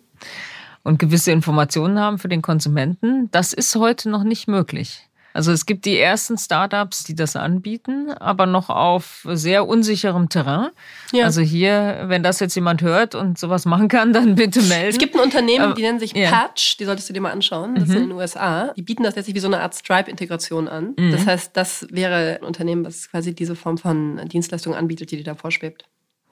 und 0.83 0.99
gewisse 0.99 1.31
Informationen 1.31 1.99
haben 1.99 2.19
für 2.19 2.29
den 2.29 2.41
Konsumenten. 2.41 3.29
Das 3.31 3.53
ist 3.53 3.75
heute 3.75 4.09
noch 4.09 4.23
nicht 4.23 4.47
möglich. 4.47 5.07
Also 5.33 5.51
es 5.51 5.65
gibt 5.65 5.85
die 5.85 5.97
ersten 5.97 6.37
Startups, 6.37 7.03
die 7.03 7.15
das 7.15 7.35
anbieten, 7.35 8.11
aber 8.11 8.45
noch 8.45 8.69
auf 8.69 9.27
sehr 9.31 9.67
unsicherem 9.67 10.29
Terrain. 10.29 10.69
Ja. 11.11 11.25
Also 11.25 11.41
hier, 11.41 12.03
wenn 12.05 12.21
das 12.21 12.39
jetzt 12.39 12.53
jemand 12.53 12.83
hört 12.83 13.15
und 13.15 13.39
sowas 13.39 13.65
machen 13.65 13.87
kann, 13.87 14.13
dann 14.13 14.35
bitte 14.35 14.61
melden. 14.61 14.89
Es 14.89 14.99
gibt 14.99 15.15
ein 15.15 15.21
Unternehmen, 15.21 15.73
die 15.73 15.81
nennen 15.81 15.99
sich 15.99 16.13
ja. 16.13 16.29
Patch, 16.29 16.77
die 16.77 16.85
solltest 16.85 17.09
du 17.09 17.13
dir 17.13 17.21
mal 17.21 17.31
anschauen. 17.31 17.75
Das 17.75 17.85
mhm. 17.85 17.89
ist 17.89 17.95
in 17.95 18.09
den 18.09 18.17
USA. 18.17 18.73
Die 18.77 18.83
bieten 18.83 19.03
das 19.03 19.15
letztlich 19.15 19.35
wie 19.35 19.39
so 19.39 19.47
eine 19.47 19.61
Art 19.61 19.73
Stripe-Integration 19.73 20.67
an. 20.67 20.93
Mhm. 20.97 21.11
Das 21.11 21.25
heißt, 21.25 21.57
das 21.57 21.87
wäre 21.89 22.37
ein 22.39 22.45
Unternehmen, 22.45 22.85
was 22.85 23.09
quasi 23.09 23.33
diese 23.33 23.55
Form 23.55 23.79
von 23.79 24.21
Dienstleistung 24.27 24.75
anbietet, 24.75 25.09
die 25.09 25.17
dir 25.17 25.23
da 25.23 25.33
vorschwebt. 25.33 25.85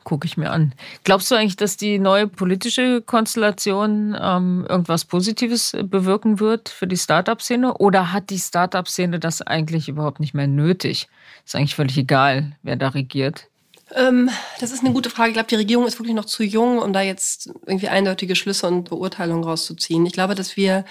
Gucke 0.03 0.25
ich 0.25 0.35
mir 0.35 0.51
an. 0.51 0.73
Glaubst 1.03 1.29
du 1.29 1.35
eigentlich, 1.35 1.57
dass 1.57 1.77
die 1.77 1.99
neue 1.99 2.27
politische 2.27 3.01
Konstellation 3.01 4.17
ähm, 4.19 4.65
irgendwas 4.67 5.05
Positives 5.05 5.77
bewirken 5.83 6.39
wird 6.39 6.69
für 6.69 6.87
die 6.87 6.97
Startup-Szene? 6.97 7.77
Oder 7.77 8.11
hat 8.11 8.29
die 8.31 8.39
Startup-Szene 8.39 9.19
das 9.19 9.41
eigentlich 9.41 9.89
überhaupt 9.89 10.19
nicht 10.19 10.33
mehr 10.33 10.47
nötig? 10.47 11.07
Ist 11.45 11.55
eigentlich 11.55 11.75
völlig 11.75 11.97
egal, 11.97 12.57
wer 12.63 12.75
da 12.75 12.89
regiert. 12.89 13.47
Ähm, 13.93 14.29
das 14.59 14.71
ist 14.71 14.83
eine 14.83 14.93
gute 14.93 15.09
Frage. 15.09 15.29
Ich 15.29 15.35
glaube, 15.35 15.49
die 15.49 15.55
Regierung 15.55 15.85
ist 15.85 15.99
wirklich 15.99 16.15
noch 16.15 16.25
zu 16.25 16.43
jung, 16.43 16.79
um 16.79 16.93
da 16.93 17.01
jetzt 17.01 17.51
irgendwie 17.65 17.89
eindeutige 17.89 18.35
Schlüsse 18.35 18.67
und 18.67 18.89
Beurteilungen 18.89 19.43
rauszuziehen. 19.43 20.05
Ich 20.05 20.13
glaube, 20.13 20.35
dass 20.35 20.57
wir 20.57 20.85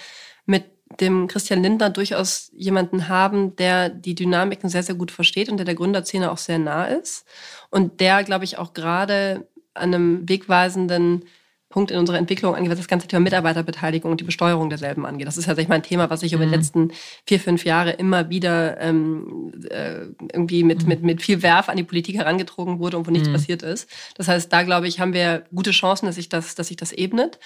mit 0.46 0.64
dem 0.98 1.28
Christian 1.28 1.62
Lindner 1.62 1.90
durchaus 1.90 2.50
jemanden 2.54 3.08
haben, 3.08 3.54
der 3.56 3.88
die 3.88 4.14
Dynamiken 4.14 4.68
sehr, 4.68 4.82
sehr 4.82 4.96
gut 4.96 5.10
versteht 5.10 5.48
und 5.48 5.56
der 5.56 5.66
der 5.66 5.74
Gründerszene 5.74 6.30
auch 6.30 6.38
sehr 6.38 6.58
nah 6.58 6.86
ist. 6.86 7.24
Und 7.70 8.00
der, 8.00 8.24
glaube 8.24 8.44
ich, 8.44 8.58
auch 8.58 8.74
gerade 8.74 9.46
an 9.74 9.94
einem 9.94 10.28
wegweisenden 10.28 11.24
Punkt 11.70 11.92
in 11.92 11.98
unserer 11.98 12.18
Entwicklung 12.18 12.56
angeht, 12.56 12.72
was 12.72 12.78
das 12.78 12.88
ganze 12.88 13.06
Thema 13.06 13.20
Mitarbeiterbeteiligung 13.20 14.10
und 14.10 14.20
die 14.20 14.24
Besteuerung 14.24 14.70
derselben 14.70 15.06
angeht. 15.06 15.28
Das 15.28 15.36
ist 15.36 15.46
ja, 15.46 15.54
sag 15.54 15.62
ich 15.62 15.68
mal, 15.68 15.76
ein 15.76 15.84
Thema, 15.84 16.10
was 16.10 16.20
sich 16.20 16.32
über 16.32 16.42
die 16.42 16.48
mhm. 16.48 16.54
letzten 16.54 16.92
vier, 17.24 17.38
fünf 17.38 17.64
Jahre 17.64 17.92
immer 17.92 18.28
wieder 18.28 18.80
ähm, 18.80 19.52
äh, 19.70 20.06
irgendwie 20.32 20.64
mit, 20.64 20.82
mhm. 20.82 20.88
mit, 20.88 21.02
mit 21.04 21.22
viel 21.22 21.42
Werf 21.42 21.68
an 21.68 21.76
die 21.76 21.84
Politik 21.84 22.16
herangetrogen 22.16 22.80
wurde 22.80 22.98
und 22.98 23.06
wo 23.06 23.12
nichts 23.12 23.28
mhm. 23.28 23.34
passiert 23.34 23.62
ist. 23.62 23.88
Das 24.16 24.26
heißt, 24.26 24.52
da, 24.52 24.64
glaube 24.64 24.88
ich, 24.88 24.98
haben 24.98 25.14
wir 25.14 25.44
gute 25.54 25.70
Chancen, 25.70 26.06
dass 26.06 26.16
sich 26.16 26.28
das, 26.28 26.56
dass 26.56 26.66
sich 26.66 26.76
das 26.76 26.90
ebnet. 26.90 27.38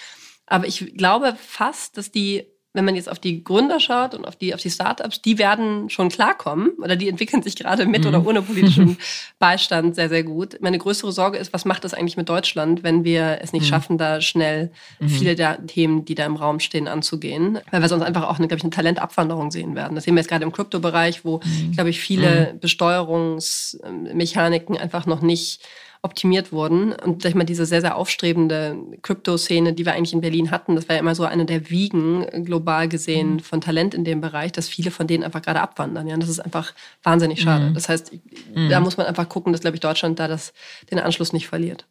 Aber 0.47 0.65
ich 0.65 0.95
glaube 0.97 1.35
fast, 1.39 1.95
dass 1.95 2.11
die 2.11 2.47
wenn 2.75 2.85
man 2.85 2.95
jetzt 2.95 3.09
auf 3.09 3.19
die 3.19 3.43
Gründer 3.43 3.79
schaut 3.79 4.13
und 4.13 4.25
auf 4.25 4.35
die, 4.35 4.53
auf 4.53 4.61
die 4.61 4.69
Startups, 4.69 5.21
die 5.21 5.37
werden 5.37 5.89
schon 5.89 6.09
klarkommen 6.09 6.71
oder 6.81 6.95
die 6.95 7.09
entwickeln 7.09 7.41
sich 7.41 7.55
gerade 7.55 7.85
mit 7.85 8.01
mhm. 8.01 8.09
oder 8.09 8.27
ohne 8.27 8.41
politischen 8.41 8.97
Beistand 9.39 9.95
sehr, 9.95 10.09
sehr 10.09 10.23
gut. 10.23 10.57
Meine 10.61 10.77
größere 10.77 11.11
Sorge 11.11 11.37
ist, 11.37 11.53
was 11.53 11.65
macht 11.65 11.85
das 11.85 11.93
eigentlich 11.93 12.17
mit 12.17 12.29
Deutschland, 12.29 12.83
wenn 12.83 13.03
wir 13.03 13.39
es 13.41 13.53
nicht 13.53 13.63
mhm. 13.63 13.67
schaffen, 13.67 13.97
da 13.97 14.21
schnell 14.21 14.71
mhm. 14.99 15.09
viele 15.09 15.35
der 15.35 15.65
Themen, 15.65 16.05
die 16.05 16.15
da 16.15 16.25
im 16.25 16.35
Raum 16.35 16.59
stehen, 16.59 16.87
anzugehen? 16.87 17.59
Weil 17.71 17.81
wir 17.81 17.89
sonst 17.89 18.03
einfach 18.03 18.23
auch 18.23 18.37
eine, 18.37 18.47
glaube 18.47 18.59
ich, 18.59 18.63
eine 18.63 18.71
Talentabwanderung 18.71 19.51
sehen 19.51 19.75
werden. 19.75 19.95
Das 19.95 20.03
sehen 20.03 20.15
wir 20.15 20.19
jetzt 20.19 20.29
gerade 20.29 20.43
im 20.43 20.51
Kryptobereich, 20.51 21.23
wo, 21.23 21.39
mhm. 21.43 21.71
glaube 21.71 21.89
ich, 21.89 22.01
viele 22.01 22.53
mhm. 22.53 22.59
Besteuerungsmechaniken 22.59 24.77
einfach 24.77 25.05
noch 25.05 25.21
nicht 25.21 25.61
optimiert 26.05 26.51
wurden. 26.51 26.93
Und 26.93 27.21
sag 27.21 27.29
ich 27.29 27.35
mal, 27.35 27.43
diese 27.43 27.65
sehr, 27.65 27.81
sehr 27.81 27.97
aufstrebende 27.97 28.77
Krypto-Szene, 29.01 29.73
die 29.73 29.85
wir 29.85 29.93
eigentlich 29.93 30.13
in 30.13 30.21
Berlin 30.21 30.51
hatten, 30.51 30.75
das 30.75 30.87
war 30.87 30.95
ja 30.95 31.01
immer 31.01 31.15
so 31.15 31.25
eine 31.25 31.45
der 31.45 31.69
Wiegen 31.69 32.25
global 32.45 32.87
gesehen 32.87 33.33
mhm. 33.33 33.39
von 33.39 33.59
Talent 33.59 33.93
in 33.93 34.05
dem 34.05 34.21
Bereich, 34.21 34.53
dass 34.53 34.69
viele 34.69 34.91
von 34.91 35.07
denen 35.07 35.23
einfach 35.23 35.41
gerade 35.41 35.59
abwandern. 35.61 36.07
Ja, 36.07 36.13
und 36.13 36.21
das 36.21 36.29
ist 36.29 36.39
einfach 36.39 36.73
wahnsinnig 37.03 37.41
schade. 37.41 37.65
Mhm. 37.65 37.73
Das 37.73 37.89
heißt, 37.89 38.13
mhm. 38.53 38.69
da 38.69 38.79
muss 38.79 38.95
man 38.95 39.07
einfach 39.07 39.27
gucken, 39.27 39.51
dass, 39.51 39.61
glaube 39.61 39.75
ich, 39.75 39.81
Deutschland 39.81 40.19
da 40.19 40.27
das, 40.27 40.53
den 40.91 40.99
Anschluss 40.99 41.33
nicht 41.33 41.47
verliert. 41.47 41.85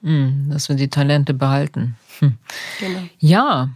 Mhm. 0.00 0.48
Dass 0.50 0.68
wir 0.68 0.76
die 0.76 0.88
Talente 0.88 1.34
behalten. 1.34 1.96
Hm. 2.20 2.38
Genau. 2.78 3.00
Ja, 3.18 3.70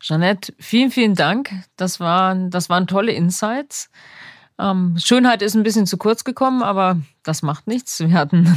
Jeanette, 0.00 0.52
vielen, 0.58 0.90
vielen 0.90 1.14
Dank. 1.14 1.50
Das 1.76 1.98
waren, 1.98 2.50
das 2.50 2.68
waren 2.68 2.86
tolle 2.86 3.12
Insights. 3.12 3.90
Ähm, 4.58 4.96
Schönheit 5.02 5.42
ist 5.42 5.54
ein 5.54 5.62
bisschen 5.62 5.86
zu 5.86 5.96
kurz 5.96 6.24
gekommen, 6.24 6.62
aber 6.62 7.00
das 7.28 7.42
macht 7.42 7.66
nichts. 7.66 8.00
Wir 8.00 8.12
hatten 8.12 8.56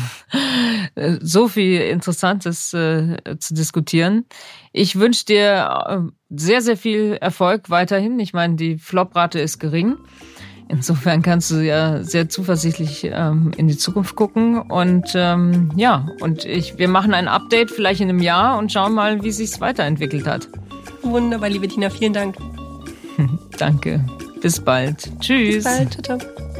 so 1.21 1.47
viel 1.47 1.81
Interessantes 1.81 2.73
äh, 2.73 3.17
zu 3.37 3.53
diskutieren. 3.53 4.25
Ich 4.71 4.97
wünsche 4.97 5.25
dir 5.25 5.85
äh, 5.87 5.97
sehr, 6.29 6.61
sehr 6.61 6.77
viel 6.77 7.17
Erfolg 7.19 7.69
weiterhin. 7.69 8.19
Ich 8.19 8.33
meine, 8.33 8.55
die 8.55 8.77
Floprate 8.77 9.39
ist 9.39 9.59
gering. 9.59 9.97
Insofern 10.69 11.21
kannst 11.21 11.51
du 11.51 11.55
ja 11.55 12.01
sehr 12.01 12.29
zuversichtlich 12.29 13.03
ähm, 13.03 13.51
in 13.57 13.67
die 13.67 13.75
Zukunft 13.75 14.15
gucken. 14.15 14.57
Und 14.57 15.11
ähm, 15.15 15.73
ja, 15.75 16.07
und 16.21 16.45
ich, 16.45 16.77
wir 16.77 16.87
machen 16.87 17.13
ein 17.13 17.27
Update 17.27 17.71
vielleicht 17.71 17.99
in 17.99 18.07
einem 18.07 18.21
Jahr 18.21 18.57
und 18.57 18.71
schauen 18.71 18.93
mal, 18.93 19.21
wie 19.21 19.31
sich 19.31 19.59
weiterentwickelt 19.59 20.25
hat. 20.25 20.47
Wunderbar, 21.01 21.49
liebe 21.49 21.67
Tina, 21.67 21.89
vielen 21.89 22.13
Dank. 22.13 22.37
Danke. 23.57 24.05
Bis 24.41 24.61
bald. 24.61 25.11
Tschüss. 25.19 25.55
Bis 25.55 25.63
bald. 25.65 26.05
Ciao, 26.05 26.17
ciao. 26.17 26.50